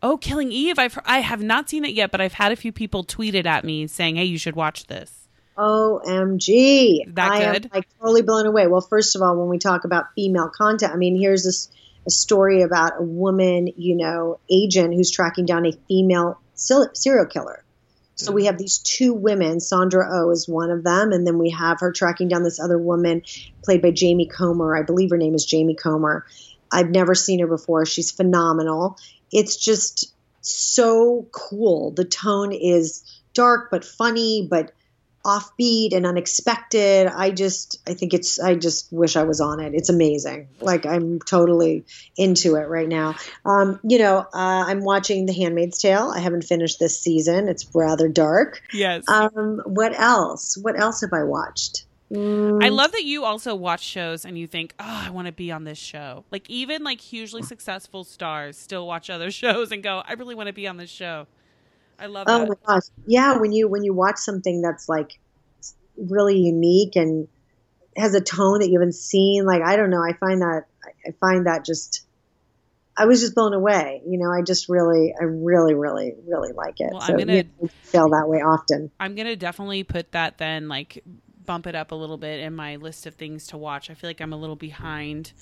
Oh, 0.02 0.16
Killing 0.16 0.52
Eve! 0.52 0.78
I've 0.78 0.98
I 1.04 1.20
have 1.20 1.42
not 1.42 1.70
seen 1.70 1.84
it 1.84 1.94
yet, 1.94 2.10
but 2.10 2.20
I've 2.20 2.34
had 2.34 2.52
a 2.52 2.56
few 2.56 2.72
people 2.72 3.04
tweet 3.04 3.34
it 3.34 3.46
at 3.46 3.64
me 3.64 3.86
saying, 3.86 4.16
"Hey, 4.16 4.24
you 4.24 4.38
should 4.38 4.56
watch 4.56 4.86
this." 4.86 5.28
OMG. 5.56 7.14
That 7.14 7.30
I 7.30 7.52
good? 7.52 7.66
am 7.66 7.70
like 7.74 7.86
totally 7.98 8.22
blown 8.22 8.46
away. 8.46 8.66
Well, 8.66 8.80
first 8.80 9.16
of 9.16 9.22
all, 9.22 9.36
when 9.36 9.48
we 9.48 9.58
talk 9.58 9.84
about 9.84 10.06
female 10.14 10.48
content, 10.48 10.92
I 10.92 10.96
mean, 10.96 11.18
here's 11.18 11.44
this 11.44 11.68
a 12.06 12.10
story 12.10 12.62
about 12.62 12.94
a 12.98 13.02
woman, 13.02 13.68
you 13.76 13.96
know, 13.96 14.40
agent 14.50 14.94
who's 14.94 15.10
tracking 15.10 15.46
down 15.46 15.66
a 15.66 15.72
female 15.88 16.40
serial 16.54 17.26
killer. 17.26 17.64
So 18.14 18.32
we 18.32 18.42
mm. 18.42 18.46
have 18.46 18.58
these 18.58 18.78
two 18.78 19.14
women. 19.14 19.60
Sandra 19.60 20.06
O 20.10 20.26
oh 20.26 20.30
is 20.30 20.48
one 20.48 20.70
of 20.70 20.84
them, 20.84 21.12
and 21.12 21.26
then 21.26 21.38
we 21.38 21.50
have 21.50 21.80
her 21.80 21.92
tracking 21.92 22.28
down 22.28 22.42
this 22.42 22.60
other 22.60 22.78
woman, 22.78 23.22
played 23.62 23.82
by 23.82 23.90
Jamie 23.90 24.26
Comer. 24.26 24.76
I 24.76 24.82
believe 24.82 25.10
her 25.10 25.16
name 25.16 25.34
is 25.34 25.44
Jamie 25.44 25.74
Comer. 25.74 26.26
I've 26.70 26.90
never 26.90 27.14
seen 27.14 27.40
her 27.40 27.46
before. 27.46 27.84
She's 27.86 28.10
phenomenal. 28.10 28.98
It's 29.32 29.56
just 29.56 30.14
so 30.40 31.26
cool. 31.32 31.92
The 31.92 32.04
tone 32.04 32.52
is 32.52 33.04
dark 33.34 33.70
but 33.70 33.84
funny, 33.84 34.46
but 34.50 34.72
offbeat 35.24 35.94
and 35.94 36.04
unexpected. 36.04 37.06
I 37.06 37.30
just, 37.30 37.80
I 37.86 37.94
think 37.94 38.12
it's, 38.12 38.40
I 38.40 38.56
just 38.56 38.92
wish 38.92 39.16
I 39.16 39.22
was 39.22 39.40
on 39.40 39.60
it. 39.60 39.72
It's 39.72 39.88
amazing. 39.88 40.48
Like 40.60 40.84
I'm 40.84 41.20
totally 41.20 41.84
into 42.16 42.56
it 42.56 42.68
right 42.68 42.88
now. 42.88 43.14
Um, 43.44 43.78
you 43.84 43.98
know, 43.98 44.18
uh, 44.18 44.26
I'm 44.32 44.82
watching 44.82 45.26
The 45.26 45.32
Handmaid's 45.32 45.78
Tale. 45.78 46.12
I 46.14 46.18
haven't 46.18 46.42
finished 46.42 46.80
this 46.80 46.98
season. 46.98 47.48
It's 47.48 47.66
rather 47.72 48.08
dark. 48.08 48.62
Yes. 48.72 49.08
Um, 49.08 49.62
what 49.64 49.98
else? 49.98 50.58
What 50.60 50.78
else 50.78 51.02
have 51.02 51.12
I 51.12 51.22
watched? 51.22 51.84
Mm. 52.12 52.62
I 52.62 52.68
love 52.68 52.92
that 52.92 53.04
you 53.04 53.24
also 53.24 53.54
watch 53.54 53.82
shows 53.82 54.24
and 54.26 54.36
you 54.36 54.46
think, 54.46 54.74
oh, 54.78 55.02
I 55.06 55.10
want 55.10 55.26
to 55.26 55.32
be 55.32 55.50
on 55.50 55.64
this 55.64 55.78
show. 55.78 56.24
Like 56.30 56.48
even 56.50 56.84
like 56.84 57.00
hugely 57.00 57.42
successful 57.42 58.04
stars 58.04 58.58
still 58.58 58.86
watch 58.86 59.08
other 59.08 59.30
shows 59.30 59.72
and 59.72 59.82
go, 59.82 60.02
I 60.06 60.12
really 60.14 60.34
want 60.34 60.48
to 60.48 60.52
be 60.52 60.66
on 60.66 60.76
this 60.76 60.90
show. 60.90 61.26
I 61.98 62.06
love 62.06 62.26
oh 62.28 62.40
that. 62.40 62.48
my 62.48 62.54
gosh. 62.66 62.82
Yeah, 63.06 63.38
when 63.38 63.52
you 63.52 63.68
when 63.68 63.84
you 63.84 63.94
watch 63.94 64.18
something 64.18 64.60
that's 64.60 64.88
like 64.88 65.18
really 65.96 66.38
unique 66.38 66.96
and 66.96 67.28
has 67.96 68.14
a 68.14 68.20
tone 68.20 68.58
that 68.60 68.68
you 68.68 68.78
haven't 68.78 68.94
seen, 68.94 69.46
like 69.46 69.62
I 69.62 69.76
don't 69.76 69.90
know, 69.90 70.02
I 70.02 70.12
find 70.14 70.42
that 70.42 70.64
I 71.06 71.12
find 71.20 71.46
that 71.46 71.64
just 71.64 72.04
I 72.96 73.06
was 73.06 73.20
just 73.20 73.34
blown 73.34 73.54
away. 73.54 74.02
You 74.06 74.18
know, 74.18 74.30
I 74.30 74.42
just 74.42 74.68
really, 74.68 75.14
I 75.18 75.24
really, 75.24 75.74
really, 75.74 76.14
really 76.26 76.52
like 76.52 76.80
it. 76.80 76.90
Well, 76.92 77.00
so 77.00 77.12
I'm 77.12 77.18
gonna 77.18 77.36
you 77.36 77.44
know, 77.60 77.68
feel 77.82 78.10
that 78.10 78.28
way 78.28 78.38
often. 78.38 78.90
I'm 79.00 79.14
gonna 79.14 79.36
definitely 79.36 79.82
put 79.84 80.12
that 80.12 80.38
then, 80.38 80.68
like, 80.68 81.02
bump 81.46 81.66
it 81.66 81.74
up 81.74 81.92
a 81.92 81.94
little 81.94 82.18
bit 82.18 82.40
in 82.40 82.54
my 82.54 82.76
list 82.76 83.06
of 83.06 83.14
things 83.14 83.46
to 83.48 83.56
watch. 83.56 83.90
I 83.90 83.94
feel 83.94 84.10
like 84.10 84.20
I'm 84.20 84.32
a 84.32 84.36
little 84.36 84.56
behind 84.56 85.32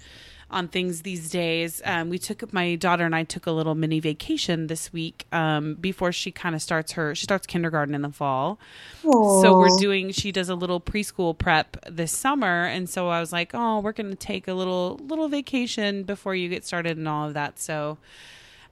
on 0.50 0.68
things 0.68 1.02
these 1.02 1.30
days. 1.30 1.80
Um, 1.84 2.10
we 2.10 2.18
took 2.18 2.52
my 2.52 2.74
daughter 2.74 3.04
and 3.04 3.14
I 3.14 3.24
took 3.24 3.46
a 3.46 3.52
little 3.52 3.74
mini 3.74 4.00
vacation 4.00 4.66
this 4.66 4.92
week 4.92 5.26
um, 5.32 5.74
before 5.74 6.12
she 6.12 6.32
kind 6.32 6.54
of 6.54 6.62
starts 6.62 6.92
her 6.92 7.14
she 7.14 7.24
starts 7.24 7.46
kindergarten 7.46 7.94
in 7.94 8.02
the 8.02 8.10
fall. 8.10 8.58
Aww. 9.02 9.42
So 9.42 9.58
we're 9.58 9.78
doing 9.78 10.10
she 10.10 10.32
does 10.32 10.48
a 10.48 10.54
little 10.54 10.80
preschool 10.80 11.36
prep 11.36 11.76
this 11.88 12.12
summer, 12.12 12.64
and 12.64 12.88
so 12.90 13.08
I 13.08 13.20
was 13.20 13.32
like, 13.32 13.52
oh, 13.54 13.80
we're 13.80 13.92
gonna 13.92 14.16
take 14.16 14.48
a 14.48 14.54
little 14.54 14.98
little 15.02 15.28
vacation 15.28 16.02
before 16.02 16.34
you 16.34 16.48
get 16.48 16.64
started 16.64 16.96
and 16.96 17.06
all 17.08 17.28
of 17.28 17.34
that. 17.34 17.60
So 17.60 17.98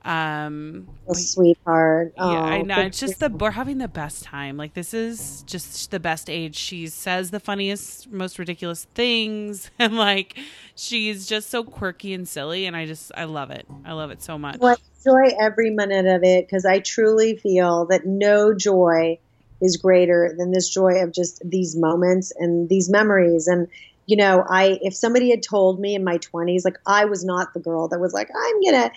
um, 0.08 0.88
sweetheart. 1.12 2.14
Yeah, 2.16 2.22
oh, 2.24 2.28
I 2.28 2.62
know. 2.62 2.80
It's 2.80 2.98
just 2.98 3.20
the 3.20 3.28
we're 3.28 3.50
having 3.50 3.76
the 3.76 3.88
best 3.88 4.22
time. 4.24 4.56
Like 4.56 4.72
this 4.72 4.94
is 4.94 5.42
just 5.42 5.90
the 5.90 6.00
best 6.00 6.30
age. 6.30 6.56
She 6.56 6.88
says 6.88 7.30
the 7.30 7.38
funniest, 7.38 8.10
most 8.10 8.38
ridiculous 8.38 8.84
things, 8.94 9.70
and 9.78 9.96
like 9.96 10.38
she's 10.74 11.26
just 11.26 11.50
so 11.50 11.62
quirky 11.62 12.14
and 12.14 12.26
silly. 12.26 12.64
And 12.64 12.74
I 12.74 12.86
just 12.86 13.12
I 13.16 13.24
love 13.24 13.50
it. 13.50 13.66
I 13.84 13.92
love 13.92 14.10
it 14.10 14.22
so 14.22 14.38
much. 14.38 14.58
Well, 14.58 14.76
I 14.76 15.20
enjoy 15.26 15.36
every 15.38 15.70
minute 15.70 16.06
of 16.06 16.24
it 16.24 16.46
because 16.46 16.64
I 16.64 16.78
truly 16.78 17.36
feel 17.36 17.84
that 17.86 18.06
no 18.06 18.54
joy 18.54 19.18
is 19.60 19.76
greater 19.76 20.34
than 20.38 20.52
this 20.52 20.70
joy 20.70 21.02
of 21.02 21.12
just 21.12 21.42
these 21.44 21.76
moments 21.76 22.32
and 22.38 22.68
these 22.70 22.88
memories 22.88 23.48
and 23.48 23.66
you 24.06 24.16
know 24.16 24.44
i 24.48 24.78
if 24.82 24.94
somebody 24.94 25.30
had 25.30 25.42
told 25.42 25.80
me 25.80 25.96
in 25.96 26.04
my 26.04 26.16
20s 26.18 26.64
like 26.64 26.76
i 26.86 27.04
was 27.04 27.24
not 27.24 27.52
the 27.54 27.60
girl 27.60 27.88
that 27.88 27.98
was 27.98 28.12
like 28.12 28.28
i'm 28.32 28.62
gonna 28.62 28.88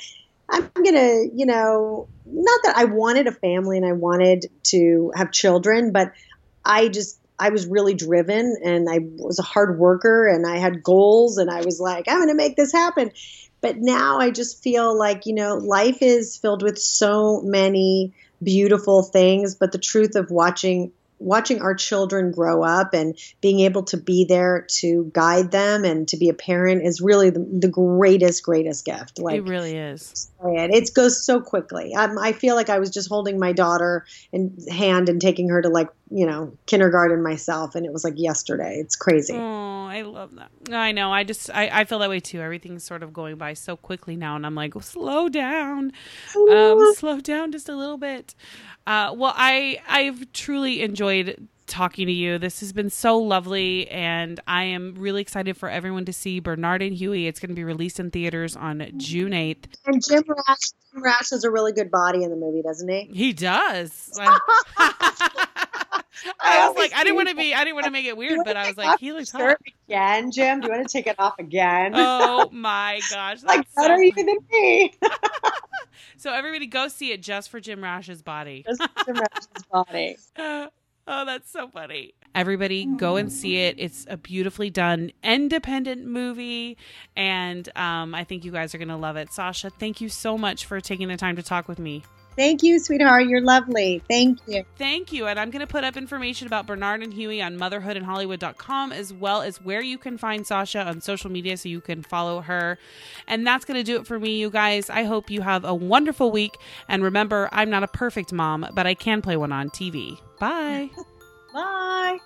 I'm 0.51 0.69
going 0.75 0.95
to, 0.95 1.29
you 1.33 1.45
know, 1.45 2.07
not 2.25 2.59
that 2.63 2.77
I 2.77 2.85
wanted 2.85 3.27
a 3.27 3.31
family 3.31 3.77
and 3.77 3.85
I 3.85 3.93
wanted 3.93 4.47
to 4.63 5.11
have 5.15 5.31
children, 5.31 5.91
but 5.91 6.11
I 6.65 6.89
just, 6.89 7.19
I 7.39 7.49
was 7.49 7.65
really 7.65 7.93
driven 7.93 8.57
and 8.63 8.87
I 8.89 8.99
was 9.01 9.39
a 9.39 9.43
hard 9.43 9.79
worker 9.79 10.27
and 10.27 10.45
I 10.45 10.57
had 10.57 10.83
goals 10.83 11.37
and 11.37 11.49
I 11.49 11.61
was 11.61 11.79
like, 11.79 12.05
I'm 12.07 12.17
going 12.17 12.27
to 12.29 12.35
make 12.35 12.55
this 12.55 12.71
happen. 12.71 13.11
But 13.61 13.77
now 13.77 14.19
I 14.19 14.31
just 14.31 14.61
feel 14.61 14.97
like, 14.97 15.25
you 15.25 15.33
know, 15.33 15.55
life 15.55 15.99
is 16.01 16.37
filled 16.37 16.63
with 16.63 16.77
so 16.77 17.41
many 17.41 18.13
beautiful 18.43 19.03
things, 19.03 19.55
but 19.55 19.71
the 19.71 19.77
truth 19.77 20.15
of 20.15 20.31
watching 20.31 20.91
watching 21.21 21.61
our 21.61 21.75
children 21.75 22.31
grow 22.31 22.63
up 22.63 22.93
and 22.93 23.17
being 23.41 23.61
able 23.61 23.83
to 23.83 23.97
be 23.97 24.25
there 24.25 24.65
to 24.79 25.09
guide 25.13 25.51
them 25.51 25.83
and 25.85 26.07
to 26.07 26.17
be 26.17 26.29
a 26.29 26.33
parent 26.33 26.83
is 26.83 27.01
really 27.01 27.29
the, 27.29 27.45
the 27.59 27.67
greatest 27.67 28.43
greatest 28.43 28.85
gift. 28.85 29.19
Like 29.19 29.37
it 29.37 29.43
really 29.43 29.77
is. 29.77 30.31
it, 30.43 30.71
it 30.73 30.93
goes 30.93 31.23
so 31.23 31.39
quickly. 31.39 31.93
Um, 31.93 32.17
i 32.17 32.31
feel 32.31 32.55
like 32.55 32.69
i 32.69 32.79
was 32.79 32.89
just 32.89 33.09
holding 33.09 33.39
my 33.39 33.51
daughter 33.53 34.05
in 34.31 34.57
hand 34.69 35.09
and 35.09 35.21
taking 35.21 35.49
her 35.49 35.61
to 35.61 35.69
like 35.69 35.89
you 36.09 36.25
know 36.25 36.53
kindergarten 36.65 37.23
myself 37.23 37.75
and 37.75 37.85
it 37.85 37.93
was 37.93 38.03
like 38.03 38.15
yesterday. 38.17 38.77
It's 38.79 38.95
crazy 38.95 39.35
I 39.91 40.03
love 40.03 40.35
that. 40.35 40.51
I 40.71 40.93
know. 40.93 41.11
I 41.11 41.25
just 41.25 41.49
I, 41.49 41.69
I 41.81 41.83
feel 41.83 41.99
that 41.99 42.09
way 42.09 42.21
too. 42.21 42.39
Everything's 42.39 42.83
sort 42.85 43.03
of 43.03 43.11
going 43.11 43.35
by 43.35 43.53
so 43.53 43.75
quickly 43.75 44.15
now, 44.15 44.37
and 44.37 44.45
I'm 44.45 44.55
like, 44.55 44.73
slow 44.81 45.27
down, 45.27 45.91
um, 46.49 46.93
slow 46.95 47.19
down 47.19 47.51
just 47.51 47.67
a 47.67 47.75
little 47.75 47.97
bit. 47.97 48.33
Uh, 48.87 49.13
well, 49.15 49.33
I 49.35 49.79
I've 49.89 50.31
truly 50.31 50.81
enjoyed 50.81 51.47
talking 51.67 52.07
to 52.07 52.13
you. 52.13 52.37
This 52.37 52.61
has 52.61 52.71
been 52.71 52.89
so 52.89 53.17
lovely, 53.17 53.89
and 53.89 54.39
I 54.47 54.63
am 54.63 54.95
really 54.97 55.21
excited 55.21 55.57
for 55.57 55.69
everyone 55.69 56.05
to 56.05 56.13
see 56.13 56.39
Bernard 56.39 56.81
and 56.81 56.95
Huey. 56.95 57.27
It's 57.27 57.39
going 57.39 57.49
to 57.49 57.55
be 57.55 57.63
released 57.63 57.99
in 57.99 58.11
theaters 58.11 58.55
on 58.55 58.91
June 58.97 59.31
8th. 59.31 59.65
And 59.85 60.01
Jim 60.07 60.23
Rash, 60.27 60.57
Jim 60.93 61.03
Rash 61.03 61.29
has 61.31 61.43
a 61.43 61.51
really 61.51 61.71
good 61.71 61.89
body 61.89 62.23
in 62.23 62.29
the 62.29 62.35
movie, 62.35 62.61
doesn't 62.61 62.89
he? 62.89 63.09
He 63.13 63.33
does. 63.33 64.11
I 66.39 66.67
was 66.67 66.77
like, 66.77 66.93
I 66.93 67.03
didn't 67.03 67.15
want 67.15 67.29
to 67.29 67.35
be, 67.35 67.53
I 67.53 67.63
didn't 67.63 67.75
want 67.75 67.85
to 67.85 67.91
make 67.91 68.05
it 68.05 68.17
weird, 68.17 68.39
but 68.45 68.57
I 68.57 68.67
was 68.67 68.77
like, 68.77 68.99
he 68.99 69.13
looks 69.13 69.31
hot. 69.31 69.57
Again, 69.87 70.31
Jim, 70.31 70.59
do 70.59 70.67
you 70.67 70.73
want 70.73 70.87
to 70.87 70.91
take 70.91 71.07
it 71.07 71.15
off 71.19 71.35
again? 71.39 71.93
Oh 71.95 72.49
my 72.51 72.99
gosh. 73.11 73.43
like, 73.43 73.67
better 73.75 73.99
even 74.01 74.25
than 74.25 74.37
me. 74.51 74.93
so 76.17 76.33
everybody 76.33 76.67
go 76.67 76.87
see 76.87 77.11
it 77.11 77.21
just 77.21 77.49
for 77.49 77.59
Jim 77.59 77.83
Rash's 77.83 78.21
body. 78.21 78.63
Just 78.67 78.81
Jim 79.05 79.15
Rash's 79.15 79.65
body. 79.71 80.17
Oh, 81.07 81.25
that's 81.25 81.51
so 81.51 81.67
funny. 81.67 82.13
Everybody 82.33 82.85
go 82.85 83.17
and 83.17 83.31
see 83.31 83.57
it. 83.57 83.75
It's 83.77 84.05
a 84.09 84.15
beautifully 84.17 84.69
done 84.69 85.11
independent 85.23 86.05
movie. 86.05 86.77
And 87.15 87.67
um, 87.75 88.15
I 88.15 88.23
think 88.23 88.45
you 88.45 88.51
guys 88.51 88.73
are 88.73 88.77
going 88.77 88.87
to 88.87 88.95
love 88.95 89.17
it. 89.17 89.33
Sasha, 89.33 89.69
thank 89.69 89.99
you 89.99 90.09
so 90.09 90.37
much 90.37 90.65
for 90.65 90.79
taking 90.79 91.07
the 91.09 91.17
time 91.17 91.35
to 91.35 91.43
talk 91.43 91.67
with 91.67 91.79
me. 91.79 92.03
Thank 92.37 92.63
you, 92.63 92.79
sweetheart. 92.79 93.27
You're 93.27 93.41
lovely. 93.41 94.01
Thank 94.09 94.39
you. 94.47 94.63
Thank 94.77 95.11
you. 95.11 95.27
And 95.27 95.39
I'm 95.39 95.51
going 95.51 95.59
to 95.59 95.67
put 95.67 95.83
up 95.83 95.97
information 95.97 96.47
about 96.47 96.65
Bernard 96.65 97.03
and 97.03 97.13
Huey 97.13 97.41
on 97.41 97.57
motherhoodandhollywood.com 97.57 98.91
as 98.93 99.13
well 99.13 99.41
as 99.41 99.61
where 99.61 99.81
you 99.81 99.97
can 99.97 100.17
find 100.17 100.47
Sasha 100.47 100.83
on 100.83 101.01
social 101.01 101.29
media 101.29 101.57
so 101.57 101.67
you 101.67 101.81
can 101.81 102.01
follow 102.03 102.41
her. 102.41 102.77
And 103.27 103.45
that's 103.45 103.65
going 103.65 103.77
to 103.77 103.83
do 103.83 103.99
it 103.99 104.07
for 104.07 104.17
me, 104.19 104.39
you 104.39 104.49
guys. 104.49 104.89
I 104.89 105.03
hope 105.03 105.29
you 105.29 105.41
have 105.41 105.65
a 105.65 105.75
wonderful 105.75 106.31
week. 106.31 106.57
And 106.87 107.03
remember, 107.03 107.49
I'm 107.51 107.69
not 107.69 107.83
a 107.83 107.87
perfect 107.87 108.31
mom, 108.31 108.65
but 108.73 108.87
I 108.87 108.93
can 108.93 109.21
play 109.21 109.35
one 109.35 109.51
on 109.51 109.69
TV. 109.69 110.17
Bye. 110.39 110.89
Bye. 111.53 112.17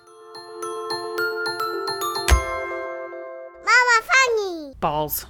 Mama 3.64 4.02
Funny. 4.02 4.74
Balls. 4.78 5.26